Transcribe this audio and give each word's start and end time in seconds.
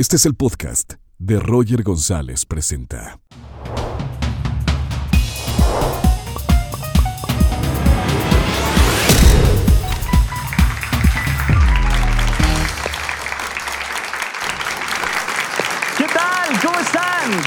Este 0.00 0.16
es 0.16 0.24
el 0.24 0.34
podcast 0.34 0.94
de 1.18 1.38
Roger 1.38 1.82
González 1.82 2.46
Presenta. 2.46 3.20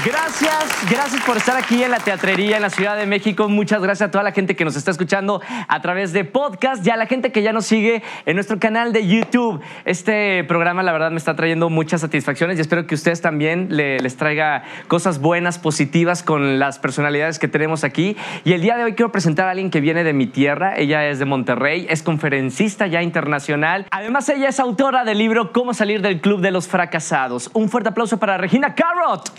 Gracias, 0.02 0.90
gracias 0.90 1.22
por 1.24 1.36
estar 1.36 1.58
aquí 1.58 1.82
en 1.82 1.90
la 1.90 1.98
Teatrería 1.98 2.56
en 2.56 2.62
la 2.62 2.70
Ciudad 2.70 2.96
de 2.96 3.04
México. 3.04 3.50
Muchas 3.50 3.82
gracias 3.82 4.08
a 4.08 4.10
toda 4.10 4.24
la 4.24 4.32
gente 4.32 4.56
que 4.56 4.64
nos 4.64 4.76
está 4.76 4.90
escuchando 4.90 5.42
a 5.68 5.80
través 5.82 6.14
de 6.14 6.24
podcast 6.24 6.86
y 6.86 6.90
a 6.90 6.96
la 6.96 7.04
gente 7.04 7.32
que 7.32 7.42
ya 7.42 7.52
nos 7.52 7.66
sigue 7.66 8.02
en 8.24 8.34
nuestro 8.36 8.58
canal 8.58 8.94
de 8.94 9.06
YouTube. 9.06 9.60
Este 9.84 10.42
programa, 10.44 10.82
la 10.82 10.92
verdad, 10.92 11.10
me 11.10 11.18
está 11.18 11.36
trayendo 11.36 11.68
muchas 11.68 12.00
satisfacciones 12.00 12.56
y 12.56 12.62
espero 12.62 12.86
que 12.86 12.94
ustedes 12.94 13.20
también 13.20 13.66
le- 13.76 14.00
les 14.00 14.16
traiga 14.16 14.64
cosas 14.88 15.20
buenas, 15.20 15.58
positivas 15.58 16.22
con 16.22 16.58
las 16.58 16.78
personalidades 16.78 17.38
que 17.38 17.48
tenemos 17.48 17.84
aquí. 17.84 18.16
Y 18.44 18.54
el 18.54 18.62
día 18.62 18.78
de 18.78 18.84
hoy 18.84 18.94
quiero 18.94 19.12
presentar 19.12 19.48
a 19.48 19.50
alguien 19.50 19.70
que 19.70 19.82
viene 19.82 20.02
de 20.02 20.14
mi 20.14 20.26
tierra. 20.26 20.78
Ella 20.78 21.06
es 21.08 21.18
de 21.18 21.26
Monterrey, 21.26 21.86
es 21.90 22.02
conferencista 22.02 22.86
ya 22.86 23.02
internacional. 23.02 23.86
Además, 23.90 24.30
ella 24.30 24.48
es 24.48 24.60
autora 24.60 25.04
del 25.04 25.18
libro 25.18 25.52
Cómo 25.52 25.74
salir 25.74 26.00
del 26.00 26.22
club 26.22 26.40
de 26.40 26.52
los 26.52 26.68
fracasados. 26.68 27.50
Un 27.52 27.68
fuerte 27.68 27.90
aplauso 27.90 28.18
para 28.18 28.38
Regina 28.38 28.74
Carrot. 28.74 29.30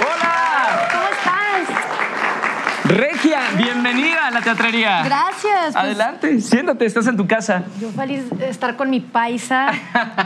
Hola. 0.00 0.88
¿Cómo 0.92 1.04
estás? 1.08 1.68
Regia, 2.84 3.40
bienvenida 3.56 4.26
a 4.26 4.30
la 4.30 4.40
teatrería. 4.40 5.02
Gracias. 5.04 5.72
pues, 5.72 5.76
Adelante, 5.76 6.40
siéntate, 6.40 6.84
estás 6.86 7.06
en 7.06 7.16
tu 7.16 7.26
casa. 7.26 7.62
Yo 7.80 7.90
feliz 7.90 8.28
de 8.30 8.48
estar 8.50 8.76
con 8.76 8.90
mi 8.90 9.00
paisa 9.00 9.70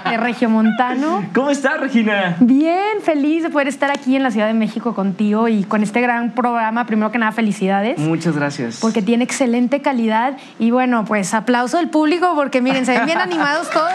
de 0.09 0.17
Regiomontano. 0.17 1.25
¿Cómo 1.35 1.51
estás, 1.51 1.79
Regina? 1.81 2.37
Bien, 2.41 3.01
feliz 3.03 3.43
de 3.45 3.51
poder 3.51 3.69
estar 3.69 3.91
aquí 3.91 4.17
en 4.17 4.23
la 4.23 4.31
Ciudad 4.31 4.47
de 4.47 4.55
México 4.55 4.95
contigo 4.95 5.49
y 5.49 5.65
con 5.65 5.83
este 5.83 6.01
gran 6.01 6.33
programa. 6.33 6.87
Primero 6.87 7.13
que 7.13 7.19
nada, 7.19 7.33
felicidades. 7.33 7.99
Muchas 7.99 8.35
gracias. 8.37 8.79
Porque 8.81 9.03
tiene 9.03 9.25
excelente 9.25 9.81
calidad. 9.83 10.37
Y 10.59 10.71
bueno, 10.71 11.05
pues 11.05 11.35
aplauso 11.35 11.77
del 11.79 11.89
público 11.91 12.33
porque 12.35 12.61
miren, 12.61 12.87
se 12.87 12.93
ven 12.93 13.07
bien 13.07 13.19
animados 13.23 13.71
todos. 13.71 13.93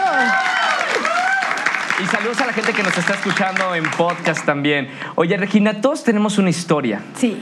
Y 2.02 2.06
saludos 2.06 2.40
a 2.40 2.46
la 2.46 2.52
gente 2.52 2.72
que 2.72 2.82
nos 2.82 2.96
está 2.98 3.14
escuchando 3.14 3.72
en 3.72 3.88
podcast 3.92 4.44
también. 4.44 4.88
Oye, 5.14 5.36
Regina, 5.36 5.80
todos 5.80 6.02
tenemos 6.02 6.38
una 6.38 6.50
historia. 6.50 7.00
Sí. 7.14 7.36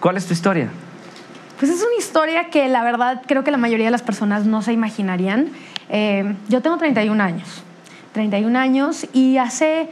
¿Cuál 0.00 0.16
es 0.16 0.26
tu 0.26 0.32
historia? 0.32 0.70
Pues 1.58 1.70
es 1.70 1.82
una 1.82 1.94
historia 1.98 2.48
que 2.48 2.68
la 2.68 2.82
verdad 2.82 3.20
creo 3.26 3.44
que 3.44 3.50
la 3.50 3.58
mayoría 3.58 3.84
de 3.84 3.90
las 3.90 4.00
personas 4.00 4.46
no 4.46 4.62
se 4.62 4.72
imaginarían. 4.72 5.50
Eh, 5.90 6.34
yo 6.48 6.62
tengo 6.62 6.78
31 6.78 7.22
años. 7.22 7.62
31 8.12 8.58
años 8.58 9.06
y 9.12 9.36
hace 9.36 9.90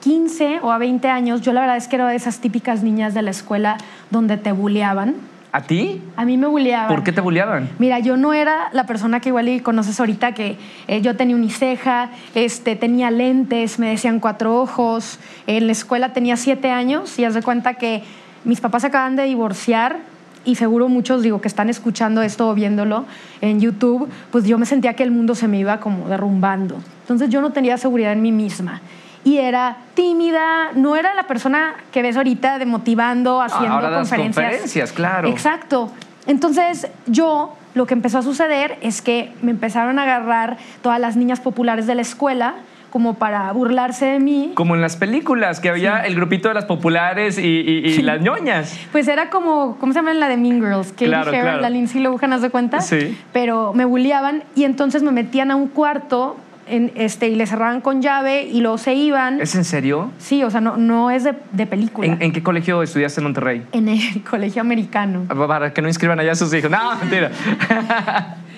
15 0.00 0.60
o 0.62 0.70
a 0.70 0.78
20 0.78 1.08
años 1.08 1.40
yo 1.40 1.52
la 1.52 1.62
verdad 1.62 1.76
es 1.76 1.88
que 1.88 1.96
era 1.96 2.06
de 2.08 2.14
esas 2.14 2.38
típicas 2.38 2.84
niñas 2.84 3.14
de 3.14 3.22
la 3.22 3.32
escuela 3.32 3.78
donde 4.10 4.36
te 4.36 4.52
bulleaban. 4.52 5.16
¿A 5.56 5.62
ti? 5.62 6.02
A 6.16 6.26
mí 6.26 6.36
me 6.36 6.46
bulleaban. 6.46 6.88
¿Por 6.88 7.02
qué 7.02 7.12
te 7.12 7.22
bulleaban? 7.22 7.70
Mira, 7.78 7.98
yo 7.98 8.18
no 8.18 8.34
era 8.34 8.68
la 8.74 8.84
persona 8.84 9.20
que 9.20 9.30
igual 9.30 9.48
y 9.48 9.60
conoces 9.60 9.98
ahorita, 9.98 10.32
que 10.32 10.58
eh, 10.86 11.00
yo 11.00 11.16
tenía 11.16 11.34
uniceja, 11.34 12.10
este, 12.34 12.76
tenía 12.76 13.10
lentes, 13.10 13.78
me 13.78 13.88
decían 13.88 14.20
cuatro 14.20 14.60
ojos. 14.60 15.18
En 15.46 15.64
la 15.64 15.72
escuela 15.72 16.12
tenía 16.12 16.36
siete 16.36 16.70
años 16.70 17.18
y 17.18 17.24
haz 17.24 17.32
de 17.32 17.40
cuenta 17.40 17.72
que 17.72 18.02
mis 18.44 18.60
papás 18.60 18.84
acaban 18.84 19.16
de 19.16 19.22
divorciar 19.22 19.96
y 20.44 20.56
seguro 20.56 20.90
muchos, 20.90 21.22
digo, 21.22 21.40
que 21.40 21.48
están 21.48 21.70
escuchando 21.70 22.20
esto 22.20 22.50
o 22.50 22.54
viéndolo 22.54 23.06
en 23.40 23.58
YouTube, 23.58 24.10
pues 24.30 24.44
yo 24.44 24.58
me 24.58 24.66
sentía 24.66 24.92
que 24.92 25.04
el 25.04 25.10
mundo 25.10 25.34
se 25.34 25.48
me 25.48 25.58
iba 25.58 25.80
como 25.80 26.06
derrumbando. 26.06 26.76
Entonces 27.00 27.30
yo 27.30 27.40
no 27.40 27.52
tenía 27.52 27.78
seguridad 27.78 28.12
en 28.12 28.20
mí 28.20 28.30
misma. 28.30 28.82
Y 29.26 29.38
era 29.38 29.78
tímida, 29.94 30.70
no 30.76 30.94
era 30.94 31.12
la 31.14 31.24
persona 31.24 31.74
que 31.90 32.00
ves 32.00 32.16
ahorita 32.16 32.58
de 32.60 32.64
motivando, 32.66 33.42
haciendo 33.42 33.74
ahora 33.74 33.90
das 33.90 34.08
conferencias. 34.08 34.44
conferencias, 34.46 34.92
claro. 34.92 35.28
Exacto. 35.28 35.90
Entonces, 36.28 36.86
yo 37.06 37.56
lo 37.74 37.86
que 37.86 37.94
empezó 37.94 38.18
a 38.18 38.22
suceder 38.22 38.78
es 38.82 39.02
que 39.02 39.32
me 39.42 39.50
empezaron 39.50 39.98
a 39.98 40.04
agarrar 40.04 40.58
todas 40.80 41.00
las 41.00 41.16
niñas 41.16 41.40
populares 41.40 41.88
de 41.88 41.96
la 41.96 42.02
escuela 42.02 42.54
como 42.90 43.14
para 43.14 43.50
burlarse 43.52 44.06
de 44.06 44.20
mí. 44.20 44.52
Como 44.54 44.76
en 44.76 44.80
las 44.80 44.94
películas, 44.96 45.58
que 45.58 45.70
había 45.70 45.98
el 46.06 46.14
grupito 46.14 46.46
de 46.48 46.54
las 46.54 46.64
populares 46.66 47.36
y, 47.36 47.42
y- 47.42 47.78
y 47.88 48.02
las 48.02 48.20
ñoñas. 48.22 48.78
Pues 48.92 49.06
era 49.08 49.28
como, 49.28 49.76
¿cómo 49.80 49.92
se 49.92 49.98
llama 49.98 50.14
la 50.14 50.28
de 50.28 50.36
Mean 50.36 50.60
Girls? 50.60 50.92
Katie 50.92 51.08
Claro, 51.08 51.32
claro. 51.32 51.60
la 51.60 51.68
Lindsay 51.68 52.00
Lohan, 52.00 52.32
¿haz 52.32 52.42
de 52.42 52.50
cuenta? 52.50 52.80
Sí. 52.80 53.18
Pero 53.32 53.72
me 53.74 53.84
bulliaban 53.84 54.44
y 54.54 54.62
entonces 54.64 55.02
me 55.02 55.10
metían 55.10 55.50
a 55.50 55.56
un 55.56 55.66
cuarto 55.68 56.36
en, 56.68 56.92
este, 56.94 57.28
y 57.28 57.34
le 57.34 57.46
cerraban 57.46 57.80
con 57.80 58.02
llave 58.02 58.42
y 58.44 58.60
luego 58.60 58.78
se 58.78 58.94
iban. 58.94 59.40
¿Es 59.40 59.54
en 59.54 59.64
serio? 59.64 60.10
Sí, 60.18 60.42
o 60.44 60.50
sea, 60.50 60.60
no, 60.60 60.76
no 60.76 61.10
es 61.10 61.24
de, 61.24 61.34
de 61.52 61.66
película. 61.66 62.06
¿En, 62.06 62.22
en 62.22 62.32
qué 62.32 62.42
colegio 62.42 62.82
estudiaste 62.82 63.20
en 63.20 63.24
Monterrey? 63.24 63.66
en 63.72 63.88
el 63.88 64.22
colegio 64.30 64.60
americano. 64.60 65.24
Para 65.46 65.72
que 65.72 65.82
no 65.82 65.88
inscriban 65.88 66.18
allá 66.18 66.32
a 66.32 66.34
sus 66.34 66.52
hijos. 66.52 66.70
No, 66.70 66.96
mentira. 67.00 67.30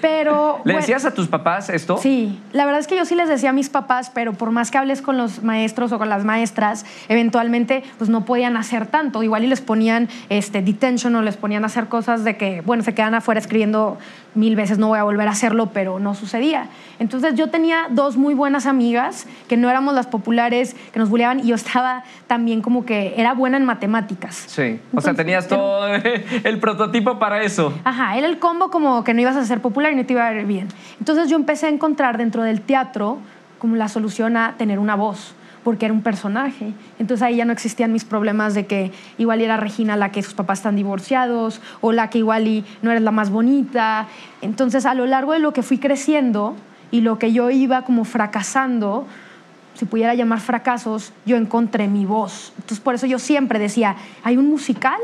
Pero... 0.01 0.61
¿Le 0.65 0.73
bueno, 0.73 0.81
decías 0.81 1.05
a 1.05 1.13
tus 1.13 1.29
papás 1.29 1.69
esto? 1.69 1.99
Sí, 1.99 2.39
la 2.53 2.65
verdad 2.65 2.81
es 2.81 2.87
que 2.87 2.97
yo 2.97 3.05
sí 3.05 3.15
les 3.15 3.29
decía 3.29 3.51
a 3.51 3.53
mis 3.53 3.69
papás, 3.69 4.11
pero 4.15 4.33
por 4.33 4.51
más 4.51 4.71
que 4.71 4.79
hables 4.79 5.03
con 5.03 5.17
los 5.17 5.43
maestros 5.43 5.93
o 5.93 5.99
con 5.99 6.09
las 6.09 6.25
maestras, 6.25 6.87
eventualmente 7.09 7.83
pues 7.99 8.11
no 8.11 8.25
podían 8.25 8.57
hacer 8.57 8.87
tanto. 8.87 9.23
Igual 9.23 9.45
y 9.45 9.47
les 9.49 9.61
ponían 9.61 10.09
este, 10.29 10.63
detention 10.63 11.15
o 11.17 11.23
les 11.23 11.37
ponían 11.37 11.65
a 11.65 11.67
hacer 11.67 11.87
cosas 11.87 12.25
de 12.25 12.37
que, 12.37 12.61
bueno, 12.63 12.83
se 12.83 12.95
quedan 12.95 13.15
afuera 13.15 13.41
escribiendo 13.41 13.99
mil 14.35 14.55
veces, 14.57 14.79
no 14.79 14.89
voy 14.89 14.99
a 14.99 15.03
volver 15.03 15.27
a 15.27 15.33
hacerlo, 15.33 15.71
pero 15.73 15.99
no 15.99 16.15
sucedía. 16.15 16.69
Entonces 16.99 17.35
yo 17.35 17.49
tenía 17.49 17.87
dos 17.91 18.17
muy 18.17 18.35
buenas 18.35 18.67
amigas 18.67 19.27
que 19.49 19.57
no 19.57 19.69
éramos 19.71 19.95
las 19.95 20.07
populares, 20.07 20.77
que 20.93 20.99
nos 20.99 21.09
bulleaban 21.09 21.41
y 21.41 21.49
yo 21.49 21.55
estaba 21.55 22.05
también 22.27 22.61
como 22.61 22.85
que 22.85 23.15
era 23.17 23.33
buena 23.35 23.57
en 23.57 23.65
matemáticas. 23.65 24.37
Sí. 24.47 24.81
O 24.95 25.01
sea, 25.01 25.11
Entonces, 25.13 25.17
tenías 25.17 25.47
era- 25.47 25.57
todo 25.57 25.87
el 26.45 26.59
prototipo 26.61 27.19
para 27.19 27.43
eso. 27.43 27.73
Ajá, 27.85 28.17
era 28.17 28.27
el 28.29 28.39
combo 28.39 28.71
como 28.71 29.03
que 29.05 29.15
no 29.15 29.21
ibas 29.21 29.37
a 29.37 29.45
ser 29.45 29.61
popular 29.61 29.93
y 29.93 29.97
no 29.97 30.05
te 30.07 30.13
iba 30.13 30.27
a 30.27 30.33
ir 30.35 30.47
bien. 30.47 30.69
Entonces 31.01 31.29
yo 31.29 31.37
empecé 31.37 31.67
a 31.67 31.71
encontrar 31.71 32.19
dentro 32.19 32.43
del 32.43 32.61
teatro 32.61 33.19
como 33.59 33.75
la 33.77 33.89
solución 33.89 34.37
a 34.37 34.55
tener 34.57 34.79
una 34.79 34.95
voz, 34.95 35.35
porque 35.69 35.85
era 35.85 35.93
un 35.93 36.01
personaje. 36.01 36.73
Entonces 36.99 37.23
ahí 37.23 37.37
ya 37.37 37.45
no 37.45 37.53
existían 37.53 37.93
mis 37.93 38.07
problemas 38.07 38.55
de 38.55 38.65
que 38.65 38.91
igual 39.19 39.43
era 39.43 39.59
Regina 39.59 39.99
la 39.99 40.11
que 40.11 40.23
sus 40.23 40.33
papás 40.33 40.61
están 40.61 40.77
divorciados 40.77 41.61
o 41.83 41.93
la 41.93 42.09
que 42.09 42.17
igual 42.17 42.49
y 42.49 42.65
no 42.81 42.91
eres 42.91 43.03
la 43.03 43.11
más 43.11 43.29
bonita. 43.29 44.09
Entonces 44.41 44.87
a 44.87 44.95
lo 44.95 45.05
largo 45.05 45.35
de 45.35 45.41
lo 45.41 45.53
que 45.53 45.63
fui 45.63 45.77
creciendo 45.77 46.57
y 46.91 47.03
lo 47.03 47.19
que 47.19 47.35
yo 47.35 47.51
iba 47.51 47.83
como 47.83 48.07
fracasando, 48.07 49.07
si 49.75 49.85
pudiera 49.85 50.15
llamar 50.15 50.41
fracasos, 50.41 51.13
yo 51.27 51.37
encontré 51.37 51.87
mi 51.87 52.07
voz. 52.07 52.55
Entonces, 52.57 52.81
por 52.81 52.95
eso 52.95 53.07
yo 53.07 53.19
siempre 53.19 53.59
decía, 53.59 53.97
hay 54.25 54.39
un 54.39 54.49
musical, 54.49 54.99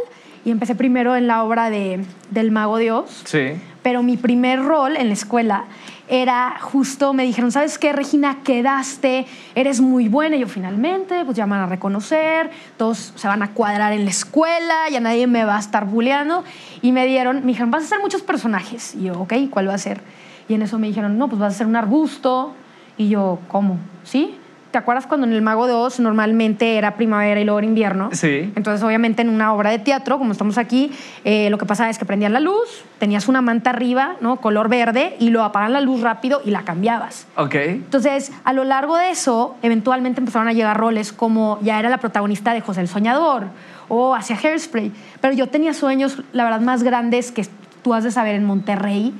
y 0.44 0.50
empecé 0.50 0.74
primero 0.74 1.16
en 1.16 1.26
la 1.26 1.42
obra 1.44 1.70
de, 1.70 2.04
del 2.30 2.50
Mago 2.50 2.76
de 2.78 2.92
Oz, 2.92 3.22
Sí. 3.24 3.52
pero 3.82 4.02
mi 4.02 4.16
primer 4.16 4.62
rol 4.62 4.96
en 4.96 5.08
la 5.08 5.14
escuela 5.14 5.64
era 6.06 6.56
justo, 6.60 7.14
me 7.14 7.22
dijeron, 7.24 7.50
¿sabes 7.50 7.78
qué, 7.78 7.92
Regina? 7.94 8.38
Quedaste, 8.44 9.24
eres 9.54 9.80
muy 9.80 10.08
buena. 10.08 10.36
Y 10.36 10.40
yo, 10.40 10.48
finalmente, 10.48 11.24
pues 11.24 11.34
ya 11.34 11.46
me 11.46 11.52
van 11.52 11.60
a 11.62 11.66
reconocer, 11.66 12.50
todos 12.76 13.14
se 13.16 13.26
van 13.26 13.42
a 13.42 13.52
cuadrar 13.52 13.94
en 13.94 14.04
la 14.04 14.10
escuela, 14.10 14.74
ya 14.90 15.00
nadie 15.00 15.26
me 15.26 15.46
va 15.46 15.56
a 15.56 15.60
estar 15.60 15.86
bulleando. 15.86 16.44
Y 16.82 16.92
me 16.92 17.06
dieron, 17.06 17.36
me 17.40 17.46
dijeron, 17.46 17.70
vas 17.70 17.84
a 17.84 17.86
hacer 17.86 18.00
muchos 18.00 18.20
personajes. 18.20 18.94
Y 18.94 19.04
yo, 19.04 19.18
ok, 19.20 19.32
¿cuál 19.48 19.68
va 19.70 19.74
a 19.74 19.78
ser? 19.78 20.02
Y 20.46 20.52
en 20.52 20.60
eso 20.60 20.78
me 20.78 20.88
dijeron, 20.88 21.16
no, 21.16 21.28
pues 21.28 21.40
vas 21.40 21.54
a 21.54 21.56
ser 21.56 21.66
un 21.66 21.76
arbusto. 21.76 22.52
Y 22.98 23.08
yo, 23.08 23.38
¿cómo? 23.48 23.78
¿Sí? 24.02 24.34
¿Te 24.74 24.78
acuerdas 24.78 25.06
cuando 25.06 25.24
en 25.24 25.32
El 25.32 25.40
Mago 25.40 25.68
de 25.68 25.72
Oz 25.72 26.00
normalmente 26.00 26.76
era 26.76 26.96
primavera 26.96 27.40
y 27.40 27.44
luego 27.44 27.60
era 27.60 27.68
invierno? 27.68 28.08
Sí. 28.10 28.52
Entonces, 28.56 28.82
obviamente, 28.82 29.22
en 29.22 29.28
una 29.28 29.54
obra 29.54 29.70
de 29.70 29.78
teatro, 29.78 30.18
como 30.18 30.32
estamos 30.32 30.58
aquí, 30.58 30.90
eh, 31.22 31.48
lo 31.48 31.58
que 31.58 31.64
pasaba 31.64 31.90
es 31.90 31.96
que 31.96 32.04
prendían 32.04 32.32
la 32.32 32.40
luz, 32.40 32.82
tenías 32.98 33.28
una 33.28 33.40
manta 33.40 33.70
arriba, 33.70 34.16
¿no? 34.20 34.40
Color 34.40 34.68
verde, 34.68 35.14
y 35.20 35.30
lo 35.30 35.44
apagan 35.44 35.74
la 35.74 35.80
luz 35.80 36.00
rápido 36.00 36.42
y 36.44 36.50
la 36.50 36.64
cambiabas. 36.64 37.28
Ok. 37.36 37.54
Entonces, 37.54 38.32
a 38.42 38.52
lo 38.52 38.64
largo 38.64 38.96
de 38.96 39.10
eso, 39.10 39.54
eventualmente 39.62 40.20
empezaron 40.20 40.48
a 40.48 40.52
llegar 40.52 40.76
roles 40.76 41.12
como 41.12 41.60
ya 41.62 41.78
era 41.78 41.88
la 41.88 41.98
protagonista 41.98 42.52
de 42.52 42.60
José 42.60 42.80
el 42.80 42.88
Soñador 42.88 43.44
o 43.86 44.12
hacia 44.16 44.36
Hairspray. 44.36 44.90
Pero 45.20 45.34
yo 45.34 45.48
tenía 45.50 45.72
sueños, 45.72 46.20
la 46.32 46.42
verdad, 46.42 46.58
más 46.58 46.82
grandes 46.82 47.30
que 47.30 47.46
tú 47.84 47.94
has 47.94 48.02
de 48.02 48.10
saber 48.10 48.34
en 48.34 48.44
Monterrey. 48.44 49.14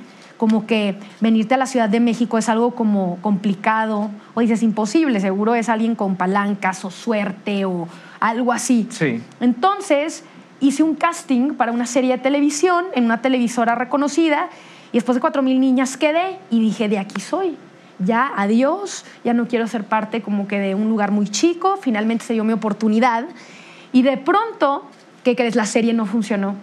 Como 0.45 0.67
que 0.67 0.93
venirte 1.21 1.55
a 1.55 1.57
la 1.57 1.65
Ciudad 1.65 1.89
de 1.89 1.99
México 1.99 2.37
es 2.37 2.49
algo 2.49 2.75
como 2.75 3.17
complicado, 3.23 4.11
o 4.35 4.41
dices 4.41 4.61
imposible, 4.61 5.19
seguro 5.19 5.55
es 5.55 5.69
alguien 5.69 5.95
con 5.95 6.17
palancas 6.17 6.85
o 6.85 6.91
suerte 6.91 7.65
o 7.65 7.87
algo 8.19 8.53
así. 8.53 8.85
Sí. 8.91 9.23
Entonces 9.39 10.23
hice 10.59 10.83
un 10.83 10.93
casting 10.93 11.55
para 11.55 11.71
una 11.71 11.87
serie 11.87 12.11
de 12.11 12.19
televisión 12.19 12.85
en 12.93 13.05
una 13.05 13.23
televisora 13.23 13.73
reconocida 13.73 14.49
y 14.91 14.97
después 14.97 15.15
de 15.15 15.21
cuatro 15.21 15.41
mil 15.41 15.59
niñas 15.59 15.97
quedé 15.97 16.37
y 16.51 16.59
dije, 16.59 16.89
de 16.89 16.99
aquí 16.99 17.19
soy. 17.19 17.57
Ya, 17.97 18.31
adiós, 18.37 19.03
ya 19.23 19.33
no 19.33 19.47
quiero 19.47 19.65
ser 19.65 19.83
parte 19.83 20.21
como 20.21 20.47
que 20.47 20.59
de 20.59 20.75
un 20.75 20.89
lugar 20.89 21.09
muy 21.09 21.27
chico, 21.27 21.79
finalmente 21.81 22.23
se 22.23 22.33
dio 22.33 22.43
mi 22.43 22.53
oportunidad 22.53 23.25
y 23.91 24.03
de 24.03 24.17
pronto, 24.17 24.83
¿qué 25.23 25.35
crees? 25.35 25.55
La 25.55 25.65
serie 25.65 25.93
no 25.93 26.05
funcionó. 26.05 26.53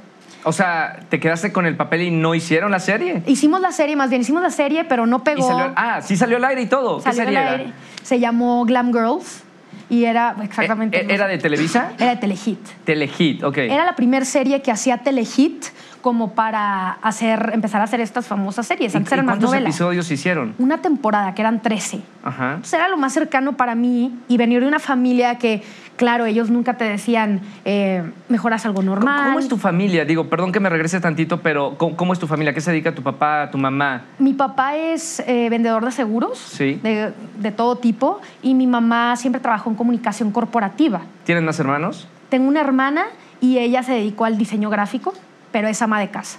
O 0.45 0.53
sea, 0.53 0.99
¿te 1.09 1.21
quedaste 1.21 1.53
con 1.53 1.67
el 1.67 1.77
papel 1.77 2.03
y 2.03 2.11
no 2.11 2.35
hicieron 2.35 2.71
la 2.73 2.81
serie? 2.81 3.23
Hicimos 3.27 3.61
la 3.61 3.71
serie, 3.73 3.95
más 3.97 4.11
bien 4.11 4.23
hicimos 4.23 4.43
la 4.43 4.51
serie, 4.51 4.85
pero 4.85 5.07
no 5.07 5.23
pegó. 5.23 5.47
salió- 5.47 5.73
ah, 5.77 6.01
sí 6.03 6.17
salió 6.17 6.37
al 6.39 6.45
aire 6.47 6.63
y 6.63 6.67
todo. 6.67 7.03
¿Qué 7.03 7.13
serie 7.13 7.37
al 7.39 7.45
era? 7.45 7.53
aire. 7.53 7.73
Se 8.03 8.19
llamó 8.19 8.65
Glam 8.65 8.93
Girls 8.93 9.45
y 9.89 10.05
era 10.05 10.35
exactamente. 10.43 10.97
Eh, 10.99 11.07
eh, 11.09 11.15
¿Era 11.15 11.29
de 11.29 11.39
Televisa? 11.39 11.93
Era 11.99 12.11
de 12.11 12.17
Telehit. 12.17 12.59
Telehit, 12.85 13.43
ok. 13.45 13.59
Era 13.59 13.85
la 13.85 13.95
primera 13.95 14.25
serie 14.25 14.61
que 14.63 14.73
hacía 14.73 14.99
Telehit 14.99 15.67
como 16.03 16.33
para 16.35 16.91
hacer, 17.01 17.51
empezar 17.55 17.81
a 17.81 17.85
hacer 17.85 18.01
estas 18.01 18.27
famosas 18.27 18.67
series. 18.67 18.93
¿Y- 18.93 18.97
Antes 18.99 19.13
y 19.13 19.15
eran 19.15 19.25
más 19.27 19.37
cuántos 19.39 19.55
episodios 19.55 20.11
hicieron? 20.11 20.55
Una 20.59 20.79
temporada, 20.83 21.35
que 21.35 21.41
eran 21.43 21.63
13. 21.63 22.03
Ajá. 22.25 22.49
Entonces 22.57 22.75
era 22.75 22.89
lo 22.89 22.97
más 22.99 23.13
cercano 23.15 23.55
para 23.57 23.75
mí 23.75 24.15
y 24.29 24.37
venir 24.37 24.61
de 24.61 24.67
una 24.69 24.79
familia 24.81 25.39
que, 25.39 25.63
claro, 25.97 26.27
ellos 26.27 26.51
nunca 26.51 26.77
te 26.77 26.85
decían, 26.85 27.41
eh, 27.65 28.03
mejoras 28.29 28.67
algo 28.67 28.77
¿Cómo, 28.77 28.91
normal. 28.97 29.25
cómo 29.27 29.39
es 29.39 29.49
tu 29.49 29.57
familia? 29.57 30.05
Digo, 30.05 30.29
perdón 30.29 30.51
que 30.53 30.61
me 30.61 30.69
regrese 30.69 31.01
tantito, 31.01 31.41
pero 31.41 31.77
¿cómo, 31.79 31.97
cómo 31.97 32.13
es 32.13 32.19
tu 32.19 32.27
familia? 32.27 32.53
¿Qué 32.53 32.61
se 32.61 32.73
dedica 32.73 32.95
tu 32.95 33.03
papá, 33.03 33.49
tu 33.51 33.57
mamá? 33.59 34.03
Mi 34.19 34.35
papá 34.35 34.77
es 34.77 35.21
eh, 35.27 35.49
vendedor 35.51 35.85
de 35.85 35.93
seguros 35.93 36.37
Sí. 36.39 36.81
de, 36.83 37.13
de 37.39 37.51
todo 37.53 37.77
tipo 37.77 38.21
y 38.43 38.55
mi 38.55 38.67
mamá 38.67 39.15
siempre 39.17 39.41
trabajó 39.41 39.71
en 39.71 39.77
comunicación 39.77 40.33
corporativa. 40.33 41.03
¿Tienen 41.25 41.45
más 41.45 41.59
hermanos? 41.61 42.09
Tengo 42.29 42.49
una 42.49 42.61
hermana 42.61 43.05
y 43.41 43.59
ella 43.59 43.83
se 43.85 43.93
dedicó 43.93 44.25
al 44.25 44.37
diseño 44.39 44.69
gráfico, 44.71 45.13
pero 45.53 45.69
es 45.69 45.81
ama 45.83 46.01
de 46.01 46.09
casa. 46.11 46.39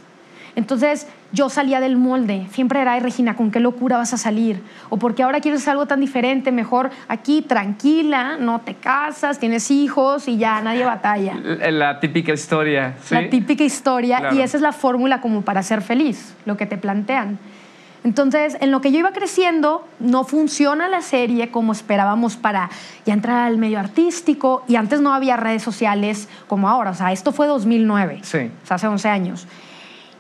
Entonces 0.56 1.08
yo 1.32 1.50
salía 1.50 1.80
del 1.80 1.96
molde, 1.98 2.46
siempre 2.52 2.80
era, 2.80 2.94
"Ay, 2.94 3.00
Regina, 3.00 3.36
¿con 3.36 3.50
qué 3.50 3.60
locura 3.60 3.98
vas 3.98 4.14
a 4.14 4.18
salir? 4.18 4.62
O 4.90 4.98
porque 4.98 5.24
ahora 5.24 5.40
quieres 5.40 5.68
algo 5.68 5.88
tan 5.88 6.00
diferente, 6.00 6.52
mejor 6.52 6.92
aquí 7.08 7.42
tranquila, 7.42 8.38
no 8.40 8.62
te 8.62 8.76
casas, 8.76 9.40
tienes 9.40 9.72
hijos 9.72 10.28
y 10.28 10.38
ya 10.38 10.62
nadie 10.62 10.86
batalla. 10.86 11.34
La, 11.60 11.72
la 11.72 12.00
típica 12.00 12.34
historia. 12.34 12.96
¿sí? 13.04 13.16
La 13.16 13.30
típica 13.32 13.64
historia 13.64 14.20
Claro. 14.20 14.36
y 14.36 14.42
esa 14.42 14.58
es 14.58 14.62
la 14.62 14.74
fórmula 14.74 15.22
como 15.22 15.42
para 15.42 15.64
ser 15.64 15.82
feliz, 15.82 16.36
lo 16.46 16.56
que 16.56 16.68
te 16.68 16.78
plantean. 16.78 17.40
Entonces, 18.04 18.58
en 18.60 18.72
lo 18.72 18.82
que 18.82 18.92
yo 18.92 19.00
iba 19.00 19.12
creciendo, 19.14 19.88
no 20.00 20.26
funciona 20.26 20.90
la 20.90 21.02
serie 21.02 21.52
como 21.52 21.72
esperábamos 21.72 22.36
para 22.36 22.70
ya 23.06 23.14
entrar 23.14 23.46
al 23.48 23.58
medio 23.58 23.80
artístico 23.80 24.64
y 24.68 24.76
antes 24.76 25.00
no 25.00 25.14
había 25.14 25.38
redes 25.38 25.64
sociales 25.64 26.28
como 26.48 26.68
ahora, 26.68 26.92
o 26.92 26.96
sea, 26.96 27.12
esto 27.14 27.32
fue 27.32 27.48
2009, 27.48 28.20
Sí. 28.24 28.52
o 28.64 28.68
sea, 28.68 28.76
hace 28.76 28.88
11 28.88 29.08
años. 29.10 29.48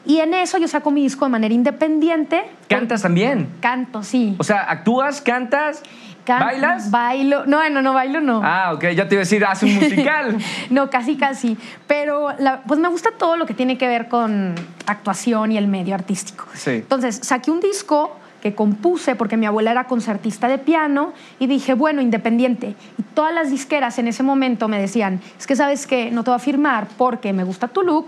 Y 0.06 0.20
en 0.20 0.34
eso 0.34 0.58
yo 0.58 0.68
saco 0.68 0.92
mi 0.92 1.02
disco 1.04 1.24
de 1.26 1.32
manera 1.32 1.54
independiente. 1.54 2.44
¿Cantas 2.68 3.02
también? 3.02 3.50
Canto, 3.62 4.04
sí. 4.04 4.36
O 4.38 4.44
sea, 4.44 4.70
¿actúas, 4.70 5.22
cantas, 5.22 5.82
Bailas? 6.28 6.90
Bailo. 6.92 7.46
No, 7.46 7.68
no, 7.70 7.82
no 7.82 7.94
bailo, 7.94 8.22
no. 8.22 8.42
Ah, 8.44 8.72
ok, 8.74 8.84
ya 8.96 9.08
te 9.08 9.16
iba 9.16 9.20
a 9.22 9.26
decir, 9.26 9.44
hace 9.46 9.66
un 9.66 9.76
musical. 9.80 10.38
No, 10.70 10.90
casi, 10.90 11.16
casi. 11.18 11.58
Pero 11.88 12.30
la- 12.40 12.62
pues 12.64 12.80
me 12.80 12.88
gusta 12.88 13.12
todo 13.18 13.38
lo 13.38 13.46
que 13.46 13.54
tiene 13.54 13.78
que 13.78 13.88
ver 13.88 14.08
con 14.08 14.56
actuación 14.86 15.52
y 15.52 15.58
el 15.58 15.68
medio 15.68 15.96
artístico. 15.96 16.46
Sí. 16.54 16.72
Entonces, 16.72 17.20
saqué 17.24 17.52
un 17.52 17.60
disco 17.60 18.16
que 18.42 18.54
compuse 18.56 19.16
porque 19.16 19.38
mi 19.38 19.46
abuela 19.46 19.72
era 19.72 19.86
concertista 19.86 20.50
de 20.50 20.58
piano 20.58 21.14
y 21.40 21.48
dije, 21.48 21.74
bueno, 21.76 22.02
independiente. 22.02 22.76
Y 22.98 23.04
todas 23.14 23.34
las 23.34 23.50
disqueras 23.50 23.98
en 24.00 24.08
ese 24.10 24.22
momento 24.22 24.68
me 24.68 24.80
decían, 24.82 25.22
es 25.40 25.48
que 25.48 25.56
sabes 25.56 25.88
que 25.88 26.12
no 26.12 26.24
te 26.26 26.30
voy 26.32 26.36
a 26.36 26.40
firmar 26.40 26.88
porque 26.98 27.32
me 27.32 27.46
gusta 27.46 27.70
tu 27.70 27.84
look, 27.84 28.08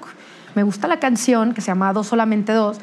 me 0.53 0.63
gusta 0.63 0.89
la 0.89 0.99
canción 0.99 1.53
que 1.53 1.61
se 1.61 1.67
llama 1.67 1.93
Dos 1.93 2.07
solamente 2.07 2.51
dos, 2.51 2.79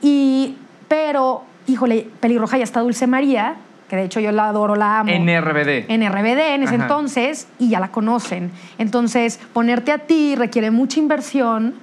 y, 0.00 0.56
pero, 0.86 1.42
híjole, 1.66 2.08
pelirroja 2.20 2.58
ya 2.58 2.64
está 2.64 2.80
Dulce 2.80 3.06
María, 3.08 3.56
que 3.92 3.96
de 3.96 4.04
hecho 4.04 4.20
yo 4.20 4.32
la 4.32 4.48
adoro, 4.48 4.74
la 4.74 5.00
amo 5.00 5.10
en 5.10 5.26
RBD. 5.26 5.90
en 5.90 6.10
RBD 6.10 6.54
en 6.54 6.62
ese 6.62 6.76
Ajá. 6.76 6.84
entonces 6.84 7.46
y 7.58 7.68
ya 7.68 7.78
la 7.78 7.88
conocen. 7.88 8.50
Entonces, 8.78 9.38
ponerte 9.52 9.92
a 9.92 9.98
ti 9.98 10.34
requiere 10.34 10.70
mucha 10.70 10.98
inversión 10.98 11.74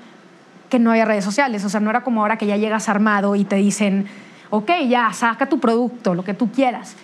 que 0.72 0.80
no 0.80 0.90
había 0.90 1.06
redes 1.06 1.24
sociales. 1.24 1.64
O 1.66 1.70
sea, 1.70 1.80
no 1.80 1.92
era 1.92 2.02
como 2.02 2.22
ahora 2.22 2.40
que 2.40 2.48
ya 2.48 2.58
llegas 2.58 2.90
armado 2.90 3.36
y 3.36 3.44
te 3.44 3.58
dicen, 3.58 4.08
ok, 4.50 4.72
ya, 4.88 5.14
saca 5.14 5.50
tu 5.50 5.60
producto, 5.60 6.16
lo 6.16 6.24
que 6.24 6.34
tú 6.34 6.52
quieras. 6.52 6.96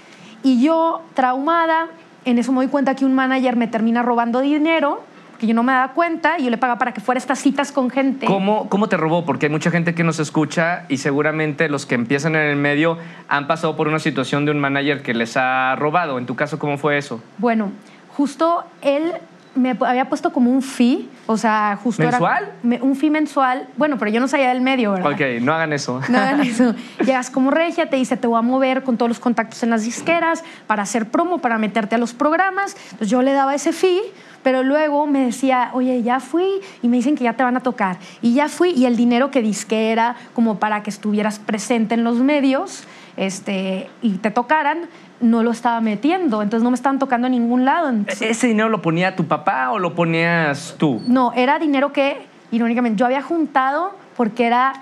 Y 0.42 0.64
yo, 0.64 1.04
traumada, 1.14 1.86
en 2.26 2.40
eso 2.40 2.52
me 2.52 2.62
doy 2.62 2.68
cuenta 2.70 2.96
que 2.96 3.06
un 3.06 3.14
manager 3.14 3.58
me 3.58 3.68
termina 3.68 4.02
robando 4.02 4.42
dinero, 4.42 5.04
que 5.38 5.48
yo 5.48 5.54
no 5.54 5.64
me 5.64 5.72
daba 5.72 5.94
cuenta, 5.94 6.40
y 6.40 6.46
yo 6.46 6.50
le 6.50 6.58
pagaba 6.58 6.78
para 6.80 6.94
que 6.94 7.02
fuera 7.02 7.20
estas 7.20 7.40
citas 7.40 7.72
con 7.72 7.90
gente. 7.90 8.26
¿Cómo, 8.26 8.70
¿Cómo 8.70 8.88
te 8.88 8.98
robó? 8.98 9.26
Porque 9.26 9.48
hay 9.48 9.52
mucha 9.52 9.72
gente 9.72 9.94
que 9.94 10.04
nos 10.04 10.20
escucha 10.20 10.86
y 10.90 10.98
seguramente 10.98 11.70
los 11.70 11.86
que 11.86 11.96
empiezan 11.96 12.36
en 12.36 12.44
el 12.44 12.56
medio 12.56 12.98
han 13.28 13.48
pasado 13.48 13.76
por 13.76 13.88
una 13.88 14.00
situación 14.00 14.46
de 14.46 14.52
un 14.52 14.60
manager 14.60 15.02
que 15.02 15.14
les 15.14 15.38
ha 15.38 15.76
robado. 15.76 16.18
En 16.18 16.26
tu 16.26 16.36
caso, 16.36 16.60
¿cómo 16.60 16.78
fue 16.78 16.98
eso? 16.98 17.22
Bueno, 17.38 17.72
justo 18.16 18.64
él 18.82 19.14
me 19.56 19.78
había 19.80 20.08
puesto 20.10 20.32
como 20.32 20.52
un 20.52 20.62
fee, 20.62 21.10
o 21.26 21.38
sea, 21.38 21.80
justo 21.82 22.04
¿Mensual? 22.04 22.52
era 22.70 22.84
un 22.84 22.96
fee 22.96 23.10
mensual. 23.10 23.68
Bueno, 23.78 23.98
pero 23.98 24.12
yo 24.12 24.20
no 24.20 24.28
sabía 24.28 24.50
del 24.50 24.62
medio, 24.62 24.92
¿verdad? 24.92 25.12
Ok, 25.12 25.42
no 25.42 25.54
hagan 25.54 25.74
eso. 25.74 26.02
No 26.10 26.18
hagan 26.18 26.42
eso. 26.46 26.76
Llegas 27.00 27.30
como 27.30 27.52
regia, 27.52 27.90
te 27.90 27.96
dice, 27.96 28.18
te 28.18 28.28
voy 28.28 28.38
a 28.38 28.42
mover 28.42 28.84
con 28.84 28.98
todos 28.98 29.10
los 29.10 29.20
contactos 29.20 29.64
en 29.64 29.70
las 29.70 29.84
disqueras 29.84 30.44
para 30.68 30.84
hacer 30.84 31.10
promo, 31.10 31.40
para 31.40 31.58
meterte 31.58 31.96
a 31.96 31.98
los 31.98 32.14
programas. 32.14 32.76
Entonces 32.86 33.10
yo 33.10 33.22
le 33.22 33.34
daba 33.34 33.56
ese 33.56 33.72
fee, 33.72 34.02
pero 34.44 34.62
luego 34.62 35.08
me 35.08 35.26
decía, 35.26 35.72
oye, 35.74 36.04
ya 36.04 36.20
fui 36.20 36.48
y 36.82 36.88
me 36.88 36.98
dicen 36.98 37.16
que 37.16 37.24
ya 37.24 37.34
te 37.34 37.44
van 37.44 37.58
a 37.58 37.62
tocar. 37.62 37.98
Y 38.22 38.34
ya 38.34 38.50
fui 38.50 38.72
y 38.72 38.86
el 38.86 38.96
dinero 38.96 39.32
que 39.32 39.42
disque 39.42 39.92
era 39.92 40.16
como 40.34 40.60
para 40.60 40.84
que 40.84 40.90
estuvieras 40.90 41.40
presente 41.40 41.96
en 41.96 42.04
los 42.04 42.18
medios 42.18 42.84
este, 43.18 43.90
y 44.02 44.18
te 44.18 44.30
tocaran, 44.30 44.90
no 45.26 45.44
lo 45.44 45.52
estaba 45.52 45.82
metiendo. 45.82 46.42
Entonces 46.42 46.64
no 46.64 46.72
me 46.72 46.76
estaban 46.76 47.00
tocando 47.00 47.28
en 47.28 47.32
ningún 47.34 47.66
lado. 47.66 47.90
Entonces, 47.90 48.22
¿Ese 48.30 48.48
dinero 48.48 48.70
lo 48.70 48.82
ponía 48.82 49.16
tu 49.16 49.26
papá 49.26 49.72
o 49.72 49.80
lo 49.80 49.94
ponías 49.96 50.76
tú? 50.78 51.02
no, 51.08 51.34
era 51.34 51.60
dinero 51.60 51.92
que, 51.92 52.18
irónicamente, 52.52 52.98
yo 53.00 53.06
había 53.06 53.22
juntado 53.22 53.96
porque 54.16 54.46
era, 54.46 54.74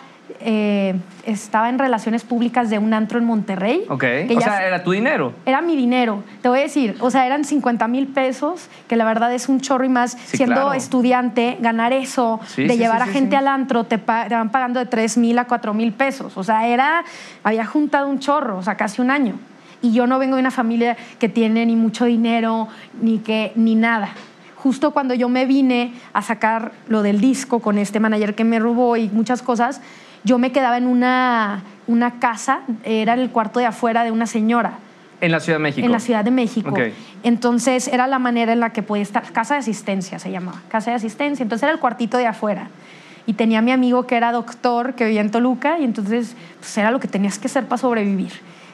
eh, 0.41 0.95
estaba 1.25 1.69
en 1.69 1.79
relaciones 1.79 2.23
públicas 2.23 2.69
de 2.69 2.77
un 2.77 2.93
antro 2.93 3.17
en 3.19 3.25
Monterrey. 3.25 3.83
Ok. 3.89 3.99
que 4.01 4.27
O 4.35 4.39
ya 4.39 4.41
sea, 4.41 4.67
era 4.67 4.83
tu 4.83 4.91
dinero. 4.91 5.33
era 5.45 5.61
mi 5.61 5.75
dinero, 5.75 6.23
te 6.41 6.49
voy 6.49 6.59
a 6.59 6.61
decir, 6.63 6.95
o 6.99 7.09
sea, 7.09 7.25
eran 7.25 7.45
50 7.45 7.87
mil 7.87 8.07
pesos, 8.07 8.67
que 8.87 8.95
la 8.95 9.05
verdad 9.05 9.33
es 9.33 9.47
un 9.49 9.59
chorro 9.61 9.85
y 9.85 9.89
más, 9.89 10.11
Sí, 10.11 10.37
siendo 10.37 10.55
claro. 10.55 10.73
estudiante, 10.73 11.57
ganar 11.61 11.93
eso, 11.93 12.39
Sí, 12.47 12.63
de 12.63 12.73
sí, 12.73 12.77
llevar 12.79 13.01
a 13.01 13.07
gente 13.07 13.35
al 13.37 13.47
antro, 13.47 13.85
te, 13.85 13.97
pa- 13.97 14.27
te 14.27 14.35
van 14.35 14.49
pagando 14.49 14.79
de 14.79 14.85
3 14.85 15.17
mil 15.17 15.37
a 15.39 15.45
4 15.45 15.73
mil 15.73 15.93
pesos, 15.93 16.37
o 16.37 16.43
sea, 16.43 16.67
era, 16.67 17.03
había 17.43 17.65
juntado 17.65 18.07
un 18.07 18.19
chorro, 18.19 18.57
o 18.57 18.63
sea, 18.63 18.75
casi 18.75 19.01
un 19.01 19.09
año. 19.11 19.35
Y 19.83 19.91
yo 19.91 20.07
no 20.07 20.17
vengo 20.17 20.37
de 20.37 20.39
una 20.39 20.49
familia 20.49 20.95
que 21.19 21.27
tiene 21.27 21.65
ni 21.65 21.75
mucho 21.75 22.05
dinero, 22.05 22.69
ni 23.01 23.19
que, 23.19 23.51
ni 23.55 23.75
nada. 23.75 24.13
Justo 24.55 24.91
cuando 24.91 25.13
yo 25.13 25.27
me 25.27 25.45
vine 25.45 25.93
a 26.13 26.21
sacar 26.21 26.71
lo 26.87 27.03
del 27.03 27.19
disco 27.19 27.59
con 27.59 27.77
este 27.77 27.99
manager 27.99 28.33
que 28.33 28.45
me 28.45 28.59
robó 28.59 28.95
y 28.95 29.09
muchas 29.09 29.41
cosas, 29.41 29.81
yo 30.23 30.37
me 30.37 30.53
quedaba 30.53 30.77
en 30.77 30.87
una, 30.87 31.63
una 31.85 32.19
casa, 32.19 32.61
era 32.85 33.13
el 33.13 33.29
cuarto 33.29 33.59
de 33.59 33.65
afuera 33.65 34.05
de 34.05 34.11
una 34.11 34.25
señora 34.25 34.75
En 35.19 35.33
la 35.33 35.41
Ciudad 35.41 35.57
de 35.57 35.63
México. 35.63 35.85
en 35.85 35.91
la 35.91 35.99
Ciudad 35.99 36.23
de 36.23 36.31
México. 36.31 36.69
Ok. 36.69 36.79
Entonces 37.23 37.89
era 37.89 38.07
la 38.07 38.19
manera 38.19 38.53
en 38.53 38.61
la 38.61 38.69
que 38.69 38.83
podía 38.83 39.03
estar, 39.03 39.29
casa 39.33 39.55
de 39.55 39.59
asistencia 39.59 40.17
se 40.17 40.31
llamaba, 40.31 40.61
casa 40.69 40.91
de 40.91 40.95
asistencia. 40.95 41.43
Entonces 41.43 41.63
era 41.63 41.73
el 41.73 41.79
cuartito 41.79 42.17
de 42.17 42.27
afuera. 42.27 42.69
Y 43.25 43.33
tenía 43.33 43.59
a 43.59 43.61
mi 43.61 43.71
amigo 43.71 44.07
que 44.07 44.15
era 44.15 44.31
doctor, 44.31 44.95
que 44.95 45.03
vivía 45.03 45.19
en 45.19 45.31
Toluca, 45.31 45.77
y 45.77 45.83
entonces 45.83 46.37
pues, 46.59 46.77
era 46.77 46.89
lo 46.89 47.01
que 47.01 47.09
tenías 47.09 47.37
que 47.37 47.47
hacer 47.47 47.65
para 47.65 47.81
sobrevivir. 47.81 48.31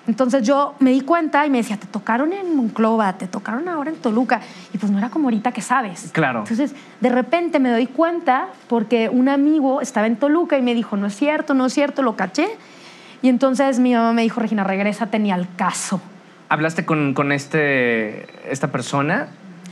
Entonces 0.10 0.42
yo 0.42 0.74
me 0.80 0.90
di 0.90 1.02
cuenta 1.02 1.46
y 1.46 1.52
me 1.52 1.60
decía, 1.60 1.78
te 1.78 1.86
tocaron 1.86 2.34
en 2.34 2.56
Monclova, 2.56 3.14
te 3.20 3.28
tocaron 3.28 3.70
ahora 3.70 3.92
en 3.92 3.98
Toluca. 3.98 4.42
Y 4.74 4.80
pues 4.80 4.92
no 4.92 4.98
era 4.98 5.10
como 5.10 5.26
ahorita 5.28 5.52
que 5.52 5.62
sabes. 5.62 6.10
Claro. 6.14 6.40
Entonces 6.40 6.74
de 7.00 7.10
repente 7.10 7.60
me 7.60 7.70
doy 7.70 7.86
cuenta 7.86 8.48
porque 8.68 9.08
un 9.08 9.30
amigo 9.30 9.82
estaba 9.82 10.08
en 10.08 10.16
Toluca 10.16 10.58
y 10.58 10.64
me 10.64 10.74
dijo, 10.74 10.98
no 10.98 11.06
es 11.06 11.16
cierto, 11.16 11.54
no 11.54 11.68
es 11.68 11.74
cierto, 11.74 12.02
lo 12.02 12.16
caché. 12.16 12.48
Y 13.22 13.30
entonces 13.30 13.78
mi 13.78 13.94
mamá 13.94 14.12
me 14.14 14.24
dijo, 14.24 14.40
Regina, 14.40 14.64
regrésate 14.64 15.20
ni 15.20 15.32
al 15.32 15.48
caso. 15.56 16.02
¿Hablaste 16.50 16.86
con, 16.86 17.14
con 17.14 17.32
este, 17.32 18.26
esta 18.52 18.70
persona 18.72 19.28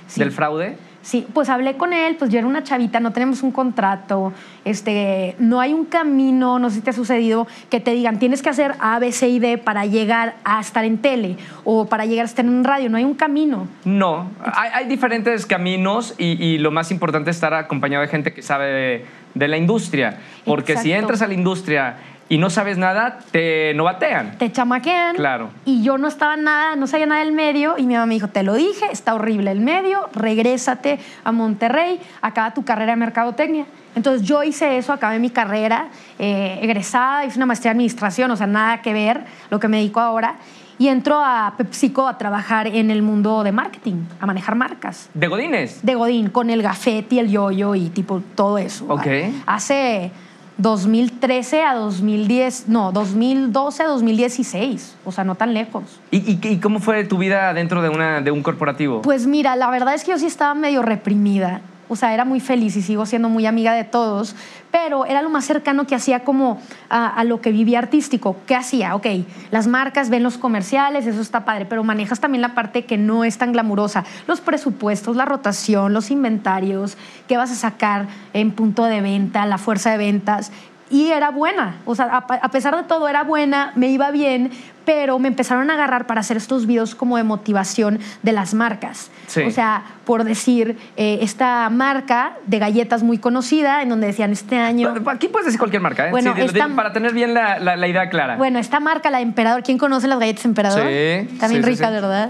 Sí. 0.05 0.19
del 0.19 0.31
fraude? 0.31 0.77
Sí, 1.07 1.25
pues 1.33 1.47
hablé 1.47 1.77
con 1.77 1.93
él, 1.93 2.17
pues 2.17 2.29
yo 2.31 2.37
era 2.37 2.45
una 2.45 2.63
chavita, 2.63 2.99
no 2.99 3.13
tenemos 3.13 3.41
un 3.41 3.53
contrato, 3.53 4.33
este, 4.65 5.37
no 5.39 5.61
hay 5.61 5.71
un 5.71 5.85
camino, 5.85 6.59
no 6.59 6.69
sé 6.69 6.75
si 6.75 6.81
te 6.81 6.89
ha 6.89 6.93
sucedido, 6.93 7.47
que 7.69 7.79
te 7.79 7.91
digan, 7.91 8.19
tienes 8.19 8.41
que 8.41 8.49
hacer 8.49 8.75
A, 8.81 8.99
B, 8.99 9.13
C 9.13 9.29
y 9.29 9.39
D 9.39 9.57
para 9.57 9.85
llegar 9.85 10.35
a 10.43 10.59
estar 10.59 10.83
en 10.83 10.97
tele 10.97 11.37
o 11.63 11.85
para 11.85 12.05
llegar 12.05 12.25
a 12.25 12.27
estar 12.27 12.43
en 12.43 12.61
radio, 12.61 12.89
no 12.89 12.97
hay 12.97 13.05
un 13.05 13.13
camino. 13.13 13.69
No, 13.85 14.29
hay, 14.43 14.69
hay 14.73 14.85
diferentes 14.87 15.45
caminos 15.45 16.13
y, 16.17 16.43
y 16.43 16.57
lo 16.57 16.71
más 16.71 16.91
importante 16.91 17.29
es 17.29 17.37
estar 17.37 17.53
acompañado 17.53 18.01
de 18.01 18.09
gente 18.09 18.33
que 18.33 18.41
sabe 18.41 18.65
de, 18.65 19.05
de 19.33 19.47
la 19.47 19.55
industria. 19.55 20.17
Porque 20.43 20.75
si 20.75 20.91
entras 20.91 21.21
a 21.21 21.27
la 21.27 21.35
industria 21.35 21.95
y 22.29 22.37
no 22.37 22.49
sabes 22.49 22.77
nada, 22.77 23.19
te 23.31 23.73
novatean. 23.73 24.37
Te 24.37 24.51
chamaquean. 24.51 25.15
Claro. 25.15 25.49
Y 25.65 25.81
yo 25.83 25.97
no 25.97 26.07
estaba 26.07 26.35
nada, 26.35 26.75
no 26.75 26.87
sabía 26.87 27.05
nada 27.05 27.23
del 27.23 27.33
medio 27.33 27.75
y 27.77 27.83
mi 27.83 27.93
mamá 27.93 28.05
me 28.05 28.15
dijo, 28.15 28.27
te 28.27 28.43
lo 28.43 28.53
dije, 28.53 28.85
está 28.91 29.13
horrible 29.13 29.51
el 29.51 29.61
medio, 29.61 30.09
regrésate 30.13 30.99
a 31.23 31.31
Monterrey, 31.31 31.99
acaba 32.21 32.53
tu 32.53 32.65
carrera 32.65 32.93
de 32.93 32.97
mercadotecnia. 32.97 33.65
Entonces 33.95 34.27
yo 34.27 34.43
hice 34.43 34.77
eso, 34.77 34.93
acabé 34.93 35.19
mi 35.19 35.29
carrera, 35.29 35.87
eh, 36.19 36.59
egresada, 36.61 37.25
hice 37.25 37.37
una 37.37 37.45
maestría 37.45 37.71
en 37.71 37.77
administración, 37.77 38.29
o 38.31 38.35
sea, 38.35 38.47
nada 38.47 38.81
que 38.81 38.93
ver 38.93 39.23
lo 39.49 39.59
que 39.59 39.67
me 39.67 39.77
dedico 39.77 39.99
ahora. 39.99 40.35
y 40.79 40.89
entro 40.89 41.19
a 41.23 41.55
PepsiCo 41.57 42.07
a 42.07 42.19
trabajar 42.19 42.67
en 42.67 42.91
el 42.91 43.01
mundo 43.01 43.43
de 43.43 43.51
marketing, 43.51 44.03
a 44.19 44.27
manejar 44.27 44.53
marcas. 44.53 45.09
¿De 45.15 45.27
Godines? 45.27 45.83
De 45.83 45.95
Godín, 45.95 46.29
con 46.29 46.51
el 46.51 46.61
gafete 46.61 47.15
y 47.15 47.19
el 47.19 47.31
yoyo 47.31 47.73
y 47.73 47.89
tipo 47.89 48.21
todo 48.35 48.59
eso. 48.59 48.85
Ok. 48.87 49.07
Hace 49.47 50.11
2013 50.57 51.63
a 51.63 51.75
2010, 51.75 52.67
no, 52.67 52.91
2012 52.91 53.83
a 53.83 53.87
2016, 53.87 54.95
o 55.05 55.11
sea, 55.11 55.23
no 55.23 55.35
tan 55.35 55.53
lejos. 55.53 55.83
¿Y, 56.11 56.17
y- 56.17 56.39
y 56.41 56.57
cómo 56.57 56.79
fue 56.79 57.03
tu 57.03 57.17
vida 57.17 57.53
dentro 57.53 57.81
de, 57.81 57.89
una, 57.89 58.21
de 58.21 58.31
un 58.31 58.41
corporativo? 58.43 59.01
Pues 59.03 59.27
mira, 59.27 59.55
la 59.55 59.69
verdad 59.69 59.93
es 59.93 60.03
que 60.03 60.11
yo 60.11 60.17
sí 60.17 60.25
estaba 60.25 60.53
medio 60.55 60.81
reprimida. 60.81 61.61
O 61.89 61.95
sea, 61.95 62.13
era 62.13 62.25
muy 62.25 62.39
feliz 62.39 62.75
y 62.75 62.81
sigo 62.81 63.05
siendo 63.05 63.29
muy 63.29 63.45
amiga 63.45 63.73
de 63.73 63.83
todos, 63.83 64.35
pero 64.71 65.05
era 65.05 65.21
lo 65.21 65.29
más 65.29 65.45
cercano 65.45 65.87
que 65.87 65.95
hacía 65.95 66.23
como 66.23 66.61
a, 66.89 67.23
lo 67.23 67.41
que 67.41 67.51
vivía 67.51 67.79
artístico. 67.79 68.35
¿Qué 68.45 68.55
hacía? 68.55 68.95
Ok, 68.95 69.07
las 69.51 69.67
marcas 69.67 70.09
ven 70.09 70.23
los 70.23 70.37
comerciales, 70.37 71.07
eso 71.07 71.21
está 71.21 71.45
padre, 71.45 71.65
pero 71.65 71.83
manejas 71.83 72.19
también 72.19 72.41
la 72.41 72.53
parte 72.55 72.85
que 72.85 72.97
no 72.97 73.23
es 73.23 73.37
tan 73.37 73.53
glamurosa. 73.53 74.03
Los 74.27 74.41
presupuestos, 74.41 75.15
la 75.15 75.25
rotación, 75.25 75.93
los 75.93 76.11
inventarios, 76.11 76.97
qué 77.27 77.37
vas 77.37 77.51
a 77.51 77.55
sacar 77.55 78.07
en 78.33 78.51
punto 78.51 78.85
de 78.85 79.01
venta, 79.01 79.45
la 79.45 79.57
fuerza 79.57 79.91
de 79.91 79.97
ventas. 79.97 80.51
Y 80.89 81.11
era 81.11 81.31
buena, 81.31 81.75
o 81.85 81.95
sea, 81.95 82.05
a, 82.05 82.17
a 82.35 82.49
pesar 82.51 82.75
de 82.75 82.83
todo 82.83 83.07
era 83.09 83.23
buena, 83.23 83.71
me 83.75 83.87
iba 83.89 84.09
bien, 84.11 84.51
pero 84.85 85.19
me 85.19 85.27
empezaron 85.27 85.69
a 85.69 85.73
agarrar 85.73 86.07
para 86.07 86.21
hacer 86.21 86.37
estos 86.37 86.65
videos 86.65 86.95
como 86.95 87.17
de 87.17 87.23
motivación 87.23 87.99
de 88.23 88.31
las 88.31 88.53
marcas. 88.53 89.11
Sí. 89.27 89.41
O 89.41 89.51
sea, 89.51 89.83
por 90.05 90.23
decir, 90.23 90.77
eh, 90.95 91.19
esta 91.21 91.69
marca 91.69 92.33
de 92.45 92.59
galletas 92.59 93.03
muy 93.03 93.17
conocida, 93.17 93.81
en 93.81 93.89
donde 93.89 94.07
decían 94.07 94.31
este 94.31 94.57
año... 94.57 94.93
Aquí 95.07 95.27
puedes 95.27 95.47
decir 95.47 95.59
cualquier 95.59 95.81
marca, 95.81 96.07
¿eh? 96.07 96.11
Bueno, 96.11 96.33
Sí, 96.35 96.41
esta- 96.43 96.69
para 96.69 96.93
tener 96.93 97.13
bien 97.13 97.33
la, 97.33 97.59
la- 97.59 97.75
la 97.75 97.87
idea 97.89 98.09
clara. 98.09 98.37
Bueno, 98.37 98.57
esta 98.59 98.79
marca, 98.79 99.11
la 99.11 99.19
Emperador, 99.19 99.63
¿quién 99.63 99.77
conoce 99.77 100.07
las 100.07 100.19
galletas 100.19 100.45
Emperador? 100.45 100.83
Sí, 100.87 101.37
También 101.37 101.63
sí, 101.63 101.69
rica, 101.69 101.87
sí. 101.87 101.93
¿verdad? 101.93 102.29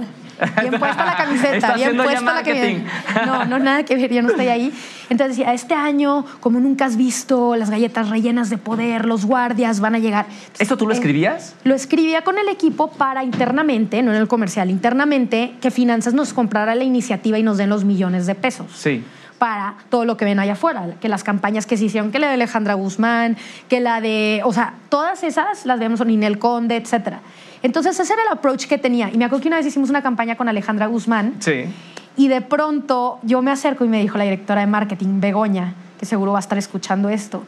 Bien 0.61 0.79
puesta 0.79 1.05
la 1.05 1.15
camiseta, 1.15 1.55
Está 1.55 1.73
bien 1.75 1.97
puesta 1.97 2.21
la 2.21 2.43
camiseta. 2.43 3.25
No, 3.25 3.45
no, 3.45 3.59
nada 3.59 3.83
que 3.83 3.95
ver, 3.95 4.13
yo 4.13 4.21
no 4.21 4.29
estoy 4.29 4.47
ahí. 4.47 4.71
Entonces 5.09 5.37
decía, 5.37 5.53
este 5.53 5.73
año, 5.73 6.25
como 6.39 6.59
nunca 6.59 6.85
has 6.85 6.97
visto, 6.97 7.55
las 7.55 7.69
galletas 7.69 8.09
rellenas 8.09 8.49
de 8.49 8.57
poder, 8.57 9.05
los 9.05 9.25
guardias 9.25 9.79
van 9.79 9.95
a 9.95 9.99
llegar. 9.99 10.25
Entonces, 10.29 10.61
¿Esto 10.61 10.77
tú 10.77 10.85
lo 10.85 10.93
eh, 10.93 10.95
escribías? 10.95 11.55
Lo 11.63 11.75
escribía 11.75 12.23
con 12.23 12.37
el 12.37 12.49
equipo 12.49 12.91
para 12.91 13.23
internamente, 13.23 14.01
no 14.03 14.11
en 14.11 14.17
el 14.17 14.27
comercial, 14.27 14.69
internamente, 14.69 15.53
que 15.61 15.71
Finanzas 15.71 16.13
nos 16.13 16.33
comprara 16.33 16.75
la 16.75 16.83
iniciativa 16.83 17.39
y 17.39 17.43
nos 17.43 17.57
den 17.57 17.69
los 17.69 17.83
millones 17.85 18.25
de 18.25 18.35
pesos 18.35 18.67
Sí. 18.75 19.03
para 19.37 19.75
todo 19.89 20.03
lo 20.03 20.17
que 20.17 20.25
ven 20.25 20.39
allá 20.39 20.53
afuera, 20.53 20.85
que 20.99 21.09
las 21.09 21.23
campañas 21.23 21.65
que 21.65 21.77
se 21.77 21.85
hicieron, 21.85 22.11
que 22.11 22.19
la 22.19 22.27
de 22.27 22.33
Alejandra 22.33 22.73
Guzmán, 22.73 23.37
que 23.69 23.79
la 23.79 24.01
de, 24.01 24.41
o 24.43 24.51
sea, 24.51 24.73
todas 24.89 25.23
esas 25.23 25.65
las 25.65 25.79
vemos 25.79 26.01
en 26.01 26.07
Ninel 26.07 26.37
Conde, 26.39 26.75
etcétera. 26.75 27.21
Entonces 27.67 27.99
ese 27.99 28.13
era 28.13 28.21
el 28.23 28.29
approach 28.29 28.65
que 28.65 28.77
tenía. 28.77 29.09
Y 29.11 29.17
me 29.17 29.25
acuerdo 29.25 29.41
que 29.43 29.49
una 29.49 29.57
vez 29.57 29.65
hicimos 29.65 29.89
una 29.89 30.01
campaña 30.01 30.37
con 30.37 30.47
Alejandra 30.47 30.85
Guzmán 30.87 31.33
Sí. 31.39 31.65
y 32.15 32.29
de 32.29 32.39
pronto 32.39 33.19
yo 33.23 33.41
me 33.41 33.51
acerco 33.51 33.83
y 33.83 33.89
me 33.89 33.99
dijo 34.01 34.17
la 34.17 34.23
directora 34.23 34.61
de 34.61 34.67
marketing, 34.67 35.19
Begoña, 35.19 35.73
que 35.99 36.05
seguro 36.05 36.31
va 36.31 36.39
a 36.39 36.45
estar 36.47 36.57
escuchando 36.57 37.09
esto, 37.09 37.43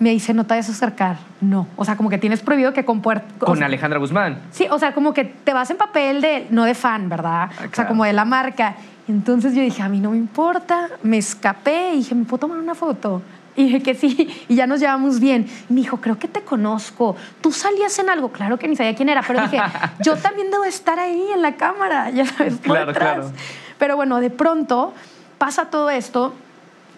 me 0.00 0.10
dice, 0.10 0.34
no 0.34 0.42
te 0.44 0.54
vayas 0.54 0.68
a 0.68 0.72
acercar. 0.72 1.18
No. 1.40 1.68
O 1.76 1.84
sea, 1.84 1.96
como 1.96 2.10
que 2.10 2.18
tienes 2.18 2.40
prohibido 2.40 2.72
que 2.72 2.84
con 2.84 3.00
puer- 3.00 3.22
o 3.40 3.44
Con 3.44 3.56
sea, 3.56 3.66
Alejandra 3.66 4.00
Guzmán. 4.00 4.40
Sí, 4.50 4.66
o 4.68 4.80
sea, 4.80 4.94
como 4.94 5.14
que 5.14 5.24
te 5.24 5.52
vas 5.52 5.70
en 5.70 5.76
papel 5.76 6.20
de, 6.20 6.48
no 6.50 6.64
de 6.64 6.74
fan, 6.74 7.08
¿verdad? 7.08 7.48
O 7.70 7.72
sea, 7.72 7.84
Ah, 7.84 7.86
como 7.86 8.02
de 8.04 8.12
la 8.12 8.24
marca. 8.24 8.74
Entonces 9.06 9.54
yo 9.54 9.62
dije, 9.62 9.80
a 9.80 9.88
mí 9.88 10.00
no 10.00 10.10
me 10.10 10.16
importa, 10.16 10.88
me 11.04 11.18
escapé 11.18 11.90
y 11.94 11.98
dije, 11.98 12.16
¿me 12.16 12.24
puedo 12.24 12.40
tomar 12.40 12.58
una 12.58 12.74
foto? 12.74 13.22
Y 13.54 13.64
dije 13.64 13.82
que 13.82 13.94
sí, 13.94 14.44
y 14.48 14.54
ya 14.54 14.66
nos 14.66 14.80
llevamos 14.80 15.20
bien. 15.20 15.46
Me 15.68 15.76
dijo, 15.82 15.98
creo 16.00 16.18
que 16.18 16.26
te 16.28 16.40
conozco. 16.40 17.16
¿Tú 17.42 17.52
salías 17.52 17.98
en 17.98 18.08
algo? 18.08 18.30
Claro 18.32 18.58
que 18.58 18.66
ni 18.66 18.76
sabía 18.76 18.94
quién 18.94 19.08
era, 19.10 19.22
pero 19.26 19.42
dije, 19.42 19.58
yo 20.04 20.16
también 20.16 20.50
debo 20.50 20.64
estar 20.64 20.98
ahí 20.98 21.22
en 21.34 21.42
la 21.42 21.56
cámara, 21.56 22.08
ya 22.10 22.24
sabes, 22.24 22.54
por 22.54 22.62
Claro, 22.62 22.86
detrás. 22.86 23.14
claro. 23.16 23.32
Pero 23.78 23.96
bueno, 23.96 24.20
de 24.20 24.30
pronto 24.30 24.94
pasa 25.38 25.66
todo 25.66 25.90
esto 25.90 26.32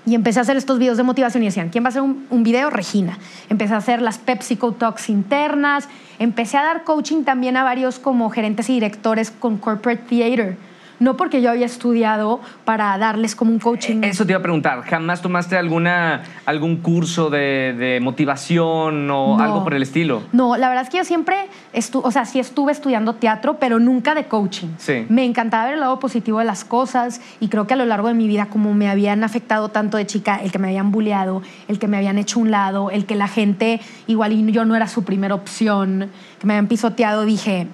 y 0.06 0.14
empecé 0.14 0.38
a 0.38 0.42
hacer 0.42 0.56
estos 0.56 0.78
videos 0.78 0.96
de 0.99 1.02
motivación 1.02 1.42
y 1.42 1.46
decían, 1.46 1.70
¿quién 1.70 1.82
va 1.82 1.88
a 1.88 1.90
hacer 1.90 2.02
un, 2.02 2.26
un 2.30 2.42
video? 2.42 2.68
Regina. 2.70 3.18
Empecé 3.49 3.75
a 3.75 3.78
hacer 3.78 4.02
las 4.02 4.18
PepsiCo 4.18 4.73
Talks 4.73 5.08
internas, 5.08 5.88
empecé 6.18 6.58
a 6.58 6.62
dar 6.62 6.84
coaching 6.84 7.25
también 7.25 7.56
a 7.56 7.64
varios 7.64 7.99
como 7.99 8.28
gerentes 8.30 8.68
y 8.68 8.75
directores 8.75 9.30
con 9.30 9.56
Corporate 9.56 10.02
Theater. 10.08 10.56
No 11.01 11.17
porque 11.17 11.43
yo 11.43 11.51
había 11.51 11.67
estudiado 11.67 12.41
para 12.65 12.97
darles 12.99 13.35
como 13.35 13.51
un 13.51 13.59
coaching. 13.59 14.03
Eso 14.05 14.25
te 14.25 14.33
iba 14.33 14.39
a 14.39 14.43
preguntar. 14.43 14.83
¿Jamás 14.83 15.21
tomaste 15.23 15.57
alguna, 15.57 16.23
algún 16.47 16.77
curso 16.77 17.31
de, 17.31 17.75
de 17.77 18.01
motivación 18.01 19.11
o 19.11 19.37
No. 19.37 19.43
algo 19.43 19.65
por 19.65 19.75
el 19.75 19.83
estilo? 19.83 20.23
No, 20.33 20.57
la 20.57 20.69
verdad 20.69 20.85
es 20.85 20.91
que 20.91 20.99
yo 20.99 21.05
siempre, 21.05 21.37
estu 21.73 22.01
o 22.05 22.11
sea, 22.11 22.25
sí 22.25 22.39
estuve 22.39 22.73
estudiando 22.73 23.15
teatro, 23.15 23.59
pero 23.59 23.79
nunca 23.79 24.15
de 24.15 24.25
coaching. 24.25 24.69
Sí. 24.79 25.07
Me 25.09 25.25
encantaba 25.25 25.65
ver 25.65 25.75
el 25.75 25.81
lado 25.81 25.99
positivo 25.99 26.39
de 26.39 26.45
las 26.45 26.65
cosas 26.65 27.21
y 27.41 27.49
creo 27.49 27.67
que 27.67 27.75
a 27.75 27.77
lo 27.77 27.87
largo 27.87 28.09
de 28.09 28.15
mi 28.15 28.29
vida, 28.29 28.47
como 28.47 28.73
me 28.75 28.89
habían 28.89 29.25
afectado 29.25 29.69
tanto 29.71 29.97
de 29.97 30.07
chica, 30.07 30.37
el 30.43 30.53
que 30.53 30.59
me 30.59 30.69
habían 30.69 30.91
bulleado, 30.93 31.43
el 31.69 31.79
que 31.79 31.89
me 31.89 31.97
habían 31.97 32.19
hecho 32.19 32.39
un 32.41 32.51
lado, 32.51 32.91
el 32.91 33.05
que 33.07 33.15
la 33.17 33.29
gente, 33.29 33.81
igual 34.07 34.33
y 34.33 34.53
yo 34.53 34.65
no 34.65 34.77
era 34.77 34.87
su 34.87 35.05
primera 35.05 35.35
opción, 35.35 36.11
que 36.39 36.47
me 36.47 36.55
habían 36.55 36.69
pisoteado, 36.69 37.25
dije, 37.25 37.67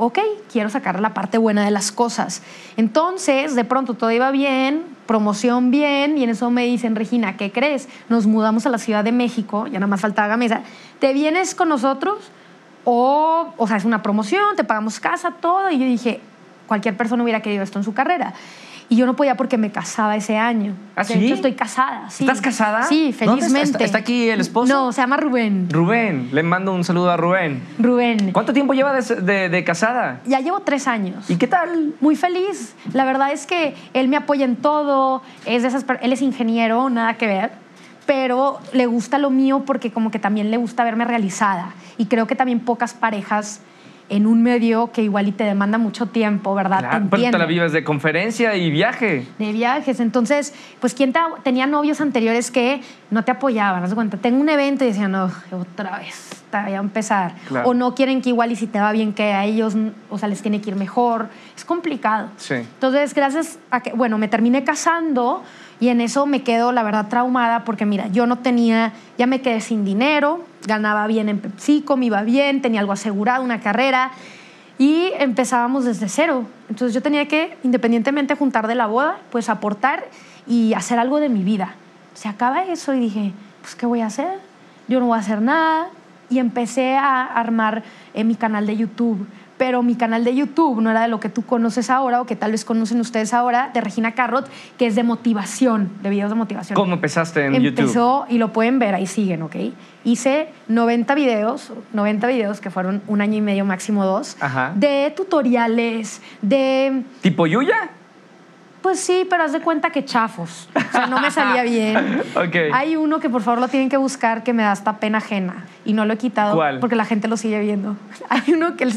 ok, 0.00 0.18
quiero 0.50 0.70
sacar 0.70 0.98
la 0.98 1.12
parte 1.12 1.36
buena 1.36 1.62
de 1.62 1.70
las 1.70 1.92
cosas. 1.92 2.42
Entonces, 2.78 3.54
de 3.54 3.64
pronto 3.64 3.92
todo 3.94 4.10
iba 4.10 4.30
bien, 4.30 4.82
promoción 5.06 5.70
bien, 5.70 6.16
y 6.16 6.24
en 6.24 6.30
eso 6.30 6.50
me 6.50 6.64
dicen, 6.64 6.96
Regina, 6.96 7.36
¿qué 7.36 7.52
crees? 7.52 7.86
Nos 8.08 8.26
mudamos 8.26 8.64
a 8.64 8.70
la 8.70 8.78
Ciudad 8.78 9.04
de 9.04 9.12
México, 9.12 9.66
ya 9.66 9.78
nada 9.78 9.88
más 9.88 10.00
faltaba 10.00 10.28
Gamesa, 10.28 10.62
¿te 11.00 11.12
vienes 11.12 11.54
con 11.54 11.68
nosotros? 11.68 12.30
O, 12.84 13.52
o 13.58 13.68
sea, 13.68 13.76
es 13.76 13.84
una 13.84 14.02
promoción, 14.02 14.56
te 14.56 14.64
pagamos 14.64 15.00
casa, 15.00 15.32
todo. 15.38 15.70
Y 15.70 15.78
yo 15.78 15.84
dije, 15.84 16.20
cualquier 16.66 16.96
persona 16.96 17.22
hubiera 17.22 17.42
querido 17.42 17.62
esto 17.62 17.78
en 17.78 17.84
su 17.84 17.92
carrera. 17.92 18.32
Y 18.90 18.96
yo 18.96 19.06
no 19.06 19.14
podía 19.14 19.36
porque 19.36 19.56
me 19.56 19.70
casaba 19.70 20.16
ese 20.16 20.36
año. 20.36 20.74
¿Ah, 20.96 21.04
De 21.04 21.14
sí? 21.14 21.24
hecho, 21.24 21.34
estoy 21.36 21.52
casada. 21.54 22.10
sí. 22.10 22.24
¿Estás 22.24 22.40
casada? 22.40 22.82
Sí, 22.82 23.12
felizmente. 23.12 23.60
¿Está- 23.70 23.84
está 23.84 23.98
aquí 23.98 24.28
el 24.28 24.40
esposo? 24.40 24.70
No, 24.72 24.92
se 24.92 25.00
llama 25.00 25.16
Rubén. 25.16 25.68
Rubén, 25.70 26.28
le 26.32 26.42
mando 26.42 26.74
un 26.74 26.82
saludo 26.82 27.08
a 27.12 27.16
Rubén. 27.16 27.62
Rubén. 27.78 28.32
¿Cuánto 28.32 28.52
tiempo 28.52 28.74
lleva 28.74 28.92
de, 28.92 29.14
de- 29.22 29.48
de 29.48 29.64
casada? 29.64 30.20
Ya 30.26 30.40
llevo 30.40 30.60
tres 30.60 30.88
años. 30.88 31.30
¿Y 31.30 31.36
qué 31.36 31.46
tal? 31.46 31.94
Muy 32.00 32.16
feliz. 32.16 32.74
La 32.92 33.04
verdad 33.04 33.30
es 33.32 33.46
que 33.46 33.76
él 33.94 34.08
me 34.08 34.16
apoya 34.16 34.44
en 34.44 34.56
todo. 34.56 35.22
Es 35.46 35.62
de 35.62 35.68
esas, 35.68 35.86
él 36.02 36.12
es 36.12 36.20
ingeniero, 36.20 36.90
nada 36.90 37.14
que 37.14 37.28
ver. 37.28 37.52
Pero 38.06 38.58
le 38.72 38.86
gusta 38.86 39.18
lo 39.18 39.30
mío 39.30 39.62
porque 39.64 39.92
como 39.92 40.10
que 40.10 40.18
también 40.18 40.50
le 40.50 40.56
gusta 40.56 40.82
verme 40.82 41.04
realizada. 41.04 41.74
Y 41.96 42.06
creo 42.06 42.26
que 42.26 42.34
también 42.34 42.58
pocas 42.58 42.92
parejas 42.92 43.60
en 44.10 44.26
un 44.26 44.42
medio 44.42 44.90
que 44.92 45.02
igual 45.02 45.28
y 45.28 45.32
te 45.32 45.44
demanda 45.44 45.78
mucho 45.78 46.06
tiempo, 46.06 46.54
¿verdad? 46.54 46.80
Claro, 46.80 47.04
te 47.04 47.10
pero 47.16 47.30
te 47.30 47.38
la 47.38 47.46
vives 47.46 47.72
de 47.72 47.82
conferencia 47.84 48.56
y 48.56 48.70
viaje. 48.70 49.26
de 49.38 49.52
viajes. 49.52 50.00
Entonces, 50.00 50.52
pues, 50.80 50.94
¿quién 50.94 51.12
te- 51.12 51.20
tenía 51.42 51.66
novios 51.66 52.00
anteriores 52.00 52.50
que 52.50 52.80
no 53.10 53.24
te 53.24 53.30
apoyaban? 53.30 53.82
Haz 53.84 53.94
cuenta, 53.94 54.16
tengo 54.16 54.40
un 54.40 54.48
evento 54.48 54.84
y 54.84 54.88
decían, 54.88 55.12
no, 55.12 55.30
otra 55.52 55.98
vez, 55.98 56.30
está 56.32 56.68
ya 56.68 56.78
a 56.78 56.80
empezar. 56.82 57.34
Claro. 57.48 57.68
O 57.70 57.74
no 57.74 57.94
quieren 57.94 58.20
que 58.20 58.28
igual 58.30 58.50
y 58.52 58.56
si 58.56 58.66
te 58.66 58.80
va 58.80 58.92
bien, 58.92 59.12
que 59.12 59.32
a 59.32 59.44
ellos, 59.44 59.76
o 60.10 60.18
sea, 60.18 60.28
les 60.28 60.42
tiene 60.42 60.60
que 60.60 60.70
ir 60.70 60.76
mejor. 60.76 61.28
Es 61.56 61.64
complicado. 61.64 62.28
Sí. 62.36 62.54
Entonces, 62.54 63.14
gracias 63.14 63.58
a 63.70 63.80
que, 63.80 63.92
bueno, 63.92 64.18
me 64.18 64.26
terminé 64.28 64.64
casando 64.64 65.42
y 65.80 65.88
en 65.88 66.02
eso 66.02 66.26
me 66.26 66.42
quedo, 66.42 66.72
la 66.72 66.82
verdad, 66.82 67.08
traumada 67.08 67.64
porque, 67.64 67.86
mira, 67.86 68.08
yo 68.08 68.26
no 68.26 68.38
tenía, 68.38 68.92
ya 69.16 69.26
me 69.26 69.40
quedé 69.40 69.62
sin 69.62 69.84
dinero, 69.84 70.44
ganaba 70.66 71.06
bien 71.06 71.30
en 71.30 71.38
PepsiCo, 71.38 71.96
me 71.96 72.06
iba 72.06 72.22
bien, 72.22 72.60
tenía 72.60 72.80
algo 72.80 72.92
asegurado, 72.92 73.42
una 73.42 73.60
carrera 73.60 74.12
y 74.76 75.10
empezábamos 75.18 75.86
desde 75.86 76.08
cero. 76.08 76.44
Entonces, 76.68 76.94
yo 76.94 77.02
tenía 77.02 77.26
que, 77.28 77.56
independientemente 77.62 78.34
juntar 78.34 78.66
de 78.66 78.74
la 78.74 78.86
boda, 78.86 79.18
pues 79.30 79.48
aportar 79.48 80.04
y 80.46 80.74
hacer 80.74 80.98
algo 80.98 81.18
de 81.18 81.30
mi 81.30 81.44
vida. 81.44 81.74
Se 82.12 82.28
acaba 82.28 82.64
eso 82.64 82.92
y 82.92 83.00
dije, 83.00 83.32
pues, 83.62 83.74
¿qué 83.74 83.86
voy 83.86 84.00
a 84.00 84.06
hacer? 84.06 84.38
Yo 84.88 85.00
no 85.00 85.06
voy 85.06 85.16
a 85.16 85.20
hacer 85.20 85.40
nada. 85.40 85.88
Y 86.28 86.38
empecé 86.38 86.96
a 86.96 87.24
armar 87.24 87.82
eh, 88.14 88.22
mi 88.22 88.36
canal 88.36 88.66
de 88.66 88.76
YouTube 88.76 89.26
pero 89.60 89.82
mi 89.82 89.94
canal 89.94 90.24
de 90.24 90.34
YouTube 90.34 90.80
no 90.80 90.90
era 90.90 91.02
de 91.02 91.08
lo 91.08 91.20
que 91.20 91.28
tú 91.28 91.44
conoces 91.44 91.90
ahora 91.90 92.22
o 92.22 92.24
que 92.24 92.34
tal 92.34 92.52
vez 92.52 92.64
conocen 92.64 92.98
ustedes 92.98 93.34
ahora, 93.34 93.70
de 93.74 93.82
Regina 93.82 94.12
Carrot, 94.12 94.48
que 94.78 94.86
es 94.86 94.94
de 94.94 95.02
motivación, 95.02 95.90
de 96.02 96.08
videos 96.08 96.30
de 96.30 96.34
motivación. 96.34 96.74
¿Cómo 96.74 96.94
empezaste 96.94 97.44
en 97.44 97.52
YouTube? 97.60 97.80
Empezó, 97.80 98.24
y 98.30 98.38
lo 98.38 98.54
pueden 98.54 98.78
ver, 98.78 98.94
ahí 98.94 99.06
siguen, 99.06 99.42
¿ok? 99.42 99.56
Hice 100.02 100.48
90 100.68 101.14
videos, 101.14 101.74
90 101.92 102.26
videos 102.28 102.58
que 102.62 102.70
fueron 102.70 103.02
un 103.06 103.20
año 103.20 103.36
y 103.36 103.42
medio, 103.42 103.66
máximo 103.66 104.06
dos, 104.06 104.38
Ajá. 104.40 104.72
de 104.76 105.12
tutoriales, 105.14 106.22
de... 106.40 107.02
¿Tipo 107.20 107.46
Yuya? 107.46 107.90
Pues 108.82 108.98
sí, 108.98 109.26
pero 109.28 109.44
haz 109.44 109.52
de 109.52 109.60
cuenta 109.60 109.90
que 109.90 110.04
chafos. 110.04 110.68
O 110.74 110.92
sea, 110.92 111.06
no 111.06 111.20
me 111.20 111.30
salía 111.30 111.62
bien. 111.62 112.22
Ok. 112.34 112.56
Hay 112.72 112.96
uno 112.96 113.18
que 113.20 113.28
por 113.28 113.42
favor 113.42 113.60
lo 113.60 113.68
tienen 113.68 113.88
que 113.88 113.96
buscar 113.96 114.42
que 114.42 114.52
me 114.52 114.62
da 114.62 114.72
hasta 114.72 114.98
pena 114.98 115.18
ajena 115.18 115.64
y 115.84 115.92
no 115.92 116.04
lo 116.04 116.14
he 116.14 116.16
quitado 116.16 116.54
¿Cuál? 116.54 116.78
porque 116.78 116.96
la 116.96 117.04
gente 117.04 117.28
lo 117.28 117.36
sigue 117.36 117.58
viendo. 117.60 117.96
Hay 118.28 118.52
uno 118.52 118.76
que, 118.76 118.88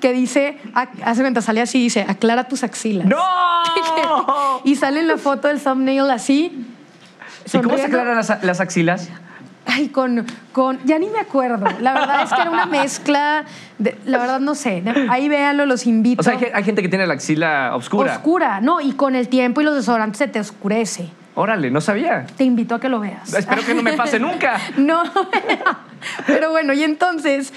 que 0.00 0.12
dice, 0.12 0.58
hace 1.04 1.22
cuenta, 1.22 1.40
sale 1.40 1.60
así, 1.60 1.80
dice, 1.80 2.04
aclara 2.08 2.44
tus 2.44 2.62
axilas. 2.62 3.06
¡No! 3.06 4.60
y 4.64 4.76
sale 4.76 5.00
en 5.00 5.08
la 5.08 5.16
foto 5.16 5.48
del 5.48 5.60
thumbnail 5.60 6.10
así. 6.10 6.66
¿Y 7.52 7.58
cómo 7.58 7.76
se 7.76 7.84
aclaran 7.84 8.16
las, 8.16 8.44
las 8.44 8.60
axilas? 8.60 9.10
Ay, 9.64 9.88
con, 9.88 10.26
con, 10.52 10.78
ya 10.84 10.98
ni 10.98 11.08
me 11.08 11.20
acuerdo. 11.20 11.66
La 11.80 11.94
verdad 11.94 12.22
es 12.24 12.32
que 12.32 12.40
era 12.40 12.50
una 12.50 12.66
mezcla, 12.66 13.44
de- 13.78 13.96
la 14.04 14.18
verdad 14.18 14.40
no 14.40 14.54
sé. 14.54 14.82
Ahí 15.08 15.28
véanlo, 15.28 15.66
los 15.66 15.86
invito. 15.86 16.20
O 16.20 16.24
sea, 16.24 16.36
hay 16.52 16.64
gente 16.64 16.82
que 16.82 16.88
tiene 16.88 17.06
la 17.06 17.14
axila 17.14 17.74
oscura. 17.76 18.12
Oscura, 18.16 18.60
no, 18.60 18.80
y 18.80 18.92
con 18.92 19.14
el 19.14 19.28
tiempo 19.28 19.60
y 19.60 19.64
los 19.64 19.74
desodorantes 19.74 20.18
se 20.18 20.28
te 20.28 20.40
oscurece. 20.40 21.08
Órale, 21.34 21.70
no 21.70 21.80
sabía. 21.80 22.26
Te 22.36 22.44
invito 22.44 22.74
a 22.74 22.80
que 22.80 22.88
lo 22.88 23.00
veas. 23.00 23.32
Espero 23.32 23.62
que 23.64 23.72
no 23.74 23.82
me 23.82 23.94
pase 23.94 24.18
nunca. 24.18 24.58
No, 24.76 25.02
pero 26.26 26.50
bueno, 26.50 26.72
y 26.72 26.82
entonces 26.82 27.52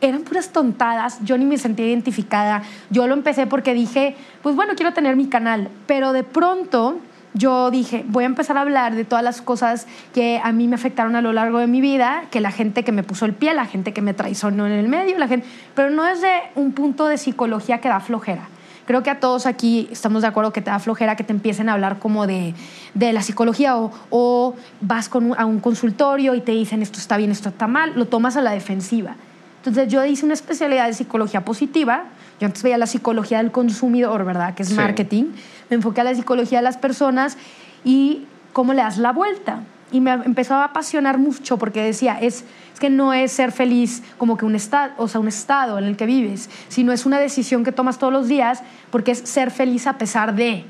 eran 0.00 0.22
puras 0.22 0.50
tontadas, 0.50 1.18
yo 1.24 1.38
ni 1.38 1.44
me 1.46 1.56
sentía 1.58 1.86
identificada. 1.86 2.62
Yo 2.90 3.06
lo 3.06 3.14
empecé 3.14 3.46
porque 3.46 3.72
dije, 3.74 4.14
pues 4.42 4.54
bueno, 4.54 4.74
quiero 4.76 4.92
tener 4.92 5.16
mi 5.16 5.26
canal, 5.28 5.70
pero 5.86 6.12
de 6.12 6.22
pronto 6.22 6.98
yo 7.36 7.70
dije, 7.70 8.04
voy 8.08 8.24
a 8.24 8.26
empezar 8.26 8.56
a 8.56 8.62
hablar 8.62 8.94
de 8.94 9.04
todas 9.04 9.22
las 9.22 9.42
cosas 9.42 9.86
que 10.14 10.40
a 10.42 10.52
mí 10.52 10.68
me 10.68 10.74
afectaron 10.74 11.16
a 11.16 11.22
lo 11.22 11.32
largo 11.32 11.58
de 11.58 11.66
mi 11.66 11.80
vida, 11.80 12.24
que 12.30 12.40
la 12.40 12.50
gente 12.50 12.82
que 12.82 12.92
me 12.92 13.02
puso 13.02 13.26
el 13.26 13.34
pie, 13.34 13.52
la 13.52 13.66
gente 13.66 13.92
que 13.92 14.00
me 14.00 14.14
traicionó 14.14 14.66
en 14.66 14.72
el 14.72 14.88
medio, 14.88 15.18
la 15.18 15.28
gente, 15.28 15.46
pero 15.74 15.90
no 15.90 16.06
es 16.06 16.22
de 16.22 16.32
un 16.54 16.72
punto 16.72 17.06
de 17.06 17.18
psicología 17.18 17.80
que 17.80 17.88
da 17.88 18.00
flojera. 18.00 18.48
Creo 18.86 19.02
que 19.02 19.10
a 19.10 19.18
todos 19.20 19.46
aquí 19.46 19.88
estamos 19.90 20.22
de 20.22 20.28
acuerdo 20.28 20.52
que 20.52 20.62
te 20.62 20.70
da 20.70 20.78
flojera 20.78 21.16
que 21.16 21.24
te 21.24 21.32
empiecen 21.32 21.68
a 21.68 21.72
hablar 21.72 21.98
como 21.98 22.26
de, 22.26 22.54
de 22.94 23.12
la 23.12 23.20
psicología 23.20 23.76
o, 23.76 23.90
o 24.10 24.54
vas 24.80 25.08
con 25.08 25.32
un- 25.32 25.38
a 25.38 25.44
un 25.44 25.58
consultorio 25.60 26.34
y 26.36 26.40
te 26.40 26.52
dicen 26.52 26.82
esto 26.82 26.98
está 27.00 27.16
bien, 27.16 27.32
esto 27.32 27.48
está 27.48 27.66
mal, 27.66 27.92
lo 27.96 28.06
tomas 28.06 28.36
a 28.36 28.40
la 28.40 28.52
defensiva. 28.52 29.16
Entonces 29.58 29.92
yo 29.92 30.04
hice 30.04 30.24
una 30.24 30.34
especialidad 30.34 30.86
de 30.86 30.94
psicología 30.94 31.44
positiva. 31.44 32.04
Yo 32.40 32.46
antes 32.46 32.62
veía 32.62 32.78
la 32.78 32.86
psicología 32.86 33.38
del 33.38 33.50
consumidor, 33.50 34.24
¿verdad? 34.24 34.54
Que 34.54 34.62
es 34.62 34.68
Sí. 34.70 34.74
marketing. 34.74 35.24
Me 35.70 35.76
enfoqué 35.76 36.02
a 36.02 36.04
la 36.04 36.14
psicología 36.14 36.58
de 36.58 36.64
las 36.64 36.76
personas 36.76 37.36
y 37.84 38.24
cómo 38.52 38.72
le 38.74 38.82
das 38.82 38.98
la 38.98 39.12
vuelta. 39.12 39.60
Y 39.92 40.00
me 40.00 40.10
empezó 40.12 40.54
a 40.54 40.64
apasionar 40.64 41.16
mucho 41.18 41.58
porque 41.58 41.80
decía, 41.82 42.18
es, 42.20 42.44
es 42.74 42.80
que 42.80 42.90
no 42.90 43.12
es 43.12 43.30
ser 43.32 43.52
feliz 43.52 44.02
como 44.18 44.36
que 44.36 44.44
un 44.44 44.54
estado, 44.56 44.92
o 44.98 45.06
sea, 45.08 45.20
un 45.20 45.28
estado 45.28 45.78
en 45.78 45.84
el 45.84 45.96
que 45.96 46.06
vives, 46.06 46.50
sino 46.68 46.92
es 46.92 47.06
una 47.06 47.18
decisión 47.20 47.62
que 47.64 47.70
tomas 47.72 47.98
todos 47.98 48.12
los 48.12 48.26
días 48.28 48.62
porque 48.90 49.12
es 49.12 49.18
ser 49.20 49.50
feliz 49.50 49.86
a 49.86 49.96
pesar 49.96 50.34
de 50.34 50.64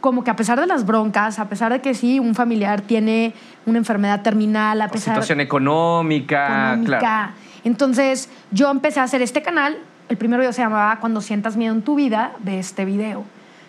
como 0.00 0.22
que 0.22 0.30
a 0.30 0.36
pesar 0.36 0.60
de 0.60 0.66
las 0.66 0.84
broncas, 0.86 1.38
a 1.38 1.48
pesar 1.48 1.72
de 1.72 1.80
que 1.80 1.94
sí, 1.94 2.20
un 2.20 2.34
familiar 2.34 2.82
tiene 2.82 3.32
una 3.66 3.78
enfermedad 3.78 4.20
terminal, 4.22 4.80
a 4.82 4.86
O 4.86 4.90
pesar 4.90 5.14
situación 5.14 5.40
económica, 5.40 6.46
económica. 6.74 6.98
claro. 6.98 7.32
Entonces, 7.64 8.28
yo 8.50 8.70
empecé 8.70 9.00
a 9.00 9.04
hacer 9.04 9.22
este 9.22 9.40
canal. 9.42 9.78
El 10.08 10.16
primero 10.16 10.40
video 10.40 10.52
se 10.52 10.62
llamaba 10.62 10.96
Cuando 11.00 11.20
sientas 11.20 11.56
miedo 11.56 11.74
en 11.74 11.82
tu 11.82 11.94
vida, 11.94 12.32
de 12.40 12.58
este 12.58 12.84
video. 12.84 13.24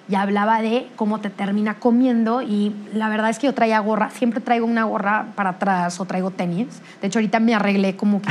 Y 0.07 0.13
hablaba 0.13 0.61
de 0.61 0.87
cómo 0.95 1.19
te 1.19 1.31
termina 1.31 1.75
comiendo. 1.75 2.41
Y 2.43 2.75
la 2.93 3.09
verdad 3.09 3.29
es 3.31 3.39
que 3.39 3.47
yo 3.47 3.53
traía 3.55 3.79
gorra, 3.79 4.11
siempre 4.11 4.39
traigo 4.39 4.65
una 4.67 4.83
gorra 4.83 5.27
para 5.35 5.51
atrás 5.51 5.99
o 5.99 6.05
traigo 6.05 6.29
tenis. 6.29 6.67
De 7.01 7.07
hecho, 7.07 7.17
ahorita 7.19 7.39
me 7.39 7.55
arreglé 7.55 7.95
como 7.95 8.21
que, 8.21 8.29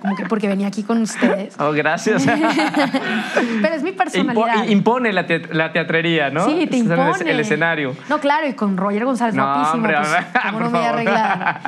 como 0.00 0.14
que 0.14 0.26
porque 0.26 0.46
venía 0.46 0.68
aquí 0.68 0.84
con 0.84 1.02
ustedes. 1.02 1.56
Oh, 1.60 1.72
gracias. 1.72 2.24
Pero 3.62 3.74
es 3.74 3.82
mi 3.82 3.90
Impo- 3.90 3.96
personalidad. 3.96 4.64
impone 4.68 5.12
la, 5.12 5.26
te- 5.26 5.52
la 5.52 5.72
teatrería, 5.72 6.30
¿no? 6.30 6.44
Sí, 6.46 6.66
te 6.70 6.76
impone. 6.76 7.28
El, 7.30 7.40
escenario. 7.40 7.96
No, 8.08 8.20
claro, 8.20 8.46
y 8.46 8.52
con 8.52 8.76
Roger 8.76 9.04
González, 9.04 9.34
No, 9.34 9.42
guapísimo. 9.44 9.74
hombre, 9.74 9.96
pues, 9.98 10.42
¿cómo 10.44 10.60
no 10.60 10.70
me 10.70 10.78
voy 10.78 10.86
a 10.86 10.90
arreglar? 10.90 11.60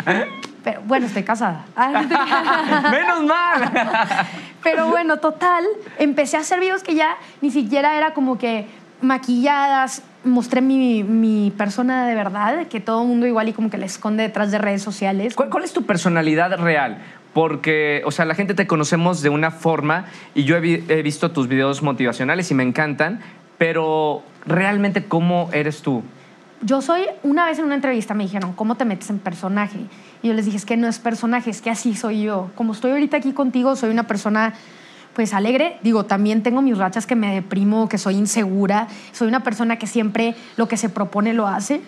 Pero 0.64 0.80
bueno, 0.86 1.06
estoy 1.06 1.22
casada. 1.22 1.64
Menos 2.90 3.24
mal. 3.24 3.70
Pero 4.62 4.88
bueno, 4.88 5.18
total, 5.18 5.64
empecé 5.98 6.36
a 6.36 6.40
hacer 6.40 6.60
videos 6.60 6.82
que 6.82 6.94
ya 6.94 7.16
ni 7.40 7.50
siquiera 7.50 7.96
era 7.96 8.12
como 8.12 8.36
que 8.38 8.66
maquilladas, 9.00 10.02
mostré 10.24 10.60
mi, 10.60 11.02
mi 11.02 11.50
persona 11.56 12.06
de 12.06 12.14
verdad, 12.14 12.66
que 12.66 12.80
todo 12.80 13.02
el 13.02 13.08
mundo 13.08 13.26
igual 13.26 13.48
y 13.48 13.52
como 13.54 13.70
que 13.70 13.78
la 13.78 13.86
esconde 13.86 14.22
detrás 14.24 14.50
de 14.50 14.58
redes 14.58 14.82
sociales. 14.82 15.34
¿Cuál, 15.34 15.48
cuál 15.48 15.64
es 15.64 15.72
tu 15.72 15.84
personalidad 15.86 16.58
real? 16.58 16.98
Porque, 17.32 18.02
o 18.04 18.10
sea, 18.10 18.24
la 18.24 18.34
gente 18.34 18.54
te 18.54 18.66
conocemos 18.66 19.22
de 19.22 19.28
una 19.30 19.50
forma 19.50 20.04
y 20.34 20.44
yo 20.44 20.56
he, 20.56 20.60
vi- 20.60 20.84
he 20.88 21.00
visto 21.02 21.30
tus 21.30 21.48
videos 21.48 21.82
motivacionales 21.82 22.50
y 22.50 22.54
me 22.54 22.62
encantan, 22.64 23.20
pero 23.56 24.22
realmente, 24.46 25.04
¿cómo 25.04 25.48
eres 25.52 25.80
tú? 25.80 26.02
Yo 26.62 26.82
soy, 26.82 27.06
una 27.22 27.46
vez 27.46 27.58
en 27.58 27.64
una 27.64 27.74
entrevista 27.74 28.12
me 28.12 28.24
dijeron, 28.24 28.52
¿cómo 28.52 28.74
te 28.74 28.84
metes 28.84 29.08
en 29.08 29.18
personaje? 29.18 29.78
Y 30.22 30.28
yo 30.28 30.34
les 30.34 30.44
dije, 30.44 30.58
es 30.58 30.66
que 30.66 30.76
no 30.76 30.88
es 30.88 30.98
personaje, 30.98 31.50
es 31.50 31.62
que 31.62 31.70
así 31.70 31.94
soy 31.94 32.22
yo. 32.22 32.50
Como 32.54 32.74
estoy 32.74 32.90
ahorita 32.90 33.16
aquí 33.16 33.32
contigo, 33.32 33.76
soy 33.76 33.90
una 33.90 34.06
persona 34.06 34.52
pues 35.14 35.32
alegre. 35.32 35.78
Digo, 35.82 36.04
también 36.04 36.42
tengo 36.42 36.60
mis 36.60 36.76
rachas 36.76 37.06
que 37.06 37.16
me 37.16 37.34
deprimo, 37.34 37.88
que 37.88 37.96
soy 37.96 38.16
insegura. 38.16 38.88
Soy 39.12 39.28
una 39.28 39.42
persona 39.42 39.78
que 39.78 39.86
siempre 39.86 40.34
lo 40.56 40.68
que 40.68 40.76
se 40.76 40.90
propone 40.90 41.32
lo 41.32 41.46
hace. 41.46 41.80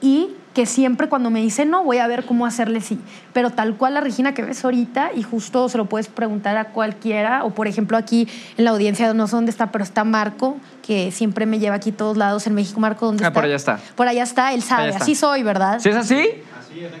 Y 0.00 0.28
que 0.56 0.64
siempre 0.64 1.10
cuando 1.10 1.28
me 1.28 1.42
dice 1.42 1.66
no, 1.66 1.84
voy 1.84 1.98
a 1.98 2.06
ver 2.06 2.24
cómo 2.24 2.46
hacerle 2.46 2.80
sí. 2.80 2.98
Pero 3.34 3.50
tal 3.50 3.76
cual 3.76 3.92
la 3.92 4.00
Regina 4.00 4.32
que 4.32 4.40
ves 4.42 4.64
ahorita, 4.64 5.10
y 5.14 5.22
justo 5.22 5.68
se 5.68 5.76
lo 5.76 5.84
puedes 5.84 6.08
preguntar 6.08 6.56
a 6.56 6.64
cualquiera, 6.70 7.44
o 7.44 7.50
por 7.50 7.68
ejemplo 7.68 7.98
aquí 7.98 8.26
en 8.56 8.64
la 8.64 8.70
audiencia, 8.70 9.12
no 9.12 9.26
sé 9.26 9.36
dónde 9.36 9.50
está, 9.50 9.70
pero 9.70 9.84
está 9.84 10.02
Marco, 10.04 10.56
que 10.82 11.10
siempre 11.12 11.44
me 11.44 11.58
lleva 11.58 11.74
aquí 11.76 11.90
a 11.90 11.96
todos 11.98 12.16
lados 12.16 12.46
en 12.46 12.54
México. 12.54 12.80
Marco, 12.80 13.04
¿dónde 13.04 13.22
Ah, 13.22 13.28
está? 13.28 13.34
por 13.34 13.44
allá 13.44 13.56
está. 13.56 13.78
Por 13.94 14.08
allá 14.08 14.22
está, 14.22 14.54
él 14.54 14.62
sabe, 14.62 14.88
está. 14.88 15.02
así 15.04 15.14
soy, 15.14 15.42
¿verdad? 15.42 15.78
¿Sí 15.78 15.90
es 15.90 15.96
así? 15.96 16.26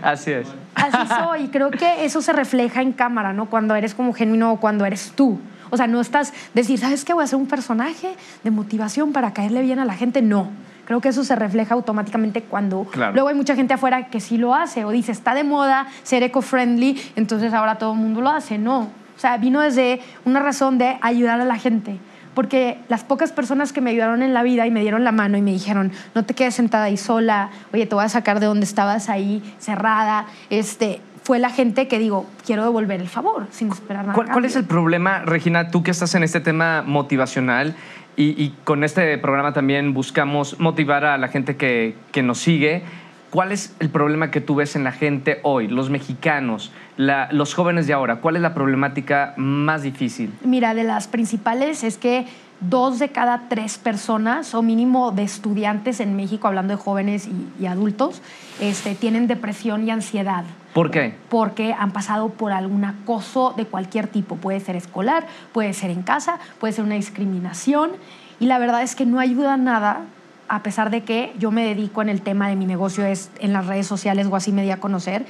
Así 0.02 0.32
es. 0.32 0.46
Así 0.74 1.08
soy. 1.08 1.44
Y 1.44 1.48
creo 1.48 1.70
que 1.70 2.04
eso 2.04 2.20
se 2.20 2.34
refleja 2.34 2.82
en 2.82 2.92
cámara, 2.92 3.32
¿no? 3.32 3.46
Cuando 3.48 3.74
eres 3.74 3.94
como 3.94 4.12
genuino 4.12 4.52
o 4.52 4.60
cuando 4.60 4.84
eres 4.84 5.12
tú. 5.16 5.40
O 5.70 5.78
sea, 5.78 5.86
no 5.86 6.02
estás 6.02 6.34
decir, 6.52 6.78
¿sabes 6.78 7.06
qué? 7.06 7.14
Voy 7.14 7.22
a 7.22 7.24
hacer 7.24 7.38
un 7.38 7.46
personaje 7.46 8.14
de 8.44 8.50
motivación 8.50 9.12
para 9.12 9.32
caerle 9.32 9.62
bien 9.62 9.78
a 9.78 9.86
la 9.86 9.94
gente. 9.94 10.20
No. 10.20 10.50
Creo 10.86 11.00
que 11.00 11.08
eso 11.08 11.24
se 11.24 11.36
refleja 11.36 11.74
automáticamente 11.74 12.42
cuando 12.42 12.84
Claro. 12.84 13.12
luego 13.12 13.28
hay 13.28 13.34
mucha 13.34 13.54
gente 13.54 13.74
afuera 13.74 14.06
que 14.06 14.20
sí 14.20 14.38
lo 14.38 14.54
hace 14.54 14.84
o 14.84 14.90
dice, 14.90 15.12
está 15.12 15.34
de 15.34 15.44
moda 15.44 15.86
ser 16.04 16.22
eco-friendly, 16.22 17.12
entonces 17.16 17.52
ahora 17.52 17.76
todo 17.76 17.92
el 17.92 17.98
mundo 17.98 18.20
lo 18.20 18.30
hace. 18.30 18.56
No. 18.56 18.82
O 19.16 19.18
sea, 19.18 19.36
vino 19.36 19.60
desde 19.60 20.00
una 20.24 20.40
razón 20.40 20.78
de 20.78 20.98
ayudar 21.00 21.40
a 21.40 21.44
la 21.44 21.56
gente. 21.56 21.98
Porque 22.34 22.78
las 22.88 23.02
pocas 23.02 23.32
personas 23.32 23.72
que 23.72 23.80
me 23.80 23.90
ayudaron 23.90 24.22
en 24.22 24.34
la 24.34 24.42
vida 24.42 24.66
y 24.66 24.70
me 24.70 24.82
dieron 24.82 25.04
la 25.04 25.12
mano 25.12 25.38
y 25.38 25.42
me 25.42 25.52
dijeron, 25.52 25.90
no 26.14 26.24
te 26.24 26.34
quedes 26.34 26.54
sentada 26.54 26.84
ahí 26.84 26.98
sola, 26.98 27.48
oye, 27.72 27.86
te 27.86 27.94
voy 27.94 28.04
a 28.04 28.10
sacar 28.10 28.40
de 28.40 28.46
donde 28.46 28.64
estabas 28.64 29.08
ahí 29.08 29.42
cerrada, 29.58 30.26
este, 30.50 31.00
fue 31.22 31.38
la 31.38 31.48
gente 31.48 31.88
que 31.88 31.98
digo, 31.98 32.26
quiero 32.44 32.62
devolver 32.62 33.00
el 33.00 33.08
favor 33.08 33.46
sin 33.50 33.72
esperar 33.72 34.02
nada. 34.02 34.14
¿Cuál, 34.14 34.30
cuál 34.30 34.44
es 34.44 34.54
el 34.54 34.64
problema, 34.64 35.20
Regina, 35.20 35.70
tú 35.70 35.82
que 35.82 35.90
estás 35.90 36.14
en 36.14 36.22
este 36.22 36.40
tema 36.40 36.84
motivacional 36.86 37.74
y, 38.16 38.42
y 38.42 38.54
con 38.64 38.82
este 38.84 39.16
programa 39.18 39.52
también 39.52 39.92
buscamos 39.94 40.58
motivar 40.58 41.04
a 41.04 41.18
la 41.18 41.28
gente 41.28 41.56
que, 41.56 41.94
que 42.12 42.22
nos 42.22 42.38
sigue? 42.38 42.82
¿Cuál 43.30 43.52
es 43.52 43.74
el 43.80 43.90
problema 43.90 44.30
que 44.30 44.40
tú 44.40 44.54
ves 44.54 44.76
en 44.76 44.84
la 44.84 44.92
gente 44.92 45.40
hoy, 45.42 45.68
los 45.68 45.90
mexicanos, 45.90 46.72
la- 46.96 47.28
los 47.32 47.54
jóvenes 47.54 47.86
de 47.86 47.92
ahora? 47.92 48.16
¿Cuál 48.16 48.36
es 48.36 48.42
la 48.42 48.54
problemática 48.54 49.34
más 49.36 49.82
difícil? 49.82 50.32
Mira, 50.44 50.74
de 50.74 50.84
las 50.84 51.08
principales 51.08 51.84
es 51.84 51.98
que 51.98 52.26
dos 52.60 52.98
de 52.98 53.10
cada 53.10 53.48
tres 53.48 53.78
personas, 53.78 54.54
o 54.54 54.62
mínimo 54.62 55.12
de 55.12 55.22
estudiantes 55.22 56.00
en 56.00 56.16
México, 56.16 56.48
hablando 56.48 56.76
de 56.76 56.82
jóvenes 56.82 57.26
y, 57.26 57.62
y 57.62 57.66
adultos, 57.66 58.22
este, 58.60 58.94
tienen 58.94 59.26
depresión 59.26 59.86
y 59.86 59.90
ansiedad. 59.90 60.44
¿Por 60.76 60.90
qué? 60.90 61.14
porque 61.30 61.72
han 61.72 61.92
pasado 61.92 62.28
por 62.28 62.52
algún 62.52 62.84
acoso 62.84 63.54
de 63.56 63.64
cualquier 63.64 64.08
tipo. 64.08 64.36
Puede 64.36 64.60
ser 64.60 64.76
escolar, 64.76 65.26
puede 65.52 65.72
ser 65.72 65.90
en 65.90 66.02
casa, 66.02 66.38
puede 66.60 66.74
ser 66.74 66.84
una 66.84 66.96
discriminación. 66.96 67.92
Y 68.40 68.44
la 68.44 68.58
verdad 68.58 68.82
es 68.82 68.94
que 68.94 69.06
no 69.06 69.18
ayuda 69.18 69.56
nada, 69.56 70.02
a 70.48 70.62
pesar 70.62 70.90
de 70.90 71.02
que 71.02 71.32
yo 71.38 71.50
me 71.50 71.64
dedico 71.64 72.02
en 72.02 72.10
el 72.10 72.20
tema 72.20 72.48
de 72.48 72.56
mi 72.56 72.66
negocio, 72.66 73.06
es 73.06 73.30
en 73.38 73.54
las 73.54 73.66
redes 73.66 73.86
sociales 73.86 74.26
o 74.30 74.36
así 74.36 74.52
me 74.52 74.62
di 74.62 74.70
a 74.70 74.78
conocer, 74.78 75.24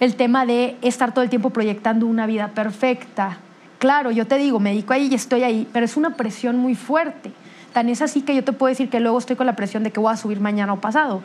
el 0.00 0.16
tema 0.16 0.44
de 0.44 0.76
estar 0.82 1.14
todo 1.14 1.22
el 1.22 1.30
tiempo 1.30 1.50
proyectando 1.50 2.06
una 2.06 2.26
vida 2.26 2.48
perfecta. 2.48 3.38
Claro, 3.84 4.10
yo 4.10 4.26
te 4.26 4.38
digo, 4.38 4.58
me 4.60 4.70
dedico 4.70 4.94
ahí 4.94 5.08
y 5.10 5.14
estoy 5.14 5.42
ahí, 5.42 5.68
pero 5.70 5.84
es 5.84 5.98
una 5.98 6.16
presión 6.16 6.56
muy 6.56 6.74
fuerte. 6.74 7.30
Tan 7.74 7.90
es 7.90 8.00
así 8.00 8.22
que 8.22 8.34
yo 8.34 8.42
te 8.42 8.52
puedo 8.54 8.70
decir 8.70 8.88
que 8.88 8.98
luego 8.98 9.18
estoy 9.18 9.36
con 9.36 9.44
la 9.44 9.56
presión 9.56 9.82
de 9.82 9.90
que 9.90 10.00
voy 10.00 10.10
a 10.10 10.16
subir 10.16 10.40
mañana 10.40 10.72
o 10.72 10.80
pasado. 10.80 11.20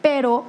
Pero 0.00 0.44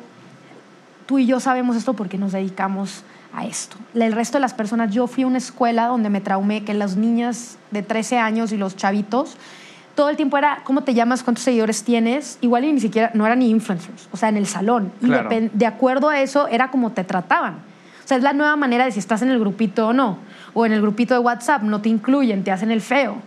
tú 1.07 1.17
y 1.17 1.25
yo 1.25 1.39
sabemos 1.39 1.75
esto 1.75 1.95
porque 1.95 2.19
nos 2.19 2.33
dedicamos 2.33 3.01
a 3.33 3.45
esto. 3.47 3.77
El 3.95 4.11
resto 4.13 4.37
de 4.37 4.41
las 4.41 4.53
personas, 4.53 4.93
yo 4.93 5.07
fui 5.07 5.23
a 5.23 5.27
una 5.27 5.39
escuela 5.39 5.87
donde 5.87 6.11
me 6.11 6.21
traumé 6.21 6.63
que 6.63 6.75
las 6.75 6.97
niñas 6.97 7.57
de 7.71 7.81
13 7.81 8.19
años 8.19 8.51
y 8.51 8.57
los 8.57 8.75
chavitos, 8.75 9.35
todo 9.95 10.09
el 10.09 10.17
tiempo 10.17 10.37
era, 10.37 10.59
¿cómo 10.65 10.83
te 10.83 10.93
llamas? 10.93 11.23
¿Cuántos 11.23 11.45
seguidores 11.45 11.83
tienes? 11.83 12.37
Igual 12.41 12.65
y 12.65 12.73
ni 12.73 12.79
siquiera, 12.79 13.09
no 13.15 13.25
eran 13.25 13.39
ni 13.39 13.49
influencers, 13.49 14.07
o 14.11 14.17
sea, 14.17 14.29
en 14.29 14.37
el 14.37 14.45
salón. 14.45 14.91
Y 15.01 15.07
depen- 15.31 15.49
de 15.51 15.65
acuerdo 15.65 16.09
a 16.09 16.21
eso, 16.21 16.47
era 16.47 16.69
como 16.69 16.91
te 16.91 17.03
trataban. 17.03 17.55
O 18.03 18.07
sea, 18.07 18.17
es 18.17 18.23
la 18.23 18.33
nueva 18.33 18.55
manera 18.55 18.85
de 18.85 18.91
si 18.91 18.99
estás 18.99 19.23
en 19.23 19.29
el 19.31 19.39
grupito 19.39 19.87
o 19.87 19.93
no. 19.93 20.19
O 20.55 20.65
en 20.65 20.71
el 20.73 20.81
grupito 20.81 21.13
de 21.13 21.19
WhatsApp, 21.19 21.61
no 21.61 21.81
te 21.81 21.89
incluyen, 21.89 22.43
te 22.43 22.51
hacen 22.51 22.71
el 22.71 22.81
feo. 22.81 23.17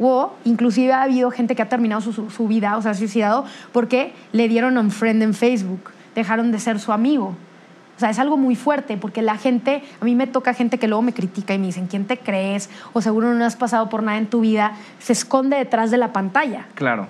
O 0.00 0.32
inclusive 0.44 0.92
ha 0.92 1.02
habido 1.02 1.30
gente 1.30 1.54
que 1.54 1.62
ha 1.62 1.68
terminado 1.68 2.00
su, 2.00 2.12
su- 2.12 2.30
su 2.30 2.48
vida, 2.48 2.76
o 2.76 2.82
sea, 2.82 2.94
suicidado, 2.94 3.44
porque 3.72 4.12
le 4.32 4.48
dieron 4.48 4.76
un 4.78 4.90
friend 4.90 5.22
en 5.22 5.34
Facebook, 5.34 5.90
dejaron 6.16 6.50
de 6.50 6.58
ser 6.58 6.80
su 6.80 6.92
amigo. 6.92 7.36
O 7.96 8.00
sea, 8.00 8.10
es 8.10 8.18
algo 8.20 8.36
muy 8.36 8.54
fuerte 8.54 8.96
porque 8.96 9.22
la 9.22 9.36
gente, 9.36 9.82
a 10.00 10.04
mí 10.04 10.14
me 10.14 10.28
toca 10.28 10.54
gente 10.54 10.78
que 10.78 10.86
luego 10.86 11.02
me 11.02 11.12
critica 11.12 11.52
y 11.54 11.58
me 11.58 11.66
dicen, 11.66 11.88
¿quién 11.88 12.04
te 12.06 12.16
crees? 12.16 12.70
O 12.92 13.00
seguro 13.02 13.34
no 13.34 13.44
has 13.44 13.56
pasado 13.56 13.88
por 13.88 14.02
nada 14.04 14.18
en 14.18 14.26
tu 14.26 14.40
vida. 14.40 14.72
Se 15.00 15.12
esconde 15.12 15.56
detrás 15.56 15.90
de 15.90 15.96
la 15.98 16.12
pantalla. 16.12 16.66
Claro. 16.74 17.08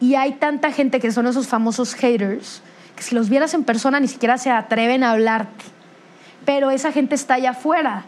Y 0.00 0.14
hay 0.14 0.34
tanta 0.34 0.70
gente 0.70 1.00
que 1.00 1.10
son 1.10 1.26
esos 1.26 1.48
famosos 1.48 1.94
haters 1.94 2.62
que 2.94 3.02
si 3.02 3.16
los 3.16 3.28
vieras 3.28 3.52
en 3.54 3.64
persona 3.64 3.98
ni 3.98 4.06
siquiera 4.06 4.38
se 4.38 4.50
atreven 4.50 5.02
a 5.02 5.10
hablarte. 5.10 5.64
pero 6.44 6.70
esa 6.70 6.92
gente 6.92 7.16
está 7.16 7.34
allá 7.34 7.50
afuera. 7.50 8.04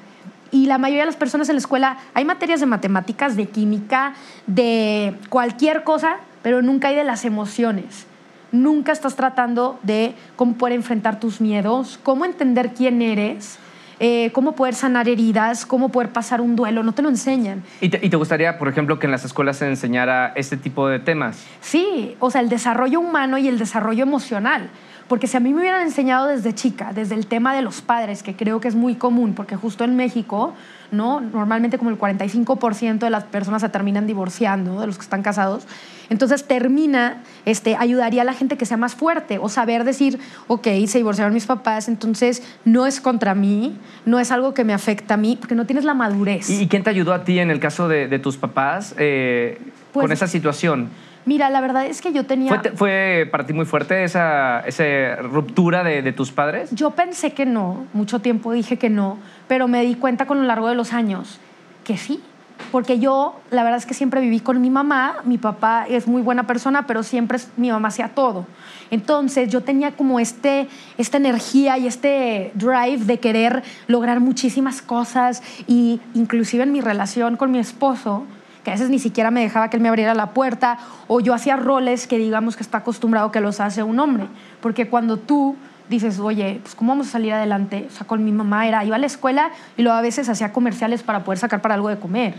Y 0.53 0.67
la 0.67 0.79
mayoría 0.79 1.03
de 1.03 1.07
las 1.07 1.17
personas 1.17 1.49
en 1.49 1.57
la 1.57 1.61
escuela, 1.61 1.99
hay 2.15 2.25
materias 2.25 2.61
de 2.61 2.67
matemáticas, 2.67 3.37
de 3.37 3.47
química, 3.47 4.15
de 4.47 5.15
cualquier 5.29 5.85
cosa, 5.85 6.17
pero 6.43 6.63
nunca 6.63 6.89
hay 6.89 6.97
de 6.97 7.05
las 7.05 7.25
emociones. 7.25 8.07
Nunca 8.53 8.91
estás 8.93 9.15
tratando 9.15 9.79
de 9.83 10.15
cómo 10.35 10.55
poder 10.55 10.75
enfrentar 10.75 11.21
tus 11.21 11.41
miedos, 11.41 12.01
cómo 12.03 12.25
entender 12.25 12.75
quién 12.75 13.01
eres, 13.01 13.59
eh, 14.01 14.31
cómo 14.33 14.57
poder 14.57 14.75
sanar 14.75 15.09
heridas, 15.09 15.67
cómo 15.67 15.91
poder 15.91 16.09
pasar 16.09 16.41
un 16.41 16.57
duelo. 16.57 16.83
No 16.83 16.93
te 16.93 17.03
lo 17.03 17.11
enseñan. 17.11 17.63
¿Y 17.81 17.91
te, 17.91 18.05
¿Y 18.05 18.09
te, 18.09 18.17
gustaría, 18.17 18.59
por 18.59 18.67
ejemplo, 18.67 18.99
que 18.99 19.07
en 19.07 19.13
las 19.13 19.25
escuelas 19.25 19.59
se 19.59 19.69
enseñara 19.69 20.33
este 20.35 20.57
tipo 20.57 20.89
de 20.89 20.99
temas? 20.99 21.45
Sí, 21.61 22.17
o 22.19 22.31
sea, 22.31 22.41
el 22.41 22.49
desarrollo 22.49 22.99
humano 22.99 23.39
y 23.39 23.47
el 23.47 23.59
desarrollo 23.59 24.03
emocional. 24.03 24.71
Porque 25.11 25.27
si 25.27 25.37
a 25.37 25.41
mí 25.41 25.53
me 25.53 25.63
hubieran 25.63 25.83
enseñado 25.83 26.29
desde 26.29 26.55
chica, 26.55 26.93
desde 26.95 27.17
el 27.17 27.27
tema 27.27 27.53
de 27.53 27.63
los 27.63 27.81
padres, 27.81 28.23
que 28.23 28.37
creo 28.37 28.61
que 28.61 28.69
es 28.69 28.77
muy 28.77 28.95
común, 28.95 29.35
porque 29.35 29.57
justo 29.57 29.83
en 29.83 29.97
México, 29.97 30.55
¿no? 30.93 31.21
Normalmente 31.21 31.79
como 31.79 31.91
el 31.91 31.99
45% 31.99 33.01
de 33.01 33.11
las 33.11 33.25
personas 33.25 33.61
se 33.61 33.69
terminan 33.69 34.07
divorciando, 34.07 34.81
de 34.81 34.87
los 34.87 34.99
que 34.99 35.03
están 35.03 35.23
casados. 35.23 35.67
Entonces 36.11 36.47
termina, 36.47 37.25
este, 37.45 37.75
ayudaría 37.75 38.23
a 38.23 38.25
la 38.25 38.35
gente 38.35 38.57
que 38.57 38.65
sea 38.67 38.77
más 38.77 38.95
fuerte 38.95 39.39
o 39.39 39.49
saber 39.49 39.83
decir, 39.83 40.21
ok, 40.47 40.69
se 40.87 40.99
divorciaron 40.99 41.35
mis 41.35 41.47
papás, 41.47 41.89
entonces 41.89 42.45
no 42.65 42.87
es 42.87 43.01
contra 43.01 43.35
mí, 43.35 43.77
no 44.07 44.21
es 44.21 44.31
algo 44.31 44.55
que 44.55 44.63
me 44.63 44.75
afecta 44.75 45.15
a 45.15 45.17
mí, 45.17 45.37
porque 45.41 45.57
no 45.57 45.67
tienes 45.67 45.85
la 45.85 45.95
madurez. 45.95 46.49
¿Y, 46.49 46.69
quién 46.69 46.85
te 46.85 46.91
ayudó 46.91 47.15
a 47.15 47.25
ti 47.25 47.41
en 47.41 47.51
el 47.51 47.59
caso 47.59 47.89
de, 47.89 48.07
de 48.07 48.21
tus 48.21 48.37
papás 48.37 48.95
eh, 48.97 49.61
pues, 49.93 50.05
con 50.05 50.13
esa 50.13 50.29
situación? 50.29 50.89
Mira, 51.27 51.51
la 51.51 51.61
verdad 51.61 51.87
es 51.87 52.01
que 52.01 52.13
yo 52.13 52.25
tenía... 52.25 52.61
¿Fue, 52.61 52.73
fue 52.73 53.29
para 53.31 53.47
ti 53.47 53.53
muy 53.53 53.67
fuerte 53.67 54.05
esa, 54.05 54.61
esa 54.61 55.17
ruptura 55.17 55.85
de, 55.85 56.03
de, 56.03 56.13
tus 56.13 56.33
padres? 56.33 56.71
Yo 56.73 56.91
pensé 56.93 57.33
que 57.33 57.47
no, 57.47 57.87
mucho 57.93 58.21
tiempo 58.21 58.53
dije 58.53 58.79
que 58.79 58.91
no, 58.91 59.19
pero 59.47 59.69
me 59.69 59.83
di 59.83 59.95
cuenta 59.95 60.27
con 60.27 60.39
lo 60.39 60.45
largo 60.45 60.69
de 60.69 60.75
los 60.75 60.93
años 60.93 61.39
que 61.85 61.97
sí. 61.97 62.23
Porque 62.71 62.99
yo, 62.99 63.41
la 63.51 63.63
verdad 63.63 63.79
es 63.79 63.87
que 63.87 63.95
siempre 63.95 64.21
viví 64.21 64.41
con 64.41 64.61
mi 64.61 64.71
mamá, 64.71 65.17
mi 65.25 65.39
papá 65.39 65.87
es 65.89 66.07
muy 66.07 66.23
buena 66.23 66.47
persona, 66.47 66.87
pero 66.87 67.03
siempre 67.03 67.39
mi 67.57 67.71
mamá 67.71 67.89
hacía 67.89 68.09
todo. 68.09 68.47
Entonces 68.91 69.49
yo 69.49 69.63
tenía 69.63 69.93
como 69.93 70.21
este, 70.21 70.69
esta 70.99 71.17
energía 71.17 71.79
y 71.79 71.87
este 71.87 72.53
drive 72.55 73.05
de 73.05 73.19
querer 73.19 73.63
lograr 73.87 74.21
muchísimas 74.21 74.83
cosas 74.83 75.43
y 75.67 76.01
inclusive 76.15 76.63
en 76.63 76.73
mi 76.73 76.81
relación 76.81 77.37
con 77.37 77.51
mi 77.51 77.59
esposo, 77.59 78.25
que 78.65 78.71
a 78.71 78.75
veces 78.75 78.91
ni 78.91 78.99
siquiera 78.99 79.31
me 79.31 79.41
dejaba 79.41 79.71
que 79.71 79.77
él 79.77 79.83
me 79.83 79.89
abriera 79.89 80.15
la 80.15 80.31
puerta, 80.31 80.79
o 81.09 81.21
yo 81.21 81.35
hacía 81.35 81.57
roles 81.57 82.07
que 82.07 82.19
digamos 82.19 82.57
que 82.57 82.63
está 82.63 82.79
acostumbrado 82.79 83.31
que 83.33 83.41
los 83.41 83.61
hace 83.61 83.83
un 83.83 83.99
hombre, 83.99 84.27
porque 84.61 84.89
cuando 84.89 85.17
tú 85.17 85.57
dices, 85.89 86.21
oye, 86.21 86.61
pues 86.63 86.75
¿cómo 86.75 86.93
vamos 86.93 87.09
a 87.09 87.11
salir 87.11 87.33
adelante? 87.33 87.87
O 87.89 87.91
sea, 87.91 88.07
con 88.07 88.25
mi 88.25 88.33
mamá 88.33 88.67
era, 88.69 88.85
iba 88.85 88.97
a 88.97 88.99
la 88.99 89.07
escuela 89.07 89.51
y 89.77 89.83
luego 89.83 89.99
a 89.99 90.03
veces 90.03 90.29
hacía 90.29 90.53
comerciales 90.53 91.03
para 91.03 91.25
poder 91.25 91.39
sacar 91.39 91.61
para 91.61 91.75
algo 91.75 91.89
de 91.89 91.99
comer. 91.99 92.35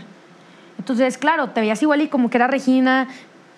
Entonces, 0.78 1.18
claro, 1.18 1.50
te 1.50 1.60
veías 1.60 1.82
igual 1.82 2.00
y 2.00 2.08
como 2.08 2.30
que 2.30 2.38
era 2.38 2.46
Regina, 2.46 3.08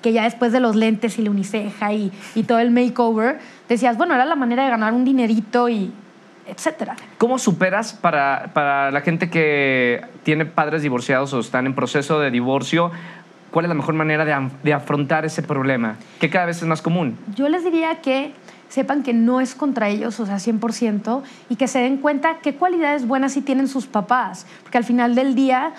que 0.02 0.12
ya 0.12 0.24
después 0.24 0.52
de 0.52 0.60
los 0.60 0.74
lentes 0.74 1.18
y 1.18 1.22
la 1.22 1.30
uniceja 1.30 1.92
y, 1.92 2.12
y 2.34 2.42
todo 2.42 2.58
el 2.58 2.70
makeover, 2.70 3.38
decías, 3.68 3.96
bueno, 3.96 4.14
era 4.14 4.24
la 4.24 4.34
manera 4.34 4.64
de 4.64 4.70
ganar 4.70 4.92
un 4.92 5.04
dinerito 5.04 5.68
y, 5.68 5.92
etcétera. 6.46 6.96
¿Cómo 7.18 7.38
superas 7.38 7.92
para, 7.92 8.50
para 8.52 8.90
la 8.90 9.00
gente 9.00 9.30
que 9.30 10.02
tiene 10.22 10.44
padres 10.46 10.82
divorciados 10.82 11.32
o 11.32 11.40
están 11.40 11.66
en 11.66 11.74
proceso 11.74 12.20
de 12.20 12.30
divorcio? 12.30 12.90
¿Cuál 13.50 13.66
es 13.66 13.68
la 13.68 13.74
mejor 13.74 13.94
manera 13.94 14.24
de, 14.24 14.50
de, 14.62 14.72
afrontar 14.72 15.24
ese 15.24 15.42
problema? 15.42 15.96
Que 16.18 16.28
cada 16.28 16.46
vez 16.46 16.56
es 16.58 16.64
más 16.68 16.82
común. 16.82 17.16
Yo 17.36 17.48
les 17.48 17.62
diría 17.62 18.00
que 18.00 18.32
sepan 18.68 19.04
que 19.04 19.14
no 19.14 19.40
es 19.40 19.54
contra 19.54 19.88
ellos, 19.88 20.18
o 20.18 20.26
sea, 20.26 20.36
100%, 20.36 21.22
y 21.48 21.56
que 21.56 21.68
se 21.68 21.78
den 21.78 21.98
cuenta 21.98 22.38
qué 22.42 22.56
cualidades 22.56 23.06
buenas 23.06 23.32
sí 23.32 23.42
tienen 23.42 23.68
sus 23.68 23.86
papás. 23.86 24.46
Porque 24.62 24.78
al 24.78 24.84
final 24.84 25.14
del 25.14 25.36
día, 25.36 25.72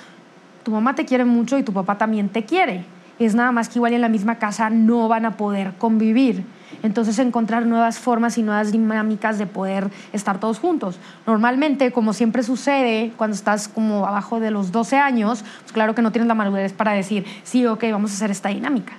tu 0.63 0.71
mamá 0.71 0.95
te 0.95 1.05
quiere 1.05 1.25
mucho 1.25 1.57
y 1.57 1.63
tu 1.63 1.73
papá 1.73 1.97
también 1.97 2.29
te 2.29 2.45
quiere. 2.45 2.85
Es 3.17 3.35
nada 3.35 3.51
más 3.51 3.69
que 3.69 3.79
igual 3.79 3.93
en 3.93 4.01
la 4.01 4.09
misma 4.09 4.35
casa 4.35 4.69
no 4.69 5.07
van 5.07 5.25
a 5.25 5.37
poder 5.37 5.73
convivir. 5.77 6.43
Entonces 6.83 7.17
encontrar 7.19 7.65
nuevas 7.65 7.97
formas 7.97 8.37
y 8.37 8.43
nuevas 8.43 8.71
dinámicas 8.71 9.37
de 9.37 9.47
poder 9.47 9.89
estar 10.13 10.39
todos 10.39 10.59
juntos. 10.59 10.99
Normalmente, 11.25 11.91
como 11.91 12.13
siempre 12.13 12.43
sucede 12.43 13.13
cuando 13.17 13.35
estás 13.35 13.67
como 13.67 14.05
abajo 14.05 14.39
de 14.39 14.51
los 14.51 14.71
12 14.71 14.97
años, 14.97 15.43
pues 15.61 15.71
claro 15.71 15.95
que 15.95 16.01
no 16.01 16.11
tienes 16.11 16.27
la 16.27 16.35
madurez 16.35 16.73
para 16.73 16.91
decir, 16.91 17.25
sí, 17.43 17.65
ok, 17.65 17.85
vamos 17.91 18.11
a 18.11 18.13
hacer 18.15 18.31
esta 18.31 18.49
dinámica. 18.49 18.93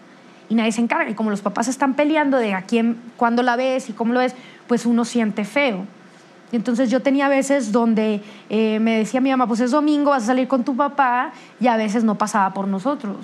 Y 0.48 0.55
nadie 0.55 0.72
se 0.72 0.81
encarga. 0.81 1.11
Y 1.11 1.14
como 1.14 1.31
los 1.31 1.42
papás 1.42 1.68
están 1.68 1.94
peleando 1.94 2.38
de 2.38 2.55
a 2.55 2.62
quién, 2.62 2.96
cuándo 3.16 3.42
la 3.42 3.57
ves 3.57 3.90
y 3.90 3.92
cómo 3.92 4.14
lo 4.14 4.20
ves, 4.20 4.35
pues 4.66 4.87
uno 4.87 5.05
siente 5.05 5.44
feo. 5.44 5.85
Y 6.52 6.57
entonces 6.57 6.90
yo 6.90 7.02
tenía 7.02 7.29
veces 7.29 7.72
donde 7.72 8.22
eh, 8.48 8.79
me 8.81 8.98
decía 8.98 9.20
mi 9.20 9.31
mamá, 9.31 9.46
pues 9.46 9.61
es 9.61 9.72
domingo, 9.72 10.11
vas 10.11 10.22
a 10.22 10.26
salir 10.26 10.48
con 10.48 10.64
tu 10.64 10.76
papá, 10.76 11.33
y 11.61 11.66
a 11.66 11.76
veces 11.76 12.05
no 12.05 12.16
pasaba 12.16 12.55
por 12.55 12.68
nosotros. 12.68 13.18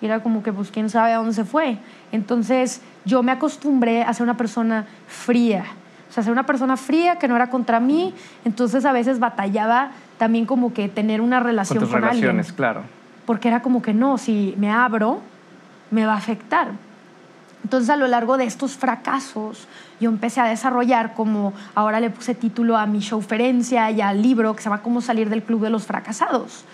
Y 0.00 0.06
era 0.06 0.20
como 0.22 0.42
que, 0.42 0.52
pues, 0.52 0.70
quién 0.70 0.90
sabe 0.90 1.12
a 1.12 1.16
dónde 1.16 1.32
se 1.32 1.44
fue. 1.44 1.78
Entonces, 2.12 2.82
yo 3.04 3.22
me 3.22 3.32
acostumbré 3.32 4.02
a 4.02 4.12
ser 4.12 4.24
una 4.24 4.36
persona 4.36 4.86
fría. 5.06 5.64
O 6.08 6.12
sea, 6.12 6.22
ser 6.22 6.32
una 6.32 6.46
persona 6.46 6.76
fría 6.76 7.16
que 7.16 7.28
no 7.28 7.36
era 7.36 7.48
contra 7.48 7.80
mí. 7.80 8.14
Entonces, 8.44 8.84
a 8.84 8.92
veces 8.92 9.18
batallaba 9.18 9.90
también 10.18 10.46
como 10.46 10.72
que 10.72 10.88
tener 10.88 11.20
una 11.20 11.40
relación 11.40 11.78
con, 11.78 11.88
tus 11.88 11.94
relaciones, 11.94 12.52
claro. 12.52 12.82
Porque 13.24 13.48
era 13.48 13.60
como 13.62 13.82
que 13.82 13.94
no, 13.94 14.18
si 14.18 14.54
me 14.58 14.70
abro, 14.70 15.20
me 15.90 16.04
va 16.06 16.14
a 16.14 16.16
afectar. 16.18 16.68
Entonces, 17.64 17.90
a 17.90 17.96
lo 17.96 18.06
largo 18.06 18.36
de 18.36 18.44
estos 18.44 18.76
fracasos, 18.76 19.66
yo 19.98 20.10
empecé 20.10 20.40
a 20.40 20.44
desarrollar 20.44 21.14
como, 21.14 21.52
ahora 21.74 22.00
le 22.00 22.10
puse 22.10 22.34
título 22.34 22.76
a 22.76 22.86
mi 22.86 23.00
showferencia 23.00 23.90
y 23.90 24.00
al 24.00 24.22
libro 24.22 24.54
que 24.54 24.62
se 24.62 24.68
llama 24.68 24.82
Cómo 24.82 25.00
salir 25.00 25.30
del 25.30 25.42
club 25.42 25.62
de 25.62 25.70
los 25.70 25.84
fracasados 25.84 26.64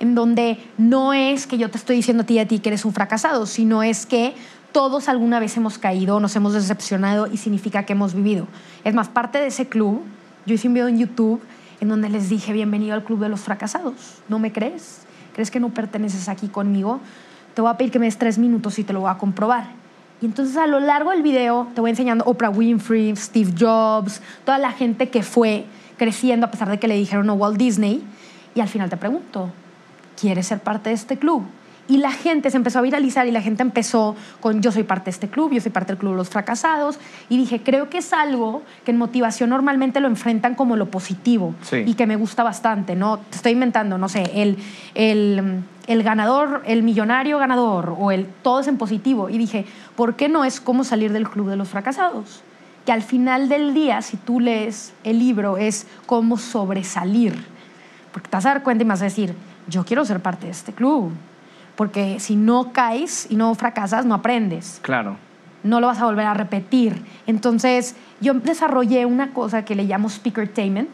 en 0.00 0.14
donde 0.14 0.58
no 0.78 1.12
es 1.12 1.46
que 1.46 1.58
yo 1.58 1.70
te 1.70 1.78
estoy 1.78 1.96
diciendo 1.96 2.22
a 2.22 2.26
ti 2.26 2.34
y 2.34 2.38
a 2.38 2.48
ti 2.48 2.58
que 2.58 2.68
eres 2.68 2.84
un 2.84 2.92
fracasado, 2.92 3.46
sino 3.46 3.82
es 3.82 4.06
que 4.06 4.34
todos 4.72 5.08
alguna 5.08 5.40
vez 5.40 5.56
hemos 5.56 5.78
caído, 5.78 6.20
nos 6.20 6.36
hemos 6.36 6.52
decepcionado 6.52 7.26
y 7.26 7.38
significa 7.38 7.84
que 7.84 7.94
hemos 7.94 8.14
vivido. 8.14 8.46
Es 8.84 8.94
más, 8.94 9.08
parte 9.08 9.38
de 9.38 9.46
ese 9.46 9.68
club, 9.68 10.02
yo 10.44 10.54
hice 10.54 10.68
un 10.68 10.74
video 10.74 10.88
en 10.88 10.98
YouTube 10.98 11.40
en 11.80 11.88
donde 11.88 12.08
les 12.08 12.28
dije, 12.28 12.52
bienvenido 12.52 12.94
al 12.94 13.02
club 13.02 13.20
de 13.20 13.28
los 13.28 13.40
fracasados. 13.40 13.94
¿No 14.28 14.38
me 14.38 14.52
crees? 14.52 15.00
¿Crees 15.34 15.50
que 15.50 15.60
no 15.60 15.70
perteneces 15.70 16.28
aquí 16.28 16.48
conmigo? 16.48 17.00
Te 17.54 17.62
voy 17.62 17.70
a 17.70 17.76
pedir 17.76 17.90
que 17.90 17.98
me 17.98 18.06
des 18.06 18.18
tres 18.18 18.38
minutos 18.38 18.78
y 18.78 18.84
te 18.84 18.92
lo 18.92 19.00
voy 19.00 19.10
a 19.10 19.18
comprobar. 19.18 19.68
Y 20.20 20.26
entonces 20.26 20.56
a 20.56 20.66
lo 20.66 20.80
largo 20.80 21.10
del 21.10 21.22
video 21.22 21.68
te 21.74 21.80
voy 21.80 21.90
enseñando 21.90 22.24
Oprah 22.24 22.50
Winfrey, 22.50 23.14
Steve 23.16 23.52
Jobs, 23.58 24.20
toda 24.44 24.58
la 24.58 24.72
gente 24.72 25.08
que 25.08 25.22
fue 25.22 25.66
creciendo 25.96 26.46
a 26.46 26.50
pesar 26.50 26.70
de 26.70 26.78
que 26.78 26.88
le 26.88 26.96
dijeron 26.96 27.28
a 27.30 27.32
Walt 27.32 27.56
Disney. 27.58 28.02
Y 28.54 28.60
al 28.60 28.68
final 28.68 28.88
te 28.88 28.96
pregunto, 28.96 29.50
¿quieres 30.20 30.46
ser 30.46 30.60
parte 30.60 30.90
de 30.90 30.94
este 30.94 31.18
club? 31.18 31.44
Y 31.88 31.98
la 31.98 32.10
gente 32.10 32.50
se 32.50 32.56
empezó 32.56 32.80
a 32.80 32.82
viralizar 32.82 33.28
y 33.28 33.30
la 33.30 33.40
gente 33.40 33.62
empezó 33.62 34.16
con 34.40 34.60
yo 34.60 34.72
soy 34.72 34.82
parte 34.82 35.04
de 35.04 35.10
este 35.12 35.28
club, 35.28 35.52
yo 35.52 35.60
soy 35.60 35.70
parte 35.70 35.92
del 35.92 35.98
club 35.98 36.12
de 36.12 36.16
los 36.16 36.28
fracasados. 36.28 36.98
Y 37.28 37.36
dije, 37.36 37.62
creo 37.62 37.88
que 37.88 37.98
es 37.98 38.12
algo 38.12 38.62
que 38.84 38.90
en 38.90 38.98
motivación 38.98 39.50
normalmente 39.50 40.00
lo 40.00 40.08
enfrentan 40.08 40.56
como 40.56 40.76
lo 40.76 40.86
positivo 40.86 41.54
y 41.72 41.94
que 41.94 42.06
me 42.06 42.16
gusta 42.16 42.42
bastante, 42.42 42.96
¿no? 42.96 43.18
Te 43.18 43.36
estoy 43.36 43.52
inventando, 43.52 43.98
no 43.98 44.08
sé, 44.08 44.24
el, 44.34 44.58
el, 44.94 45.62
el, 45.86 46.02
ganador, 46.02 46.62
el 46.66 46.82
millonario 46.82 47.38
ganador 47.38 47.94
o 47.96 48.10
el 48.10 48.26
todo 48.26 48.60
es 48.60 48.66
en 48.66 48.78
positivo. 48.78 49.30
Y 49.30 49.38
dije, 49.38 49.64
¿por 49.94 50.16
qué 50.16 50.28
no 50.28 50.44
es 50.44 50.60
cómo 50.60 50.82
salir 50.82 51.12
del 51.12 51.28
club 51.28 51.48
de 51.48 51.56
los 51.56 51.68
fracasados? 51.68 52.42
Que 52.84 52.90
al 52.90 53.02
final 53.02 53.48
del 53.48 53.74
día, 53.74 54.02
si 54.02 54.16
tú 54.16 54.40
lees 54.40 54.92
el 55.04 55.20
libro, 55.20 55.56
es 55.56 55.86
cómo 56.06 56.36
sobresalir. 56.36 57.36
Porque 58.12 58.28
te 58.28 58.36
vas 58.36 58.46
a 58.46 58.50
dar 58.50 58.62
cuenta 58.64 58.82
y 58.82 58.86
me 58.86 58.94
vas 58.94 59.02
a 59.02 59.04
decir, 59.04 59.34
yo 59.68 59.84
quiero 59.84 60.04
ser 60.04 60.20
parte 60.20 60.46
de 60.46 60.52
este 60.52 60.72
club. 60.72 61.12
Porque 61.76 62.18
si 62.20 62.36
no 62.36 62.72
caes 62.72 63.26
y 63.30 63.36
no 63.36 63.54
fracasas, 63.54 64.06
no 64.06 64.14
aprendes. 64.14 64.78
Claro. 64.82 65.16
No 65.62 65.80
lo 65.80 65.88
vas 65.88 66.00
a 66.00 66.06
volver 66.06 66.26
a 66.26 66.34
repetir. 66.34 67.02
Entonces, 67.26 67.96
yo 68.20 68.34
desarrollé 68.34 69.04
una 69.04 69.32
cosa 69.32 69.64
que 69.64 69.74
le 69.74 69.84
llamo 69.84 70.08
speakertainment 70.08 70.90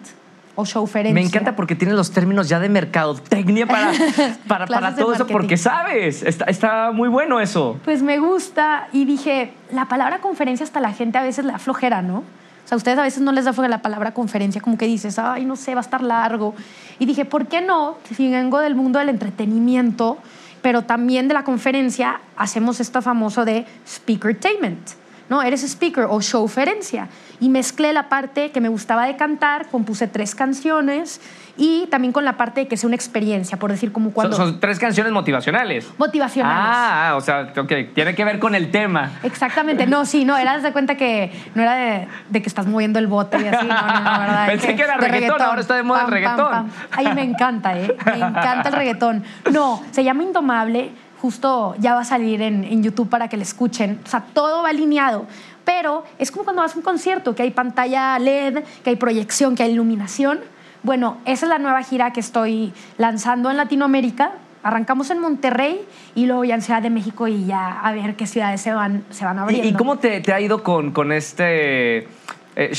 o 0.55 0.65
showferencia. 0.65 1.15
Me 1.15 1.23
encanta 1.23 1.57
porque 1.57 1.75
tienes 1.75 1.97
los 1.97 2.11
términos 2.11 2.49
ya 2.49 2.59
de 2.59 2.69
mercadotecnia 2.69 3.67
para, 3.67 3.93
para, 4.49 4.67
para 4.67 4.95
todo 4.95 5.15
eso, 5.15 5.27
porque 5.27 5.57
sabes, 5.57 6.23
está, 6.23 6.47
está, 6.47 6.91
muy 6.93 7.09
bueno 7.09 7.41
eso. 7.41 7.79
Pues 7.85 8.03
me 8.03 8.19
gusta 8.19 8.89
y 8.93 9.05
dije, 9.05 9.53
la 9.73 9.87
palabra 9.87 10.19
conferencia 10.19 10.65
hasta 10.65 10.81
la 10.81 10.93
gente 10.93 11.19
a 11.19 11.23
veces 11.23 11.45
la 11.45 11.59
flojera, 11.59 12.03
¿no? 12.03 12.25
A 12.73 12.77
ustedes 12.77 12.99
a 12.99 13.03
veces 13.03 13.23
no 13.23 13.33
les 13.33 13.45
da 13.45 13.53
la 13.69 13.83
palabra 13.83 14.15
conferencia, 14.15 14.63
como 14.63 14.79
que 14.79 14.87
dices, 14.87 15.19
ay, 15.19 15.45
no 15.45 15.57
sé, 15.57 15.75
va 15.75 15.83
a 15.83 15.85
estar 15.85 16.01
largo. 16.01 16.55
Y 16.99 17.05
dije, 17.05 17.27
¿por 17.27 17.47
qué 17.47 17.61
no? 17.61 17.99
Si 18.17 18.31
vengo 18.31 18.61
del 18.61 18.75
mundo 18.75 18.99
del 18.99 19.11
entretenimiento, 19.11 20.17
pero 20.63 20.81
también 20.81 21.29
de 21.29 21.35
la 21.35 21.45
conferencia, 21.45 22.23
hacemos 22.35 22.81
esto 22.81 23.03
famoso 23.03 23.45
de 23.45 23.67
speakertainment. 23.87 24.93
no, 25.29 25.43
eres 25.43 25.63
speaker 25.65 26.07
o 26.09 26.23
showferencia. 26.23 27.09
Y 27.41 27.51
mezclé 27.51 27.93
la 27.93 28.09
parte 28.09 28.53
que 28.53 28.63
me 28.63 28.71
gustaba 28.71 29.05
de 29.05 29.17
cantar, 29.17 29.69
compuse 29.69 30.07
tres 30.07 30.35
canciones 30.35 31.21
y 31.57 31.87
también 31.89 32.13
con 32.13 32.25
la 32.25 32.37
parte 32.37 32.61
de 32.61 32.69
que 32.69 32.77
sea 32.77 32.87
una 32.87 32.97
experiencia, 32.97 33.59
por 33.59 33.71
decir 33.71 33.93
como 33.93 34.13
cuando... 34.13 34.37
Son, 34.37 34.51
son 34.53 34.61
tres 34.61 34.79
canciones 34.79 35.13
motivacionales. 35.13 35.87
Motivacionales. 35.99 36.59
Ah, 36.67 37.11
ah, 37.11 37.17
o 37.17 37.21
sea, 37.21 37.53
tiene 37.53 38.15
que 38.15 38.25
ver 38.25 38.39
con 38.39 38.55
el 38.55 38.71
tema. 38.71 39.11
Exactamente, 39.23 39.87
no, 39.87 40.05
sí, 40.05 40.25
no, 40.25 40.37
era 40.37 40.59
de 40.59 40.73
cuenta 40.73 40.97
que 40.97 41.33
no 41.55 41.63
era 41.63 41.75
de, 41.75 42.09
de 42.31 42.43
que 42.43 42.49
estás 42.49 42.67
moviendo 42.67 42.99
el 42.99 43.07
bote 43.07 43.41
y 43.41 43.47
así, 43.47 43.67
no, 43.67 43.75
no, 43.75 44.01
no, 44.01 44.19
¿verdad? 44.21 44.47
Pensé 44.47 44.77
que 44.77 44.83
era 44.83 44.97
reggaetón, 44.97 45.43
ahora 45.43 45.61
está 45.61 45.75
de 45.77 45.83
moda 45.83 46.03
el 46.03 46.11
reggaetón. 46.11 46.71
Ay, 46.91 47.15
me 47.15 47.23
encanta, 47.23 47.79
¿eh? 47.79 47.97
Me 48.07 48.17
encanta 48.17 48.69
el 48.69 48.75
reggaetón. 48.75 49.25
No, 49.53 49.83
se 49.91 50.05
llama 50.05 50.23
Indomable, 50.23 50.91
justo 51.21 51.75
ya 51.79 51.95
va 51.95 52.01
a 52.01 52.05
salir 52.05 52.43
en, 52.43 52.65
en 52.65 52.83
YouTube 52.83 53.09
para 53.09 53.29
que 53.29 53.37
le 53.37 53.43
escuchen, 53.43 54.01
o 54.05 54.09
sea, 54.09 54.25
todo 54.33 54.63
va 54.63 54.71
alineado. 54.71 55.27
Pero 55.65 56.05
es 56.19 56.31
como 56.31 56.45
cuando 56.45 56.63
vas 56.63 56.75
a 56.75 56.77
un 56.77 56.83
concierto, 56.83 57.35
que 57.35 57.43
hay 57.43 57.51
pantalla 57.51 58.19
LED, 58.19 58.65
que 58.83 58.91
hay 58.91 58.97
proyección, 58.97 59.55
que 59.55 59.63
hay 59.63 59.73
iluminación. 59.73 60.41
Bueno, 60.83 61.19
esa 61.25 61.47
es 61.47 61.51
la 61.51 61.59
nueva 61.59 61.83
gira 61.83 62.13
que 62.13 62.21
estoy 62.21 62.73
lanzando 62.99 63.51
en 63.51 63.57
Latinoamérica. 63.57 64.33
Arrancamos 64.65 65.11
en 65.11 65.19
Monterrey 65.19 65.81
y 66.15 66.27
luego 66.27 66.45
ya 66.45 66.55
en 66.55 66.63
Ciudad 66.63 66.83
de 66.83 66.91
México 66.91 67.27
y 67.27 67.47
ya 67.47 67.81
a 67.81 67.93
ver 67.93 68.15
qué 68.15 68.27
ciudades 68.27 68.61
se 68.61 68.73
van, 68.73 69.05
se 69.11 69.25
van 69.25 69.37
¿Y, 69.37 69.41
abriendo. 69.41 69.69
y 69.69 69.73
cómo 69.75 69.99
te, 69.99 70.21
te 70.21 70.33
ha 70.33 70.41
ido 70.41 70.63
con, 70.63 70.93
con 70.93 71.11
este 71.11 72.07
eh? 72.55 72.71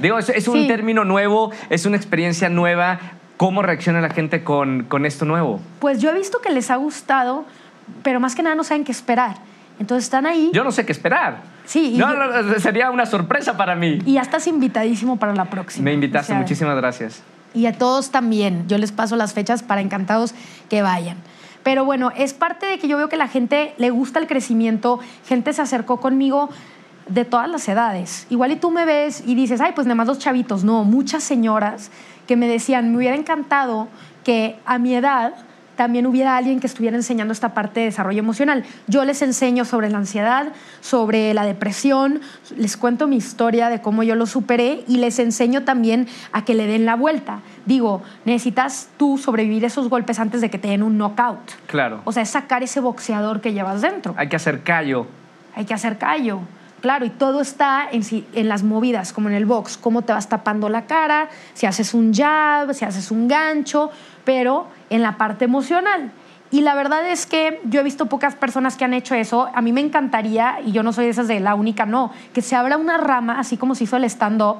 Digo, 0.00 0.18
es, 0.18 0.28
es 0.30 0.48
un 0.48 0.62
Sí. 0.62 0.68
término 0.68 1.04
nuevo, 1.04 1.50
es 1.70 1.86
una 1.86 1.96
experiencia 1.96 2.48
nueva. 2.48 2.98
¿Cómo 3.36 3.60
reacciona 3.60 4.00
la 4.00 4.08
gente 4.10 4.42
con, 4.42 4.84
con 4.84 5.04
esto 5.04 5.26
nuevo? 5.26 5.60
Pues 5.80 6.00
yo 6.00 6.10
he 6.10 6.14
visto 6.14 6.40
que 6.40 6.50
les 6.50 6.70
ha 6.70 6.76
gustado, 6.76 7.44
pero 8.02 8.18
más 8.20 8.34
que 8.34 8.42
nada 8.42 8.54
no 8.56 8.64
saben 8.64 8.84
qué 8.84 8.92
esperar. 8.92 9.36
Entonces 9.78 10.04
están 10.04 10.24
ahí 10.24 10.50
Yo 10.54 10.64
no 10.64 10.72
sé 10.72 10.86
qué 10.86 10.92
esperar. 10.92 11.42
Sí, 11.66 11.94
y 11.94 11.98
No, 11.98 12.12
yo- 12.12 12.16
no, 12.18 12.42
no, 12.42 12.58
sería 12.60 12.90
una 12.90 13.04
sorpresa 13.06 13.56
para 13.56 13.74
mí. 13.76 13.98
y 14.06 14.14
ya 14.14 14.22
estás 14.22 14.46
invitadísimo 14.46 15.18
para 15.18 15.34
la 15.34 15.44
próxima. 15.46 15.84
Me 15.84 15.92
invitaste, 15.92 16.32
O 16.32 16.34
sea, 16.34 16.40
muchísimas 16.40 16.76
gracias. 16.76 17.22
Y 17.54 17.66
a 17.66 17.72
todos 17.76 18.10
también. 18.10 18.66
Yo 18.68 18.78
les 18.78 18.92
paso 18.92 19.16
las 19.16 19.32
fechas 19.34 19.62
para 19.62 19.80
encantados 19.80 20.34
que 20.68 20.82
vayan. 20.82 21.16
Pero 21.62 21.84
bueno, 21.84 22.12
es 22.16 22.32
parte 22.34 22.66
de 22.66 22.78
que 22.78 22.86
yo 22.86 22.96
veo 22.96 23.08
que 23.08 23.16
la 23.16 23.28
gente 23.28 23.74
le 23.78 23.90
gusta 23.90 24.18
el 24.20 24.26
crecimiento, 24.26 25.00
gente 25.26 25.52
se 25.52 25.62
acercó 25.62 25.98
conmigo 26.00 26.48
de 27.08 27.24
todas 27.24 27.48
las 27.48 27.68
edades. 27.68 28.26
Igual 28.30 28.52
y 28.52 28.56
tú 28.56 28.70
me 28.70 28.84
ves 28.84 29.22
y 29.26 29.34
dices, 29.34 29.60
ay, 29.60 29.72
pues 29.74 29.86
nada 29.86 29.96
más 29.96 30.06
los 30.06 30.18
chavitos. 30.18 30.64
No, 30.64 30.84
muchas 30.84 31.24
señoras 31.24 31.90
que 32.28 32.36
me 32.36 32.46
decían, 32.46 32.90
me 32.92 32.98
hubiera 32.98 33.16
encantado 33.16 33.88
que 34.24 34.56
a 34.66 34.78
mi 34.78 34.94
edad 34.94 35.34
también 35.76 36.06
hubiera 36.06 36.36
alguien 36.36 36.58
que 36.60 36.66
estuviera 36.66 36.96
enseñando 36.96 37.32
esta 37.32 37.54
parte 37.54 37.80
de 37.80 37.86
desarrollo 37.86 38.18
emocional. 38.18 38.64
Yo 38.86 39.04
les 39.04 39.22
enseño 39.22 39.64
sobre 39.64 39.90
la 39.90 39.98
ansiedad, 39.98 40.52
sobre 40.80 41.34
la 41.34 41.44
depresión, 41.44 42.20
les 42.56 42.76
cuento 42.76 43.06
mi 43.06 43.16
historia 43.16 43.68
de 43.68 43.80
cómo 43.80 44.02
yo 44.02 44.14
lo 44.14 44.26
superé 44.26 44.84
y 44.88 44.96
les 44.96 45.18
enseño 45.18 45.62
también 45.62 46.08
a 46.32 46.44
que 46.44 46.54
le 46.54 46.66
den 46.66 46.84
la 46.84 46.96
vuelta. 46.96 47.40
Digo, 47.66 48.02
necesitas 48.24 48.88
tú 48.96 49.18
sobrevivir 49.18 49.64
esos 49.64 49.88
golpes 49.88 50.18
antes 50.18 50.40
de 50.40 50.50
que 50.50 50.58
te 50.58 50.68
den 50.68 50.82
un 50.82 50.98
knockout. 50.98 51.52
Claro. 51.66 52.00
O 52.04 52.12
sea, 52.12 52.22
es 52.22 52.30
sacar 52.30 52.62
ese 52.62 52.80
boxeador 52.80 53.40
que 53.40 53.52
llevas 53.52 53.82
dentro. 53.82 54.14
Hay 54.16 54.28
que 54.28 54.36
hacer 54.36 54.62
callo. 54.62 55.06
Hay 55.54 55.64
que 55.64 55.74
hacer 55.74 55.98
callo. 55.98 56.40
Claro, 56.86 57.04
y 57.04 57.10
todo 57.10 57.40
está 57.40 57.88
en, 57.90 58.04
sí- 58.04 58.24
en 58.32 58.48
las 58.48 58.62
movidas, 58.62 59.12
como 59.12 59.28
en 59.28 59.34
el 59.34 59.44
box, 59.44 59.76
cómo 59.76 60.02
te 60.02 60.12
vas 60.12 60.28
tapando 60.28 60.68
la 60.68 60.86
cara, 60.86 61.28
si 61.52 61.66
haces 61.66 61.94
un 61.94 62.14
jab, 62.14 62.72
si 62.74 62.84
haces 62.84 63.10
un 63.10 63.26
gancho, 63.26 63.90
pero 64.24 64.68
en 64.88 65.02
la 65.02 65.16
parte 65.18 65.46
emocional. 65.46 66.12
Y 66.52 66.60
la 66.60 66.76
verdad 66.76 67.04
es 67.10 67.26
que 67.26 67.60
yo 67.64 67.80
he 67.80 67.82
visto 67.82 68.06
pocas 68.06 68.36
personas 68.36 68.76
que 68.76 68.84
han 68.84 68.94
hecho 68.94 69.16
eso. 69.16 69.48
A 69.52 69.62
mí 69.62 69.72
me 69.72 69.80
encantaría, 69.80 70.60
y 70.64 70.70
yo 70.70 70.84
no 70.84 70.92
soy 70.92 71.06
de 71.06 71.10
esas 71.10 71.26
de 71.26 71.40
la 71.40 71.56
única, 71.56 71.86
no, 71.86 72.12
que 72.32 72.40
se 72.40 72.54
abra 72.54 72.76
una 72.76 72.98
rama, 72.98 73.40
así 73.40 73.56
como 73.56 73.74
se 73.74 73.82
hizo 73.82 73.96
el 73.96 74.04
stand-up, 74.04 74.58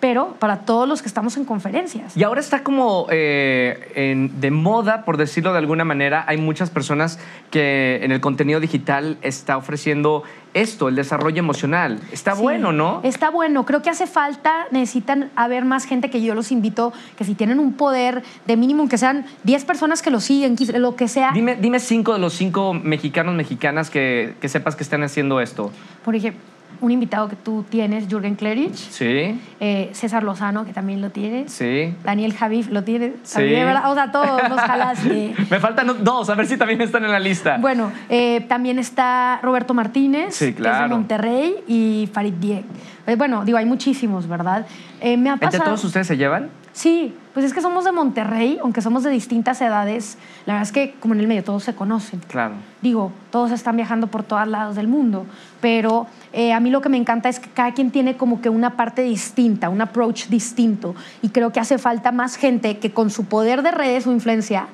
pero 0.00 0.34
para 0.38 0.58
todos 0.60 0.88
los 0.88 1.02
que 1.02 1.08
estamos 1.08 1.36
en 1.36 1.44
conferencias. 1.44 2.16
Y 2.16 2.22
ahora 2.22 2.40
está 2.40 2.62
como 2.62 3.06
eh, 3.10 3.90
en- 3.96 4.40
de 4.40 4.50
moda, 4.50 5.04
por 5.04 5.16
decirlo 5.16 5.52
de 5.52 5.58
alguna 5.58 5.84
manera. 5.84 6.24
Hay 6.28 6.36
muchas 6.38 6.70
personas 6.70 7.18
que 7.50 8.00
en 8.02 8.12
el 8.12 8.20
contenido 8.20 8.60
digital 8.60 9.18
está 9.22 9.56
ofreciendo 9.56 10.22
esto, 10.54 10.88
el 10.88 10.94
desarrollo 10.96 11.38
emocional. 11.40 12.00
Está 12.12 12.34
Sí, 12.36 12.42
bueno, 12.42 12.72
¿no? 12.72 13.00
Está 13.02 13.30
bueno. 13.30 13.66
Creo 13.66 13.82
que 13.82 13.90
hace 13.90 14.06
falta, 14.06 14.66
necesitan 14.70 15.30
haber 15.36 15.64
más 15.64 15.84
gente 15.84 16.10
que 16.10 16.22
yo 16.22 16.34
los 16.34 16.52
invito, 16.52 16.92
que 17.16 17.24
si 17.24 17.34
tienen 17.34 17.58
un 17.58 17.72
poder 17.74 18.22
de 18.46 18.56
mínimo, 18.56 18.88
que 18.88 18.98
sean 18.98 19.26
10 19.44 19.64
personas 19.64 20.00
que 20.02 20.10
lo 20.10 20.20
siguen, 20.20 20.56
lo 20.80 20.96
que 20.96 21.08
sea. 21.08 21.32
Dime, 21.32 21.56
dime 21.56 21.80
cinco 21.80 22.12
de 22.12 22.18
los 22.20 22.32
cinco 22.34 22.72
mexicanos, 22.72 23.34
mexicanas 23.34 23.90
que, 23.90 24.34
que 24.40 24.48
sepas 24.48 24.76
que 24.76 24.82
están 24.84 25.02
haciendo 25.02 25.40
esto. 25.40 25.70
Por 26.04 26.14
ejemplo, 26.14 26.40
un 26.80 26.90
invitado 26.92 27.28
que 27.28 27.36
tú 27.36 27.64
tienes, 27.68 28.06
Jürgen 28.08 28.34
Klerich, 28.36 28.74
Sí, 28.74 29.40
eh, 29.60 29.90
César 29.92 30.22
Lozano, 30.22 30.64
que 30.64 30.72
también 30.72 31.00
lo 31.00 31.10
tienes, 31.10 31.52
sí. 31.52 31.94
Daniel 32.04 32.32
Javif 32.34 32.70
lo 32.70 32.84
tiene, 32.84 33.14
Sí. 33.22 33.34
también, 33.34 33.64
¿verdad? 33.66 33.90
O 33.90 33.94
sea, 33.94 34.12
todos 34.12 34.40
los 34.48 34.60
jalaste. 34.60 35.34
Me 35.50 35.60
faltan 35.60 36.04
dos, 36.04 36.30
a 36.30 36.34
ver 36.34 36.46
si 36.46 36.56
también 36.56 36.80
están 36.80 37.04
en 37.04 37.10
la 37.12 37.18
lista. 37.18 37.56
Bueno, 37.58 37.90
eh, 38.08 38.42
también 38.48 38.78
está 38.78 39.40
Roberto 39.42 39.74
Martínez, 39.74 40.34
Sí, 40.34 40.46
que 40.46 40.50
es 40.50 40.56
de 40.56 40.62
claro. 40.62 40.88
Monterrey, 40.96 41.54
y 41.66 42.08
Farid 42.12 42.34
Diek. 42.34 42.64
Eh, 43.08 43.16
bueno, 43.16 43.42
digo, 43.46 43.56
hay 43.56 43.64
muchísimos, 43.64 44.28
¿verdad? 44.28 44.66
Eh, 45.00 45.16
me 45.16 45.30
ha 45.30 45.32
¿Entre 45.32 45.46
pasado... 45.46 45.64
todos 45.64 45.82
ustedes 45.82 46.06
se 46.06 46.18
llevan? 46.18 46.50
Sí, 46.72 47.16
pues 47.32 47.46
es 47.46 47.54
que 47.54 47.62
somos 47.62 47.84
de 47.84 47.90
Monterrey, 47.90 48.58
aunque 48.62 48.82
somos 48.82 49.02
de 49.02 49.10
distintas 49.10 49.60
edades, 49.62 50.18
la 50.44 50.52
verdad 50.52 50.68
es 50.68 50.72
que 50.72 50.94
como 51.00 51.14
en 51.14 51.20
el 51.20 51.26
medio 51.26 51.42
todos 51.42 51.64
se 51.64 51.74
conocen. 51.74 52.20
Claro. 52.28 52.54
Digo, 52.82 53.10
todos 53.30 53.50
están 53.50 53.76
viajando 53.76 54.08
por 54.08 54.24
todos 54.24 54.46
lados 54.46 54.76
del 54.76 54.88
mundo, 54.88 55.24
pero 55.62 56.06
eh, 56.34 56.52
a 56.52 56.60
mí 56.60 56.68
lo 56.68 56.82
que 56.82 56.90
me 56.90 56.98
encanta 56.98 57.30
es 57.30 57.40
que 57.40 57.48
cada 57.48 57.72
quien 57.72 57.90
tiene 57.90 58.18
como 58.18 58.42
que 58.42 58.50
una 58.50 58.76
parte 58.76 59.02
distinta, 59.02 59.70
un 59.70 59.80
approach 59.80 60.26
distinto, 60.26 60.94
y 61.22 61.30
creo 61.30 61.50
que 61.50 61.60
hace 61.60 61.78
falta 61.78 62.12
más 62.12 62.36
gente 62.36 62.78
que 62.78 62.92
con 62.92 63.08
su 63.08 63.24
poder 63.24 63.62
de 63.62 63.70
redes 63.70 64.06
o 64.06 64.12
influencia 64.12 64.68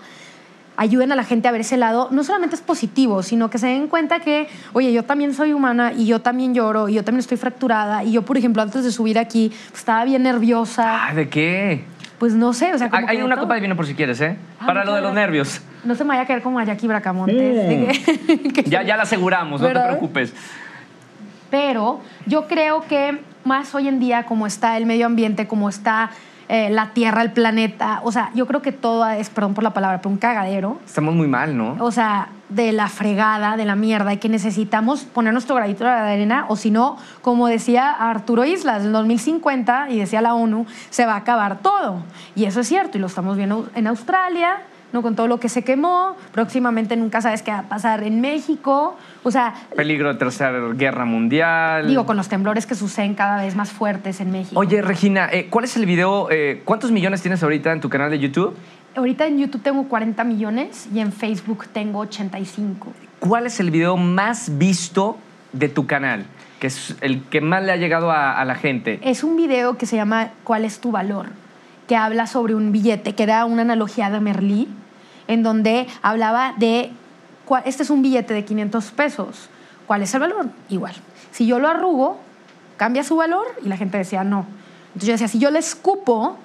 ayuden 0.77 1.13
a 1.13 1.17
la 1.17 1.25
gente 1.25 1.47
a 1.49 1.53
ver 1.53 1.61
ese 1.61 1.77
lado, 1.77 2.09
no 2.11 2.25
solamente 2.25 2.57
es 2.57 2.63
positivo, 2.63 3.23
sino 3.23 3.49
que 3.51 3.59
se 3.59 3.67
den 3.69 3.87
cuenta 3.89 4.21
que, 4.21 4.49
oye, 4.73 4.93
yo 4.93 5.05
también 5.05 5.33
soy 5.35 5.53
humana 5.53 5.93
y 5.97 6.07
yo 6.07 6.21
también 6.21 6.55
lloro 6.55 6.89
y 6.89 6.95
yo 6.95 7.05
también 7.05 7.21
estoy 7.21 7.37
fracturada 7.37 8.03
y 8.05 8.13
yo, 8.13 8.23
por 8.23 8.37
ejemplo, 8.37 8.61
antes 8.63 8.83
de 8.85 8.91
subir 8.91 9.19
aquí 9.19 9.51
pues, 9.69 9.81
estaba 9.81 10.05
bien 10.05 10.23
nerviosa, 10.25 11.07
Ah, 11.09 11.15
¿De 11.15 11.29
qué? 11.29 11.85
pues 12.19 12.33
no 12.35 12.53
sé, 12.53 12.73
o 12.75 12.79
sea, 12.79 12.89
como 12.89 12.99
Hay 13.01 13.05
que 13.07 13.11
hay 13.13 13.17
de 13.19 13.25
una 13.25 13.35
todo. 13.35 13.45
copa 13.45 13.55
de 13.55 13.61
vino 13.61 13.77
por 13.77 13.87
si 13.87 13.95
quieres, 13.95 14.21
¿eh? 14.21 14.37
Ah, 14.61 14.67
Para 14.67 14.85
lo 14.85 14.95
de 14.95 15.01
los 15.03 15.13
nervios. 15.15 15.61
No 15.85 15.95
se 15.95 16.05
me 16.05 16.09
vaya 16.09 16.23
a 16.23 16.27
caer 16.27 16.43
como 16.43 16.59
a 16.59 16.65
Jackie 16.65 16.87
Bracamontes. 16.87 17.37
de 17.37 18.03
que- 18.43 18.53
que- 18.65 18.71
Ya, 18.71 18.83
ya 18.83 18.97
la 18.97 19.03
aseguramos, 19.03 19.61
no 19.61 19.67
te 19.69 19.73
preocupes. 19.75 20.33
Pero 21.51 22.01
yo 22.27 22.47
creo 22.49 22.85
que 22.89 23.21
más 23.45 23.75
hoy 23.75 23.89
en 23.89 24.01
día, 24.01 24.25
como 24.25 24.47
está 24.47 24.77
el 24.77 24.87
medio 24.87 25.07
ambiente, 25.07 25.47
como 25.47 25.69
está 25.69 26.11
eh, 26.49 26.71
la 26.71 26.91
Tierra, 26.91 27.23
el 27.23 27.33
planeta, 27.33 28.01
o 28.05 28.13
sea, 28.13 28.31
yo 28.35 28.47
creo 28.47 28.63
que 28.63 28.73
todo 28.73 29.07
es, 29.09 29.31
perdón 29.31 29.55
por 29.55 29.65
la 29.65 29.73
palabra, 29.73 29.99
pero 29.99 30.11
un 30.11 30.19
cagadero. 30.19 30.79
Estamos 30.85 31.15
muy 31.15 31.27
mal, 31.27 31.57
¿no? 31.57 31.77
O 31.81 31.91
sea, 31.91 32.29
de 32.49 32.73
la 32.73 32.89
fregada, 32.89 33.57
de 33.57 33.65
la 33.65 33.77
mierda, 33.77 34.13
y 34.13 34.19
que 34.19 34.29
necesitamos 34.29 35.05
poner 35.05 35.33
nuestro 35.33 35.57
granito 35.57 35.85
de 35.85 35.91
arena, 35.91 36.47
o 36.49 36.57
si 36.57 36.71
no, 36.71 36.97
como 37.23 37.49
decía 37.49 37.91
Arturo 37.91 38.45
Islas, 38.45 38.85
en 38.85 38.93
2050, 38.93 39.91
y 39.91 39.99
decía 39.99 40.21
la 40.21 40.35
ONU, 40.35 40.67
se 40.91 41.07
va 41.07 41.15
a 41.15 41.19
acabar 41.19 41.59
todo. 41.59 42.03
Y 42.35 42.45
eso 42.45 42.61
es 42.61 42.69
cierto, 42.69 42.99
y 42.99 43.01
lo 43.01 43.07
estamos 43.07 43.37
viendo 43.37 43.69
en 43.75 43.87
Australia, 43.87 44.59
¿no? 44.95 45.03
con 45.03 45.17
todo 45.17 45.27
lo 45.27 45.41
que 45.41 45.49
se 45.49 45.63
quemó, 45.65 46.17
próximamente 46.33 46.97
nunca 46.97 47.21
sabes 47.21 47.43
qué 47.43 47.51
va 47.51 47.59
a 47.59 47.63
pasar 47.65 48.05
en 48.05 48.21
México, 48.21 48.97
o 49.25 49.31
sea, 49.31 49.53
Peligro 49.75 50.13
de 50.13 50.19
tercera 50.21 50.53
guerra 50.73 51.05
mundial. 51.05 51.89
digo, 51.89 52.07
con 52.07 52.17
los 52.17 52.29
temblores 52.29 52.65
que 52.65 52.77
suceden 52.77 53.15
cada 53.15 53.43
vez 53.43 53.57
más 53.57 53.73
fuertes 53.73 54.21
en 54.21 54.31
México. 54.31 54.59
Oye, 54.59 54.81
Regina, 54.83 55.29
eh, 55.33 55.49
¿cuál 55.51 55.65
es 55.65 55.77
el 55.77 55.85
video? 55.85 56.31
eh, 56.31 56.63
¿Cuántos 56.65 56.93
millones 56.93 57.21
tienes 57.23 57.43
ahorita 57.43 57.73
en 57.73 57.81
tu 57.81 57.89
canal 57.91 58.09
de 58.09 58.21
YouTube? 58.21 58.55
Ahorita 58.95 59.27
en 59.27 59.39
YouTube 59.39 59.63
tengo 59.63 59.89
40 59.89 60.23
millones 60.23 60.89
y 60.95 61.01
en 61.01 61.11
Facebook 61.11 61.67
tengo 61.73 61.99
85. 61.99 62.93
¿Cuál 63.19 63.47
es 63.47 63.59
el 63.59 63.73
video 63.73 63.97
más 63.97 64.57
visto 64.59 65.19
de 65.53 65.69
tu 65.69 65.89
canal? 65.89 66.25
Que 66.61 66.69
es 66.69 66.95
el 67.01 67.25
que 67.25 67.41
más 67.41 67.65
le 67.65 67.73
ha 67.73 67.77
llegado 67.77 68.13
a, 68.13 68.39
a 68.41 68.45
la 68.45 68.55
gente. 68.55 69.01
Es 69.03 69.25
un 69.25 69.37
video 69.37 69.77
que 69.77 69.87
se 69.87 69.97
llama 69.97 70.29
¿Cuál 70.45 70.65
es 70.65 70.79
tu 70.79 70.93
valor? 70.93 71.27
que 71.89 71.97
habla 71.97 72.27
sobre 72.27 72.55
un 72.55 72.73
billete, 72.73 73.15
que 73.15 73.23
era 73.25 73.45
una 73.45 73.61
analogía 73.61 74.09
de 74.09 74.19
Merlí, 74.19 74.69
en 75.29 75.43
donde 75.43 75.87
hablaba 76.03 76.55
de, 76.57 76.91
este 77.65 77.83
es 77.83 77.91
un 77.91 78.03
billete 78.03 78.35
de 78.35 78.45
500 78.45 78.91
pesos, 78.93 79.49
¿cuál 79.87 80.03
es 80.03 80.15
el 80.15 80.21
valor? 80.21 80.49
Igual. 80.69 80.95
Si 81.31 81.47
yo 81.47 81.59
lo 81.59 81.69
arrugo, 81.69 82.19
cambia 82.77 83.05
su 83.05 83.17
valor 83.17 83.47
y 83.65 83.69
la 83.69 83.77
gente 83.77 83.99
decía 83.99 84.25
no. 84.25 84.47
Entonces 84.89 85.07
yo 85.07 85.13
decía, 85.13 85.29
si 85.29 85.39
yo 85.39 85.51
le 85.51 85.59
escupo 85.59 86.37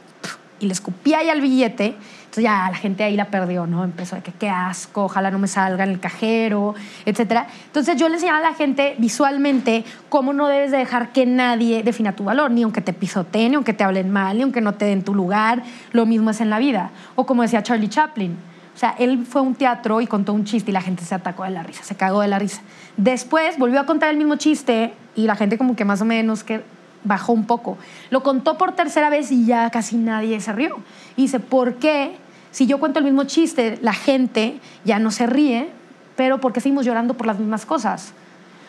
y 0.60 0.66
le 0.66 0.74
escupía 0.74 1.20
ahí 1.20 1.30
al 1.30 1.42
billete, 1.42 1.96
entonces 2.30 2.44
ya 2.44 2.70
la 2.70 2.78
gente 2.78 3.04
ahí 3.04 3.16
la 3.16 3.26
perdió, 3.26 3.66
¿no? 3.66 3.84
Empezó 3.84 4.16
de 4.16 4.22
que 4.22 4.32
qué 4.32 4.50
asco, 4.50 5.06
ojalá 5.06 5.32
no 5.32 5.40
me 5.40 5.48
salga 5.48 5.84
en 5.84 5.90
el 5.90 6.00
cajero, 6.00 6.76
etcétera. 7.06 7.48
Entonces 7.66 7.96
yo 7.98 8.08
le 8.08 8.16
enseñaba 8.16 8.40
a 8.40 8.52
la 8.52 8.54
gente 8.54 8.96
visualmente 9.00 9.84
cómo 10.10 10.34
no 10.34 10.48
debes 10.48 10.70
de 10.70 10.78
dejar 10.78 11.12
que 11.12 11.26
nadie 11.26 11.82
defina 11.82 12.12
tu 12.16 12.26
valor, 12.26 12.52
ni 12.52 12.64
aunque 12.64 12.82
te 12.82 12.94
pisoteen, 12.94 13.50
ni 13.50 13.56
aunque 13.56 13.74
te 13.74 13.84
hablen 13.84 14.12
mal, 14.12 14.38
ni 14.38 14.44
aunque 14.44 14.62
no 14.62 14.76
te 14.76 14.86
den 14.86 15.04
tu 15.04 15.16
lugar, 15.16 15.64
lo 15.92 16.06
mismo 16.06 16.30
es 16.30 16.40
en 16.40 16.50
la 16.50 16.60
vida. 16.60 16.92
O 17.16 17.26
como 17.26 17.42
decía 17.42 17.64
Charlie 17.64 17.90
Chaplin, 17.90 18.38
o 18.80 18.82
sea, 18.82 18.96
él 18.98 19.26
fue 19.26 19.42
a 19.42 19.44
un 19.44 19.56
teatro 19.56 20.00
y 20.00 20.08
contó 20.08 20.32
un 20.32 20.46
chiste 20.46 20.72
y 20.72 20.74
la 20.74 20.80
gente 20.80 21.04
se 21.04 21.14
atacó 21.14 21.44
de 21.44 21.50
la 21.50 21.64
risa, 21.64 21.84
se 21.84 21.96
cagó 21.96 22.22
de 22.22 22.30
la 22.30 22.40
risa. 22.40 22.62
Después 22.96 23.58
volvió 23.58 23.82
a 23.82 23.86
contar 23.86 24.10
el 24.10 24.16
mismo 24.16 24.38
chiste 24.38 24.94
y 25.18 25.24
la 25.24 25.36
gente 25.36 25.58
como 25.58 25.76
que 25.76 25.84
más 25.84 26.02
o 26.02 26.06
menos 26.06 26.46
que 26.46 26.62
bajó 27.04 27.34
un 27.34 27.44
poco. 27.44 27.78
Lo 28.10 28.24
contó 28.24 28.58
por 28.58 28.78
tercera 28.78 29.10
vez 29.10 29.34
y 29.34 29.46
ya 29.46 29.70
casi 29.70 29.98
nadie 29.98 30.40
se 30.40 30.54
rió. 30.54 30.78
Y 31.18 31.24
dice, 31.24 31.42
¿por 31.42 31.76
qué? 31.76 32.16
Si 32.52 32.68
yo 32.68 32.80
cuento 32.80 33.00
el 33.00 33.04
mismo 33.04 33.26
chiste, 33.26 33.78
la 33.82 33.92
gente 33.92 34.62
ya 34.86 34.98
no 34.98 35.12
se 35.12 35.28
ríe, 35.28 35.70
pero 36.16 36.40
¿por 36.40 36.54
qué 36.54 36.62
seguimos 36.62 36.86
llorando 36.86 37.16
por 37.16 37.28
las 37.28 37.38
mismas 37.38 37.66
cosas? 37.66 38.14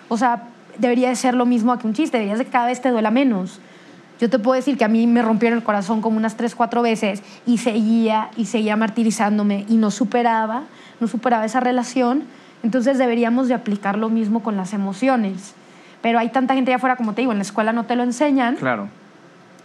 O 0.08 0.16
sea, 0.16 0.42
debería 0.78 1.10
de 1.10 1.14
ser 1.14 1.34
lo 1.34 1.46
mismo 1.46 1.78
que 1.78 1.86
un 1.86 1.94
chiste, 1.94 2.16
debería 2.16 2.36
de 2.36 2.44
que 2.44 2.50
cada 2.50 2.66
vez 2.66 2.82
te 2.82 2.90
duela 2.90 3.12
menos. 3.12 3.60
Yo 4.20 4.28
te 4.28 4.38
puedo 4.38 4.54
decir 4.54 4.76
que 4.76 4.84
a 4.84 4.88
mí 4.88 5.06
me 5.06 5.22
rompieron 5.22 5.58
el 5.58 5.64
corazón 5.64 6.02
como 6.02 6.18
unas 6.18 6.36
tres, 6.36 6.54
cuatro 6.54 6.82
veces 6.82 7.22
y 7.46 7.56
seguía 7.58 8.30
y 8.36 8.44
seguía 8.44 8.76
martirizándome 8.76 9.64
y 9.66 9.76
no 9.76 9.90
superaba, 9.90 10.64
no 11.00 11.08
superaba 11.08 11.46
esa 11.46 11.60
relación. 11.60 12.24
Entonces 12.62 12.98
deberíamos 12.98 13.48
de 13.48 13.54
aplicar 13.54 13.96
lo 13.96 14.10
mismo 14.10 14.42
con 14.42 14.58
las 14.58 14.74
emociones. 14.74 15.54
Pero 16.02 16.18
hay 16.18 16.28
tanta 16.28 16.54
gente 16.54 16.70
allá 16.70 16.76
afuera, 16.76 16.96
como 16.96 17.14
te 17.14 17.22
digo, 17.22 17.32
en 17.32 17.38
la 17.38 17.42
escuela 17.42 17.72
no 17.72 17.84
te 17.84 17.96
lo 17.96 18.02
enseñan. 18.02 18.56
Claro. 18.56 18.88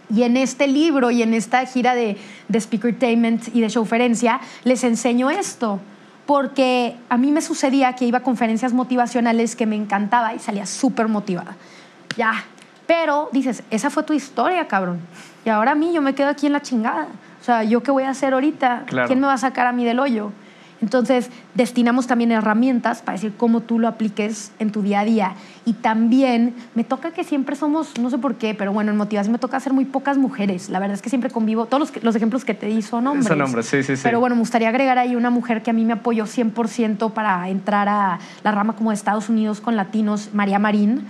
Y 0.08 0.22
en 0.22 0.38
este 0.38 0.66
libro 0.68 1.10
y 1.10 1.22
en 1.22 1.34
esta 1.34 1.64
gira 1.66 1.94
de, 1.94 2.16
de 2.48 2.60
Speakertainment 2.60 3.54
y 3.54 3.60
de 3.60 3.68
showferencia, 3.68 4.40
les 4.64 4.84
enseño 4.84 5.30
esto. 5.30 5.80
Porque 6.24 6.96
a 7.10 7.18
mí 7.18 7.30
me 7.30 7.42
sucedía 7.42 7.92
que 7.92 8.06
iba 8.06 8.18
a 8.18 8.22
conferencias 8.22 8.72
motivacionales 8.72 9.54
que 9.54 9.66
me 9.66 9.76
encantaba 9.76 10.34
y 10.34 10.38
salía 10.38 10.64
súper 10.64 11.08
motivada. 11.08 11.56
Ya, 12.16 12.44
pero 12.86 13.28
dices, 13.32 13.62
esa 13.70 13.90
fue 13.90 14.02
tu 14.02 14.12
historia, 14.12 14.66
cabrón. 14.68 15.00
Y 15.44 15.48
ahora 15.48 15.72
a 15.72 15.74
mí 15.74 15.92
yo 15.92 16.02
me 16.02 16.14
quedo 16.14 16.28
aquí 16.28 16.46
en 16.46 16.52
la 16.52 16.62
chingada. 16.62 17.08
O 17.40 17.44
sea, 17.44 17.62
¿yo 17.64 17.82
qué 17.82 17.90
voy 17.90 18.04
a 18.04 18.10
hacer 18.10 18.34
ahorita? 18.34 18.84
Claro. 18.86 19.06
¿Quién 19.06 19.20
me 19.20 19.26
va 19.26 19.34
a 19.34 19.38
sacar 19.38 19.66
a 19.66 19.72
mí 19.72 19.84
del 19.84 20.00
hoyo? 20.00 20.32
Entonces, 20.82 21.30
destinamos 21.54 22.06
también 22.06 22.32
herramientas 22.32 23.00
para 23.00 23.16
decir 23.16 23.32
cómo 23.36 23.60
tú 23.60 23.78
lo 23.78 23.88
apliques 23.88 24.52
en 24.58 24.72
tu 24.72 24.82
día 24.82 25.00
a 25.00 25.04
día. 25.04 25.34
Y 25.64 25.72
también 25.72 26.54
me 26.74 26.84
toca 26.84 27.12
que 27.12 27.24
siempre 27.24 27.56
somos, 27.56 27.98
no 27.98 28.10
sé 28.10 28.18
por 28.18 28.34
qué, 28.34 28.54
pero 28.54 28.72
bueno, 28.72 28.90
en 28.90 28.96
motivación 28.96 29.32
me 29.32 29.38
toca 29.38 29.58
ser 29.58 29.72
muy 29.72 29.86
pocas 29.86 30.18
mujeres. 30.18 30.68
La 30.68 30.78
verdad 30.78 30.94
es 30.94 31.02
que 31.02 31.08
siempre 31.08 31.30
convivo, 31.30 31.66
todos 31.66 31.92
los, 31.94 32.04
los 32.04 32.14
ejemplos 32.14 32.44
que 32.44 32.54
te 32.54 32.66
di 32.66 32.82
son 32.82 33.06
hombres. 33.06 33.26
Son 33.26 33.40
hombres, 33.40 33.66
sí, 33.66 33.82
sí, 33.82 33.96
sí. 33.96 34.02
Pero 34.02 34.20
bueno, 34.20 34.36
me 34.36 34.40
gustaría 34.40 34.68
agregar 34.68 34.98
ahí 34.98 35.16
una 35.16 35.30
mujer 35.30 35.62
que 35.62 35.70
a 35.70 35.72
mí 35.72 35.84
me 35.84 35.94
apoyó 35.94 36.24
100% 36.24 37.12
para 37.12 37.48
entrar 37.48 37.88
a 37.88 38.18
la 38.44 38.52
rama 38.52 38.74
como 38.74 38.90
de 38.90 38.96
Estados 38.96 39.30
Unidos 39.30 39.60
con 39.60 39.76
latinos, 39.76 40.30
María 40.34 40.58
Marín, 40.58 41.06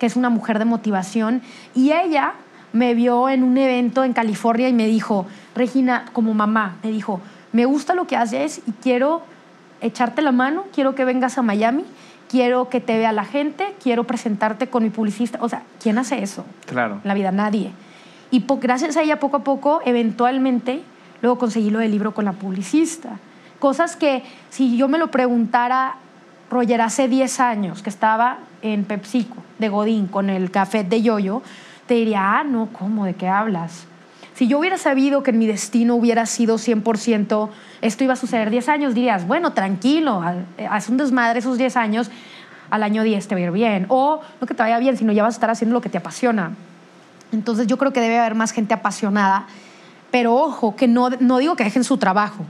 que 0.00 0.06
es 0.06 0.16
una 0.16 0.30
mujer 0.30 0.58
de 0.58 0.64
motivación. 0.64 1.42
Y 1.74 1.92
ella 1.92 2.32
me 2.72 2.94
vio 2.94 3.28
en 3.28 3.44
un 3.44 3.56
evento 3.58 4.02
en 4.02 4.12
California 4.12 4.68
y 4.68 4.72
me 4.72 4.86
dijo, 4.86 5.26
Regina, 5.54 6.06
como 6.12 6.34
mamá, 6.34 6.78
me 6.82 6.90
dijo, 6.90 7.20
me 7.52 7.66
gusta 7.66 7.94
lo 7.94 8.06
que 8.06 8.16
haces 8.16 8.62
y 8.66 8.72
quiero 8.72 9.22
echarte 9.80 10.22
la 10.22 10.32
mano, 10.32 10.64
quiero 10.74 10.94
que 10.94 11.04
vengas 11.04 11.38
a 11.38 11.42
Miami, 11.42 11.84
quiero 12.28 12.68
que 12.68 12.80
te 12.80 12.96
vea 12.96 13.12
la 13.12 13.24
gente, 13.24 13.74
quiero 13.82 14.04
presentarte 14.04 14.68
con 14.68 14.82
mi 14.82 14.90
publicista. 14.90 15.38
O 15.42 15.48
sea, 15.48 15.62
¿quién 15.82 15.98
hace 15.98 16.22
eso? 16.22 16.44
Claro. 16.66 17.00
En 17.02 17.08
la 17.08 17.14
vida, 17.14 17.30
nadie. 17.30 17.72
Y 18.30 18.44
gracias 18.60 18.96
a 18.96 19.02
ella, 19.02 19.20
poco 19.20 19.38
a 19.38 19.44
poco, 19.44 19.82
eventualmente, 19.84 20.82
luego 21.20 21.38
conseguí 21.38 21.70
lo 21.70 21.80
del 21.80 21.90
libro 21.90 22.14
con 22.14 22.24
la 22.24 22.32
publicista. 22.32 23.18
Cosas 23.58 23.96
que 23.96 24.22
si 24.48 24.76
yo 24.78 24.88
me 24.88 24.96
lo 24.96 25.10
preguntara, 25.10 25.96
Roger, 26.50 26.80
hace 26.80 27.08
10 27.08 27.40
años 27.40 27.82
que 27.82 27.90
estaba 27.90 28.38
en 28.62 28.84
PepsiCo 28.84 29.36
de 29.58 29.68
Godín 29.68 30.06
con 30.06 30.30
el 30.30 30.50
café 30.50 30.84
de 30.84 31.02
Yoyo, 31.02 31.42
te 31.86 31.94
diría, 31.94 32.38
ah, 32.38 32.44
no, 32.44 32.68
¿cómo? 32.72 33.04
¿De 33.04 33.14
qué 33.14 33.28
hablas? 33.28 33.84
Si 34.34 34.46
yo 34.48 34.58
hubiera 34.58 34.78
sabido 34.78 35.22
que 35.22 35.32
mi 35.32 35.46
destino 35.46 35.94
hubiera 35.96 36.24
sido 36.24 36.56
100%, 36.56 37.50
esto 37.82 38.04
iba 38.04 38.12
a 38.14 38.16
suceder 38.16 38.48
10 38.50 38.68
años, 38.68 38.94
dirías, 38.94 39.26
bueno, 39.26 39.52
tranquilo, 39.52 40.22
haz- 40.22 40.44
haz 40.70 40.88
un 40.88 40.96
desmadre 40.96 41.40
esos 41.40 41.58
10 41.58 41.76
años, 41.76 42.10
al 42.70 42.82
año 42.82 43.02
10 43.02 43.26
te 43.28 43.34
va 43.34 43.40
a 43.40 43.44
ir 43.44 43.50
bien. 43.50 43.86
O 43.88 44.20
no 44.40 44.46
que 44.46 44.54
te 44.54 44.62
vaya 44.62 44.78
bien, 44.78 44.96
sino 44.96 45.12
ya 45.12 45.22
vas 45.24 45.34
a 45.34 45.36
estar 45.36 45.50
haciendo 45.50 45.74
lo 45.74 45.80
que 45.80 45.88
te 45.88 45.98
apasiona. 45.98 46.52
Entonces 47.32 47.66
yo 47.66 47.76
creo 47.76 47.92
que 47.92 48.00
debe 48.00 48.18
haber 48.18 48.34
más 48.34 48.52
gente 48.52 48.72
apasionada, 48.74 49.46
pero 50.10 50.34
ojo, 50.34 50.74
que 50.76 50.88
no, 50.88 51.10
no 51.20 51.38
digo 51.38 51.56
que 51.56 51.64
dejen 51.64 51.84
su 51.84 51.96
trabajo. 51.98 52.44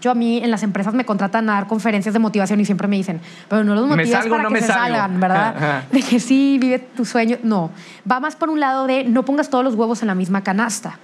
Yo 0.00 0.10
a 0.10 0.14
mí 0.14 0.38
en 0.38 0.50
las 0.50 0.62
empresas 0.62 0.94
me 0.94 1.04
contratan 1.04 1.48
a 1.50 1.54
dar 1.54 1.66
conferencias 1.66 2.12
de 2.12 2.18
motivación 2.18 2.60
y 2.60 2.64
siempre 2.64 2.86
me 2.88 2.96
dicen, 2.96 3.20
pero 3.48 3.64
no 3.64 3.74
los 3.74 3.86
motivas 3.86 4.22
salgo, 4.22 4.36
para 4.36 4.48
no 4.48 4.54
que 4.54 4.60
se 4.60 4.66
salgo". 4.68 4.82
salgan, 4.82 5.20
¿verdad? 5.20 5.54
Ajá. 5.56 5.84
De 5.90 6.02
que 6.02 6.20
sí, 6.20 6.58
vive 6.60 6.78
tu 6.78 7.04
sueño. 7.04 7.38
No, 7.42 7.70
va 8.10 8.20
más 8.20 8.36
por 8.36 8.50
un 8.50 8.60
lado 8.60 8.86
de 8.86 9.04
no 9.04 9.24
pongas 9.24 9.50
todos 9.50 9.64
los 9.64 9.74
huevos 9.74 10.02
en 10.02 10.08
la 10.08 10.14
misma 10.14 10.42
canasta. 10.42 10.98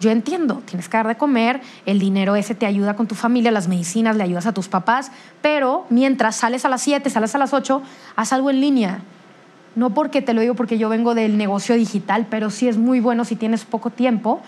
Yo 0.00 0.10
entiendo, 0.10 0.62
tienes 0.64 0.88
que 0.88 0.96
dar 0.96 1.08
de 1.08 1.16
comer, 1.16 1.60
el 1.84 1.98
dinero 1.98 2.36
ese 2.36 2.54
te 2.54 2.66
ayuda 2.66 2.94
con 2.94 3.08
tu 3.08 3.16
familia, 3.16 3.50
las 3.50 3.66
medicinas, 3.66 4.14
le 4.14 4.22
ayudas 4.22 4.46
a 4.46 4.52
tus 4.52 4.68
papás, 4.68 5.10
pero 5.42 5.86
mientras 5.90 6.36
sales 6.36 6.64
a 6.64 6.68
las 6.68 6.82
7, 6.82 7.10
sales 7.10 7.34
a 7.34 7.38
las 7.38 7.52
8, 7.52 7.82
haz 8.14 8.32
algo 8.32 8.50
en 8.50 8.60
línea. 8.60 9.00
No 9.74 9.90
porque 9.90 10.22
te 10.22 10.34
lo 10.34 10.40
digo 10.40 10.54
porque 10.54 10.78
yo 10.78 10.88
vengo 10.88 11.14
del 11.14 11.36
negocio 11.36 11.74
digital, 11.74 12.26
pero 12.30 12.50
sí 12.50 12.68
es 12.68 12.76
muy 12.76 13.00
bueno 13.00 13.24
si 13.24 13.34
tienes 13.34 13.64
poco 13.64 13.90
tiempo 13.90 14.40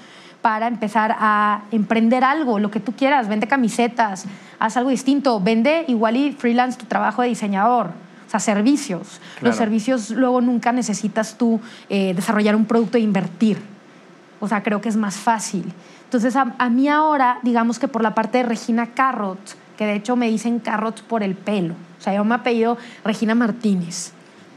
para 0.43 0.67
empezar 0.67 1.15
a 1.19 1.63
emprender 1.71 2.25
algo, 2.25 2.59
lo 2.59 2.71
que 2.71 2.81
tú 2.81 2.93
quieras, 2.93 3.29
vende 3.29 3.47
camisetas, 3.47 4.25
haz 4.59 4.77
algo 4.77 4.91
distinto, 4.91 5.41
vende 5.41 5.85
igual 5.89 6.17
y 6.17 6.33
freelance 6.33 6.79
tu 6.79 6.87
trabajo 6.87 7.23
de 7.23 7.29
diseñador, 7.29 7.89
o 8.27 8.31
sea, 8.31 8.41
servicios. 8.41 9.21
Claro. 9.35 9.49
Los 9.49 9.57
servicios 9.57 10.11
luego 10.11 10.41
nunca 10.41 10.73
necesitas 10.73 11.37
tú 11.37 11.61
eh, 11.89 12.15
desarrollar 12.15 12.57
un 12.57 12.65
producto 12.65 12.97
e 12.97 13.01
invertir. 13.01 13.61
O 14.39 14.49
sea, 14.49 14.63
creo 14.63 14.81
que 14.81 14.89
es 14.89 14.97
más 14.97 15.17
fácil. 15.17 15.71
Entonces, 16.05 16.35
a, 16.37 16.55
a 16.57 16.71
mí 16.71 16.89
ahora, 16.89 17.39
digamos 17.43 17.79
que 17.79 17.89
por 17.89 18.03
la 18.03 18.15
parte 18.15 18.39
de 18.39 18.45
Regina 18.45 18.87
Carrot, 18.95 19.39
que 19.77 19.85
de 19.87 19.95
hecho 19.95 20.17
me 20.17 20.29
dicen 20.29 20.59
Carrot 20.61 21.03
por 21.03 21.23
el 21.23 21.35
pelo. 21.35 21.75
O 21.99 22.03
sea, 22.03 22.15
yo 22.15 22.25
me 22.25 22.35
apellido 22.35 22.79
Regina 23.05 23.35
Martínez. 23.35 24.13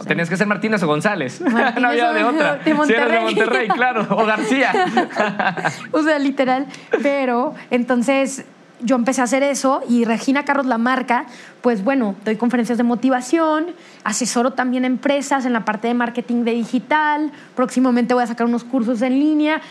Tenías 0.07 0.29
que 0.29 0.37
ser 0.37 0.47
Martínez 0.47 0.81
o 0.83 0.87
González. 0.87 1.41
Martínez 1.41 1.81
no 1.81 1.87
había 1.89 2.11
de 2.13 2.23
otra. 2.23 2.55
de 2.55 2.63
Si 2.63 2.69
eres 2.69 2.73
de 2.73 2.73
Monterrey. 2.73 3.23
Monterrey, 3.23 3.67
claro. 3.69 4.07
O 4.09 4.25
García. 4.25 4.71
o 5.91 6.03
sea, 6.03 6.19
literal. 6.19 6.67
Pero 7.01 7.53
entonces 7.69 8.45
yo 8.83 8.95
empecé 8.95 9.21
a 9.21 9.23
hacer 9.23 9.43
eso 9.43 9.81
y 9.87 10.05
Regina 10.05 10.45
Carros, 10.45 10.65
la 10.65 10.77
marca, 10.77 11.25
pues 11.61 11.83
bueno, 11.83 12.15
doy 12.25 12.35
conferencias 12.35 12.77
de 12.77 12.83
motivación, 12.83 13.67
asesoro 14.03 14.51
también 14.51 14.85
empresas 14.85 15.45
en 15.45 15.53
la 15.53 15.65
parte 15.65 15.87
de 15.87 15.93
marketing 15.93 16.43
de 16.43 16.51
digital, 16.51 17.31
próximamente 17.55 18.13
voy 18.13 18.23
a 18.23 18.27
sacar 18.27 18.45
unos 18.45 18.63
cursos 18.63 19.01
en 19.01 19.19
línea. 19.19 19.61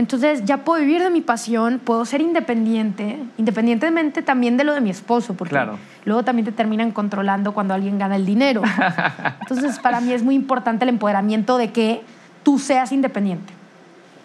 Entonces 0.00 0.46
ya 0.46 0.64
puedo 0.64 0.80
vivir 0.80 1.02
de 1.02 1.10
mi 1.10 1.20
pasión, 1.20 1.78
puedo 1.84 2.06
ser 2.06 2.22
independiente, 2.22 3.18
independientemente 3.36 4.22
también 4.22 4.56
de 4.56 4.64
lo 4.64 4.72
de 4.72 4.80
mi 4.80 4.88
esposo, 4.88 5.34
porque 5.34 5.50
Claro. 5.50 5.76
luego 6.06 6.22
también 6.24 6.46
te 6.46 6.52
terminan 6.52 6.90
controlando 6.90 7.52
cuando 7.52 7.74
alguien 7.74 7.98
gana 7.98 8.16
el 8.16 8.24
dinero. 8.24 8.62
Entonces 9.42 9.78
para 9.78 10.00
mí 10.00 10.10
es 10.14 10.22
muy 10.22 10.34
importante 10.34 10.84
el 10.86 10.88
empoderamiento 10.88 11.58
de 11.58 11.70
que 11.70 12.00
tú 12.42 12.58
seas 12.58 12.92
independiente. 12.92 13.52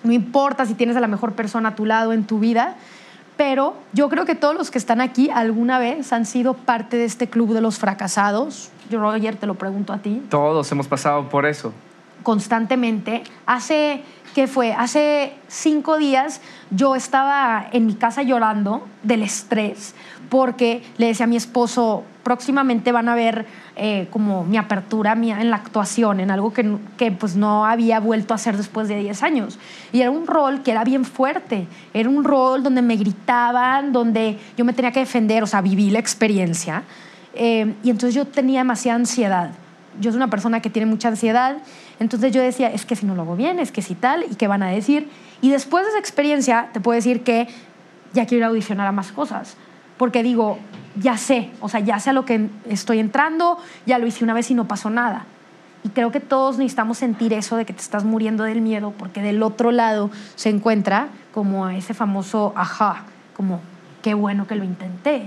No 0.06 0.14
importa 0.14 0.66
si 0.66 0.76
tienes 0.76 0.96
a 0.96 1.02
la 1.02 1.08
mejor 1.08 1.34
persona 1.34 1.70
a 1.70 1.76
tu 1.76 1.84
lado 1.86 2.14
en 2.14 2.24
tu 2.24 2.40
vida, 2.40 2.76
pero 3.36 3.74
yo 3.92 4.08
creo 4.08 4.24
que 4.24 4.34
todos 4.36 4.56
los 4.56 4.72
que 4.72 4.78
están 4.78 5.02
aquí 5.02 5.30
alguna 5.30 5.78
vez 5.78 6.14
han 6.14 6.26
sido 6.26 6.54
parte 6.54 6.96
de 6.96 7.04
este 7.04 7.28
club 7.28 7.52
de 7.54 7.60
los 7.60 7.80
fracasados. 7.80 8.70
Yo, 8.90 9.02
Roger, 9.02 9.36
te 9.36 9.46
lo 9.46 9.56
pregunto 9.56 9.92
a 9.92 9.98
ti 9.98 10.22
Todos 10.30 10.72
hemos 10.72 10.88
pasado 10.88 11.28
por 11.28 11.46
eso. 11.46 11.74
constantemente. 12.24 13.24
Hace, 13.46 14.04
¿qué 14.36 14.48
fue? 14.48 14.74
Hace 14.74 15.34
cinco 15.48 15.98
días 15.98 16.42
yo 16.70 16.96
estaba 16.96 17.68
en 17.72 17.86
mi 17.86 17.96
casa 17.96 18.22
llorando 18.22 18.86
del 19.02 19.24
estrés 19.24 19.96
porque 20.30 20.84
le 20.98 21.08
decía 21.08 21.24
a 21.24 21.28
mi 21.28 21.38
esposo, 21.38 22.04
próximamente 22.22 22.92
van 22.92 23.08
a 23.08 23.16
ver 23.16 23.46
eh, 23.78 24.08
como 24.12 24.44
mi 24.44 24.58
apertura 24.58 25.16
mía 25.16 25.40
en 25.40 25.52
la 25.52 25.56
actuación, 25.56 26.20
en 26.20 26.32
algo 26.32 26.52
que, 26.52 26.78
que 26.98 27.14
pues 27.14 27.38
no 27.38 27.66
había 27.66 28.02
vuelto 28.02 28.34
a 28.34 28.36
hacer 28.36 28.58
después 28.58 28.90
de 28.90 29.00
10 29.00 29.24
años. 29.24 29.58
Y 29.94 30.02
era 30.02 30.12
un 30.12 30.28
rol 30.28 30.64
que 30.64 30.72
era 30.72 30.84
bien 30.84 31.06
fuerte, 31.06 31.66
era 31.94 32.10
un 32.10 32.26
rol 32.26 32.62
donde 32.62 32.82
me 32.82 32.98
gritaban, 32.98 33.94
donde 33.94 34.38
yo 34.58 34.66
me 34.66 34.74
tenía 34.74 34.92
que 34.92 35.00
defender, 35.00 35.44
o 35.44 35.48
sea, 35.48 35.62
viví 35.62 35.92
la 35.92 36.00
experiencia. 36.00 36.84
Eh, 37.36 37.74
y 37.84 37.90
entonces 37.90 38.14
yo 38.14 38.26
tenía 38.26 38.60
demasiada 38.60 38.98
ansiedad. 38.98 39.52
Yo 40.00 40.12
soy 40.12 40.18
una 40.18 40.30
persona 40.30 40.62
que 40.62 40.70
tiene 40.70 40.86
mucha 40.86 41.08
ansiedad, 41.08 41.58
entonces 42.00 42.34
yo 42.34 42.42
decía, 42.42 42.72
es 42.72 42.86
que 42.86 42.96
si 42.96 43.06
no 43.06 43.16
lo 43.16 43.24
hago 43.24 43.36
bien, 43.36 43.60
es 43.60 43.72
que 43.72 43.82
si 43.82 43.96
tal, 43.96 44.26
y 44.30 44.36
qué 44.36 44.48
van 44.48 44.64
a 44.64 44.68
decir. 44.68 45.10
Y 45.42 45.52
después 45.52 45.86
de 45.86 45.92
esa 45.92 46.00
experiencia, 46.00 46.70
te 46.74 46.80
puedo 46.80 46.96
decir 46.96 47.24
que 47.24 47.48
ya 48.14 48.26
quiero 48.26 48.40
ir 48.40 48.44
a 48.46 48.48
audicionar 48.48 48.88
a 48.88 48.92
más 48.92 49.12
cosas, 49.12 49.58
porque 49.98 50.24
digo, 50.24 50.58
ya 51.00 51.18
sé, 51.18 51.52
o 51.62 51.70
sea, 51.70 51.80
ya 51.80 52.00
sé 52.00 52.12
a 52.12 52.14
lo 52.14 52.26
que 52.26 52.50
estoy 52.70 53.00
entrando, 53.00 53.58
ya 53.86 53.98
lo 53.98 54.08
hice 54.08 54.24
una 54.24 54.34
vez 54.34 54.50
y 54.52 54.54
no 54.54 54.68
pasó 54.68 54.90
nada. 54.90 55.26
Y 55.84 55.90
creo 55.90 56.12
que 56.12 56.20
todos 56.20 56.58
necesitamos 56.58 56.98
sentir 56.98 57.32
eso 57.34 57.58
de 57.58 57.66
que 57.66 57.74
te 57.74 57.82
estás 57.82 58.04
muriendo 58.04 58.44
del 58.44 58.62
miedo, 58.62 58.94
porque 58.98 59.22
del 59.22 59.44
otro 59.44 59.72
lado 59.72 60.10
se 60.36 60.50
encuentra 60.50 61.10
como 61.34 61.70
ese 61.70 61.94
famoso 61.94 62.54
ajá, 62.56 63.04
como 63.36 63.62
qué 64.02 64.14
bueno 64.14 64.48
que 64.48 64.56
lo 64.56 64.64
intenté. 64.64 65.26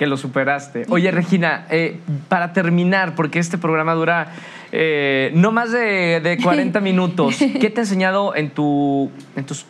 Que 0.00 0.06
lo 0.06 0.16
superaste. 0.16 0.86
Oye, 0.88 1.10
Regina, 1.10 1.66
eh, 1.68 2.00
para 2.30 2.54
terminar, 2.54 3.14
porque 3.14 3.38
este 3.38 3.58
programa 3.58 3.92
dura 3.92 4.28
eh, 4.72 5.30
no 5.34 5.52
más 5.52 5.72
de, 5.72 6.20
de 6.22 6.38
40 6.42 6.80
minutos, 6.80 7.36
¿qué 7.36 7.68
te 7.68 7.80
ha 7.80 7.82
enseñado 7.82 8.34
en, 8.34 8.48
tu, 8.48 9.10
en 9.36 9.44
tus 9.44 9.66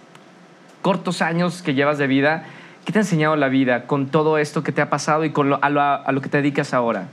cortos 0.83 1.21
años 1.21 1.63
que 1.63 1.75
llevas 1.75 1.99
de 1.99 2.07
vida 2.07 2.45
¿qué 2.85 2.93
te 2.93 3.01
ha 3.01 3.03
enseñado 3.03 3.35
la 3.35 3.49
vida 3.49 3.89
con 3.89 4.07
todo 4.07 4.39
esto 4.39 4.63
que 4.63 4.71
te 4.71 4.81
ha 4.81 4.89
pasado 4.89 5.25
y 5.25 5.31
con 5.31 5.51
lo, 5.51 5.59
a, 5.65 5.69
lo, 5.69 5.81
a 5.83 6.13
lo 6.13 6.21
que 6.21 6.29
te 6.29 6.37
dedicas 6.37 6.75
ahora? 6.75 7.09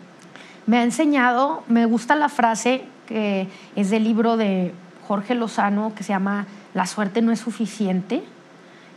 Me 0.67 0.77
ha 0.77 0.83
enseñado, 0.83 1.63
me 1.67 1.87
gusta 1.87 2.15
la 2.15 2.29
frase 2.29 2.83
que 3.07 3.47
es 3.75 3.89
del 3.89 4.03
libro 4.03 4.37
de 4.37 4.73
Jorge 5.07 5.33
Lozano 5.33 5.91
que 5.95 6.03
se 6.03 6.09
llama 6.09 6.45
La 6.75 6.85
suerte 6.85 7.23
no 7.23 7.31
es 7.31 7.39
suficiente, 7.39 8.21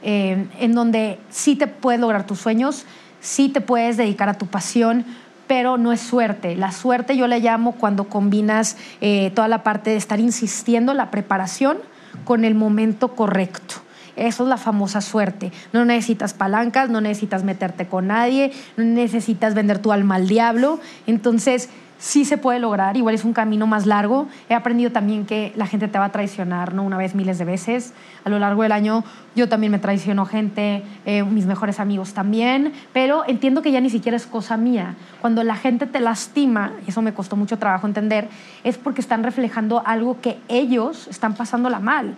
eh, 0.02 0.46
en 0.58 0.74
donde 0.74 1.18
sí 1.30 1.56
te 1.56 1.68
puedes 1.68 2.02
lograr 2.02 2.26
tus 2.26 2.38
sueños, 2.38 2.84
sí 3.20 3.48
te 3.48 3.60
puedes 3.60 3.96
dedicar 3.96 4.28
a 4.28 4.34
tu 4.34 4.46
pasión, 4.46 5.04
pero 5.46 5.78
no 5.78 5.92
es 5.92 6.00
suerte. 6.00 6.54
La 6.56 6.72
suerte 6.72 7.16
yo 7.16 7.26
le 7.26 7.40
llamo 7.40 7.72
cuando 7.72 8.04
combinas 8.04 8.76
eh, 9.00 9.32
toda 9.34 9.48
la 9.48 9.62
parte 9.62 9.90
de 9.90 9.96
estar 9.96 10.20
insistiendo, 10.20 10.94
la 10.94 11.10
preparación, 11.10 11.78
con 12.24 12.44
el 12.44 12.54
momento 12.54 13.14
correcto. 13.14 13.76
Eso 14.16 14.42
es 14.42 14.48
la 14.48 14.56
famosa 14.56 15.00
suerte. 15.00 15.52
No 15.72 15.84
necesitas 15.84 16.34
palancas, 16.34 16.90
no 16.90 17.00
necesitas 17.00 17.42
meterte 17.42 17.86
con 17.86 18.08
nadie, 18.08 18.52
no 18.76 18.84
necesitas 18.84 19.54
vender 19.54 19.78
tu 19.78 19.92
alma 19.92 20.16
al 20.16 20.28
diablo. 20.28 20.78
Entonces, 21.06 21.68
sí 22.00 22.24
se 22.24 22.38
puede 22.38 22.58
lograr, 22.58 22.96
igual 22.96 23.14
es 23.14 23.24
un 23.24 23.34
camino 23.34 23.66
más 23.66 23.86
largo. 23.86 24.26
He 24.48 24.54
aprendido 24.54 24.90
también 24.90 25.26
que 25.26 25.52
la 25.54 25.66
gente 25.66 25.86
te 25.86 25.98
va 25.98 26.06
a 26.06 26.12
traicionar, 26.12 26.74
¿no? 26.74 26.82
Una 26.82 26.96
vez, 26.96 27.14
miles 27.14 27.38
de 27.38 27.44
veces. 27.44 27.92
A 28.24 28.30
lo 28.30 28.38
largo 28.38 28.62
del 28.62 28.72
año 28.72 29.04
yo 29.36 29.48
también 29.48 29.70
me 29.70 29.78
traiciono 29.78 30.24
gente, 30.24 30.82
eh, 31.04 31.22
mis 31.22 31.46
mejores 31.46 31.78
amigos 31.78 32.14
también, 32.14 32.72
pero 32.92 33.22
entiendo 33.28 33.62
que 33.62 33.70
ya 33.70 33.80
ni 33.80 33.90
siquiera 33.90 34.16
es 34.16 34.26
cosa 34.26 34.56
mía. 34.56 34.96
Cuando 35.20 35.44
la 35.44 35.54
gente 35.54 35.86
te 35.86 36.00
lastima, 36.00 36.72
eso 36.86 37.02
me 37.02 37.12
costó 37.12 37.36
mucho 37.36 37.58
trabajo 37.58 37.86
entender, 37.86 38.28
es 38.64 38.78
porque 38.78 39.02
están 39.02 39.22
reflejando 39.22 39.82
algo 39.86 40.20
que 40.20 40.38
ellos 40.48 41.06
están 41.08 41.34
pasándola 41.34 41.80
mal 41.80 42.14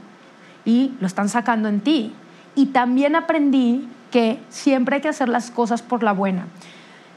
y 0.65 0.93
lo 1.01 1.09
están 1.09 1.29
sacando 1.29 1.69
en 1.69 1.81
ti. 1.81 2.13
Y 2.55 2.67
también 2.67 3.17
aprendí 3.17 3.89
que 4.13 4.39
siempre 4.49 4.97
hay 4.97 5.03
que 5.03 5.09
hacer 5.09 5.29
las 5.29 5.51
cosas 5.51 5.83
por 5.83 6.05
la 6.05 6.13
buena. 6.13 6.47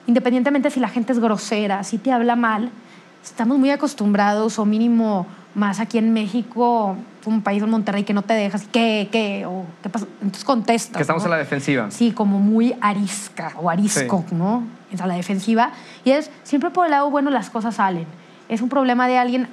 Independientemente 0.08 0.70
si 0.70 0.80
la 0.80 0.89
gente 0.89 1.14
es 1.14 1.20
grosera, 1.20 1.84
si 1.84 1.97
te 1.97 2.12
habla 2.12 2.36
mal, 2.36 2.70
estamos 3.24 3.58
muy 3.58 3.72
acostumbrados, 3.72 4.60
o 4.60 4.66
mínimo 4.66 5.26
más 5.56 5.80
aquí 5.80 5.97
en 5.97 6.14
México, 6.14 6.95
un 7.26 7.41
país 7.41 7.64
en 7.64 7.70
Monterrey 7.70 8.03
que 8.03 8.14
no 8.14 8.22
te 8.22 8.34
dejas, 8.34 8.68
¿qué, 8.72 9.10
qué? 9.12 9.45
O, 9.47 9.66
¿qué 9.82 9.89
pasa? 9.89 10.06
Entonces 10.22 10.43
contestas. 10.43 10.97
Que 10.97 11.01
estamos 11.01 11.24
¿no? 11.24 11.28
en 11.28 11.32
la 11.32 11.38
defensiva. 11.38 11.89
Sí, 11.89 12.12
como 12.12 12.39
muy 12.39 12.76
arisca 12.82 13.53
o 13.58 13.70
arisco, 13.70 14.26
Sí. 14.30 14.36
¿no? 14.36 14.64
Es 14.91 15.01
a 15.01 15.08
la 15.08 15.16
defensiva. 15.16 15.72
Y 16.03 16.12
es, 16.12 16.30
siempre 16.43 16.70
por 16.70 16.86
el 16.86 16.91
lado 16.91 17.10
bueno 17.10 17.32
las 17.32 17.49
cosas 17.49 17.76
salen. 17.76 18.06
Es 18.49 18.62
un 18.62 18.70
problema 18.70 19.08
de 19.08 19.18
alguien. 19.18 19.47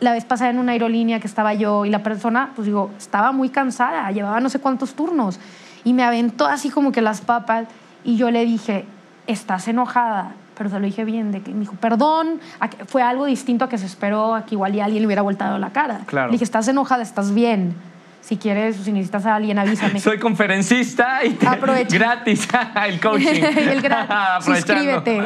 La 0.00 0.12
vez 0.12 0.24
pasada 0.24 0.50
en 0.50 0.58
una 0.58 0.72
aerolínea 0.72 1.20
que 1.20 1.28
estaba 1.28 1.54
yo 1.54 1.84
y 1.84 1.90
la 1.90 2.02
persona, 2.02 2.50
pues 2.56 2.66
digo, 2.66 2.90
estaba 2.98 3.30
muy 3.30 3.50
cansada, 3.50 4.10
llevaba 4.10 4.40
no 4.40 4.48
sé 4.48 4.58
cuántos 4.58 4.94
turnos. 4.94 5.38
Y 5.84 5.92
me 5.92 6.02
aventó 6.02 6.46
así 6.46 6.70
como 6.70 6.90
que 6.90 7.02
las 7.02 7.20
papas 7.20 7.68
y 8.02 8.16
yo 8.16 8.32
le 8.32 8.44
dije, 8.44 8.84
estás 9.26 9.68
enojada. 9.68 10.32
Pero 10.56 10.68
se 10.70 10.78
lo 10.78 10.84
dije 10.84 11.04
bien, 11.04 11.32
de 11.32 11.40
que 11.40 11.50
me 11.52 11.60
dijo, 11.60 11.74
perdón, 11.80 12.38
fue 12.86 13.02
algo 13.02 13.24
distinto 13.24 13.64
a 13.64 13.68
que 13.68 13.78
se 13.78 13.86
esperó, 13.86 14.34
a 14.34 14.44
que 14.44 14.54
igual 14.54 14.74
y 14.74 14.80
alguien 14.80 15.02
le 15.02 15.06
hubiera 15.06 15.22
voltado 15.22 15.58
la 15.58 15.70
cara. 15.70 16.00
Claro. 16.06 16.28
Le 16.28 16.32
dije, 16.32 16.44
estás 16.44 16.68
enojada, 16.68 17.02
estás 17.02 17.32
bien. 17.34 17.74
Si 18.20 18.36
quieres, 18.36 18.78
o 18.78 18.84
si 18.84 18.92
necesitas 18.92 19.26
a 19.26 19.34
alguien, 19.34 19.58
avísame. 19.58 19.98
Soy 20.00 20.18
conferencista 20.18 21.24
y 21.24 21.30
te- 21.30 21.48
Aprovecha. 21.48 21.96
gratis 21.98 22.46
el 22.86 23.00
coaching. 23.00 23.26
El 23.42 23.80
gratis. 23.82 24.44
Suscríbete. 24.44 25.22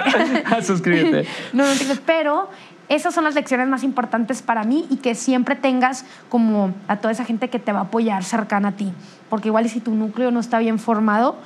Suscríbete. 0.63 1.29
No, 1.53 1.65
no. 1.67 1.71
Pero 2.07 2.49
esas 2.89 3.13
son 3.13 3.25
las 3.25 3.35
lecciones 3.35 3.69
más 3.69 3.83
importantes 3.83 4.41
para 4.43 4.65
mí 4.65 4.87
y 4.91 4.97
que 4.97 5.15
siempre 5.15 5.57
tengas 5.57 6.05
como 6.29 6.73
a 6.89 6.97
toda 6.97 7.13
esa 7.13 7.25
gente 7.25 7.51
que 7.51 7.59
te 7.59 7.73
va 7.73 7.81
a 7.81 7.83
apoyar 7.83 8.25
cercana 8.25 8.69
a 8.69 8.73
ti. 8.73 8.93
Porque 9.29 9.49
igual 9.49 9.69
si 9.69 9.81
tu 9.81 9.95
núcleo 9.95 10.31
no 10.31 10.41
está 10.41 10.59
bien 10.61 10.79
formado, 10.79 11.37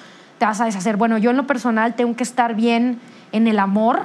te 0.41 0.47
vas 0.47 0.59
a 0.63 0.65
deshacer. 0.65 0.97
Bueno, 0.97 1.19
yo 1.19 1.31
en 1.31 1.37
lo 1.37 1.47
personal 1.47 1.95
tengo 1.95 2.17
que 2.17 2.23
estar 2.23 2.55
bien 2.55 2.99
en 3.31 3.47
el 3.47 3.59
amor 3.59 4.01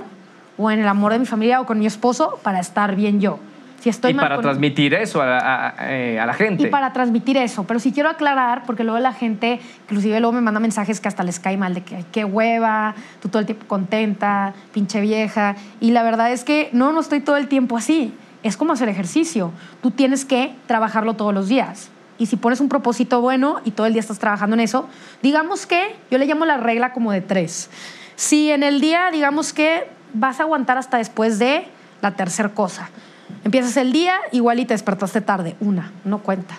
o 0.57 0.69
en 0.69 0.79
el 0.81 0.87
amor 0.87 1.13
de 1.13 1.19
mi 1.19 1.25
familia 1.25 1.61
o 1.61 1.65
con 1.65 1.79
mi 1.79 1.85
esposo 1.85 2.39
para 2.43 2.59
estar 2.59 2.93
bien 2.97 3.21
yo. 3.21 3.39
Si 3.79 3.87
estoy 3.89 4.11
y 4.11 4.13
mal 4.15 4.25
para 4.25 4.35
con- 4.35 4.43
transmitir 4.43 4.93
eso 4.95 5.21
a, 5.21 5.37
a- 5.37 5.67
a- 5.69 5.93
eh, 5.93 6.19
a 6.19 6.25
la 6.25 6.33
gente. 6.33 6.63
y 6.63 6.65
para 6.67 6.91
transmitir 6.91 7.37
eso. 7.37 7.63
Pero 7.65 7.79
sí 7.79 7.93
quiero 7.93 8.09
aclarar, 8.09 8.63
porque 8.65 8.83
luego 8.83 8.99
la 8.99 9.13
gente, 9.13 9.61
inclusive 9.83 10.19
luego 10.19 10.33
me 10.33 10.41
manda 10.41 10.59
mensajes 10.59 10.99
que 10.99 11.07
hasta 11.07 11.23
les 11.23 11.39
cae 11.39 11.55
mal, 11.55 11.73
de 11.73 11.83
que 11.83 11.95
"Ay, 11.95 12.05
qué 12.11 12.25
hueva, 12.25 12.95
tú 13.21 13.29
todo 13.29 13.39
el 13.39 13.45
tiempo 13.45 13.65
contenta, 13.67 14.53
pinche 14.73 14.99
vieja. 14.99 15.55
Y 15.79 15.91
la 15.91 16.03
verdad 16.03 16.31
es 16.33 16.43
que 16.43 16.69
no, 16.73 16.91
no 16.91 16.99
estoy 16.99 17.21
todo 17.21 17.37
el 17.37 17.47
tiempo 17.47 17.77
así. 17.77 18.13
Es 18.43 18.57
como 18.57 18.73
hacer 18.73 18.89
ejercicio. 18.89 19.51
Tú 19.81 19.89
tienes 19.91 20.25
que 20.25 20.53
trabajarlo 20.67 21.13
todos 21.13 21.33
los 21.33 21.47
días. 21.47 21.91
Y 22.17 22.27
si 22.27 22.37
pones 22.37 22.59
un 22.61 22.69
propósito 22.69 23.21
bueno 23.21 23.59
y 23.65 23.71
todo 23.71 23.87
el 23.87 23.93
día 23.93 23.99
estás 23.99 24.19
trabajando 24.19 24.55
en 24.55 24.61
eso, 24.61 24.87
digamos 25.21 25.65
que 25.65 25.95
yo 26.09 26.17
le 26.17 26.25
llamo 26.25 26.45
la 26.45 26.57
regla 26.57 26.93
como 26.93 27.11
de 27.11 27.21
tres. 27.21 27.69
Si 28.15 28.51
en 28.51 28.63
el 28.63 28.79
día, 28.79 29.11
digamos 29.11 29.51
que 29.51 29.89
vas 30.13 30.39
a 30.39 30.43
aguantar 30.43 30.77
hasta 30.77 30.97
después 30.97 31.39
de 31.39 31.67
la 32.01 32.11
tercera 32.11 32.49
cosa. 32.49 32.89
Empiezas 33.43 33.75
el 33.77 33.91
día, 33.91 34.15
igual 34.31 34.59
y 34.59 34.65
te 34.65 34.73
despertaste 34.73 35.21
tarde. 35.21 35.55
Una, 35.59 35.91
no 36.03 36.19
cuenta. 36.19 36.55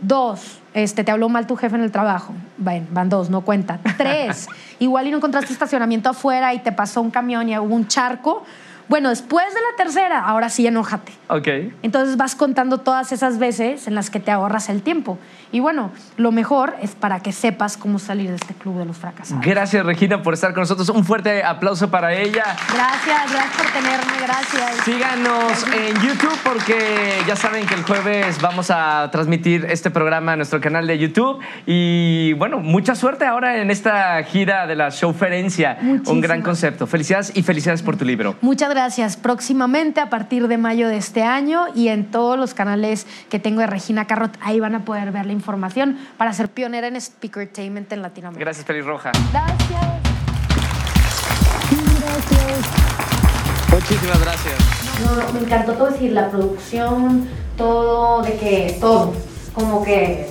Dos, 0.00 0.58
este, 0.74 1.04
te 1.04 1.10
habló 1.10 1.28
mal 1.28 1.46
tu 1.46 1.56
jefe 1.56 1.76
en 1.76 1.82
el 1.82 1.92
trabajo. 1.92 2.32
Van, 2.56 2.86
van 2.90 3.08
dos, 3.08 3.30
no 3.30 3.42
cuenta. 3.42 3.78
Tres, 3.96 4.48
igual 4.78 5.06
y 5.06 5.10
no 5.10 5.18
encontraste 5.18 5.52
estacionamiento 5.52 6.08
afuera 6.08 6.54
y 6.54 6.58
te 6.60 6.72
pasó 6.72 7.00
un 7.00 7.10
camión 7.10 7.48
y 7.48 7.58
hubo 7.58 7.74
un 7.74 7.86
charco. 7.86 8.44
Bueno, 8.90 9.10
después 9.10 9.46
de 9.54 9.60
la 9.60 9.76
tercera, 9.76 10.18
ahora 10.18 10.48
sí 10.48 10.66
enójate. 10.66 11.12
Ok. 11.28 11.46
Entonces 11.82 12.16
vas 12.16 12.34
contando 12.34 12.78
todas 12.78 13.12
esas 13.12 13.38
veces 13.38 13.86
en 13.86 13.94
las 13.94 14.10
que 14.10 14.18
te 14.18 14.32
ahorras 14.32 14.68
el 14.68 14.82
tiempo. 14.82 15.16
Y 15.52 15.60
bueno, 15.60 15.92
lo 16.16 16.32
mejor 16.32 16.74
es 16.82 16.96
para 16.96 17.20
que 17.20 17.30
sepas 17.30 17.76
cómo 17.76 18.00
salir 18.00 18.30
de 18.30 18.34
este 18.34 18.52
club 18.52 18.78
de 18.78 18.86
los 18.86 18.96
fracasados. 18.96 19.44
Gracias, 19.46 19.86
Regina, 19.86 20.22
por 20.22 20.34
estar 20.34 20.52
con 20.54 20.62
nosotros. 20.62 20.88
Un 20.88 21.04
fuerte 21.04 21.44
aplauso 21.44 21.88
para 21.88 22.14
ella. 22.14 22.42
Gracias, 22.74 23.32
gracias 23.32 23.56
por 23.56 23.66
tenerme, 23.66 24.26
gracias. 24.26 24.84
Síganos 24.84 25.66
en 25.72 25.94
YouTube 26.02 26.38
porque 26.42 27.22
ya 27.28 27.36
saben 27.36 27.66
que 27.66 27.74
el 27.74 27.84
jueves 27.84 28.40
vamos 28.40 28.72
a 28.72 29.08
transmitir 29.12 29.66
este 29.70 29.92
programa 29.92 30.32
en 30.32 30.40
nuestro 30.40 30.60
canal 30.60 30.88
de 30.88 30.98
YouTube. 30.98 31.38
Y 31.64 32.32
bueno, 32.32 32.58
mucha 32.58 32.96
suerte 32.96 33.24
ahora 33.24 33.58
en 33.58 33.70
esta 33.70 34.20
gira 34.24 34.66
de 34.66 34.74
la 34.74 34.88
showferencia. 34.88 35.78
Un 35.80 36.20
gran 36.20 36.42
concepto. 36.42 36.88
Felicidades 36.88 37.30
y 37.36 37.44
felicidades 37.44 37.84
por 37.84 37.96
tu 37.96 38.04
libro. 38.04 38.34
Muchas 38.40 38.68
gracias. 38.68 38.79
Próximamente, 39.20 40.00
a 40.00 40.08
partir 40.08 40.48
de 40.48 40.56
mayo 40.56 40.88
de 40.88 40.96
este 40.96 41.22
año 41.22 41.66
y 41.74 41.88
en 41.88 42.10
todos 42.10 42.38
los 42.38 42.54
canales 42.54 43.06
que 43.28 43.38
tengo 43.38 43.60
de 43.60 43.66
Regina 43.66 44.06
Carrot, 44.06 44.36
ahí 44.40 44.58
van 44.58 44.74
a 44.74 44.84
poder 44.84 45.12
ver 45.12 45.26
la 45.26 45.32
información 45.32 45.98
para 46.16 46.32
ser 46.32 46.48
pionera 46.48 46.86
en 46.86 46.98
Speakertainment 46.98 47.92
en 47.92 48.00
Latinoamérica. 48.00 48.44
Gracias, 48.44 48.64
Pelirroja. 48.64 49.12
Gracias. 49.32 50.00
Muchísimas 53.70 54.20
gracias. 54.20 54.54
No, 55.04 55.32
me 55.32 55.40
encantó 55.46 55.74
todo 55.74 55.90
decir, 55.90 56.12
la 56.12 56.30
producción, 56.30 57.28
todo, 57.56 58.22
de 58.22 58.32
que 58.38 58.78
todo, 58.80 59.12
como 59.54 59.84
que, 59.84 60.28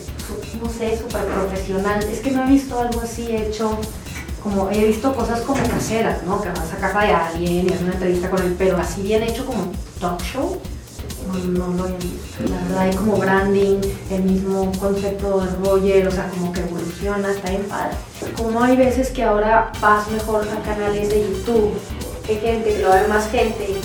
no 0.62 0.70
sé, 0.70 0.97
súper 0.97 1.24
profesional. 1.26 2.04
Es 2.04 2.20
que 2.20 2.32
no 2.32 2.43
he 2.43 2.47
visto 2.47 2.80
algo 2.80 3.02
así 3.02 3.36
hecho, 3.36 3.80
como 4.43 4.69
he 4.71 4.85
visto 4.85 5.13
cosas 5.13 5.41
como 5.41 5.61
caseras, 5.63 6.23
¿no? 6.23 6.41
Que 6.41 6.49
vas 6.49 6.73
a 6.73 6.77
casa 6.77 7.01
de 7.01 7.13
alguien 7.13 7.65
y 7.65 7.69
haces 7.69 7.81
una 7.81 7.93
entrevista 7.93 8.29
con 8.29 8.41
él, 8.41 8.55
pero 8.57 8.77
así 8.77 9.01
bien 9.01 9.23
hecho 9.23 9.45
como 9.45 9.71
talk 9.99 10.21
show. 10.21 10.59
No, 11.27 11.67
no 11.67 11.83
lo 11.83 11.87
he 11.87 11.97
visto. 11.97 12.43
La 12.49 12.57
verdad, 12.63 12.79
hay 12.79 12.95
como 12.95 13.17
branding, 13.17 13.81
el 14.09 14.23
mismo 14.23 14.71
concepto 14.79 15.41
de 15.41 15.47
Roger, 15.63 16.07
o 16.07 16.11
sea, 16.11 16.29
como 16.29 16.51
que 16.51 16.61
evoluciona, 16.61 17.31
está 17.31 17.51
en 17.51 17.63
paz. 17.63 17.89
Como 18.35 18.63
hay 18.63 18.75
veces 18.75 19.09
que 19.09 19.23
ahora 19.23 19.71
vas 19.79 20.09
mejor 20.09 20.47
a 20.47 20.63
canales 20.63 21.09
de 21.09 21.21
YouTube, 21.21 21.73
que 22.25 22.35
gente, 22.37 22.73
que 22.73 22.81
lo 22.81 22.89
ve 22.89 23.07
más 23.07 23.29
gente, 23.29 23.77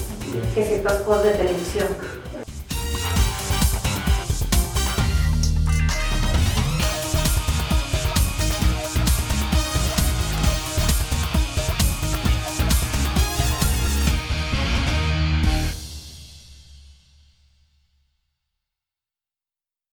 que 0.55 0.65
ciertas 0.65 1.03
cosas 1.03 1.25
de 1.25 1.31
televisión. 1.33 1.89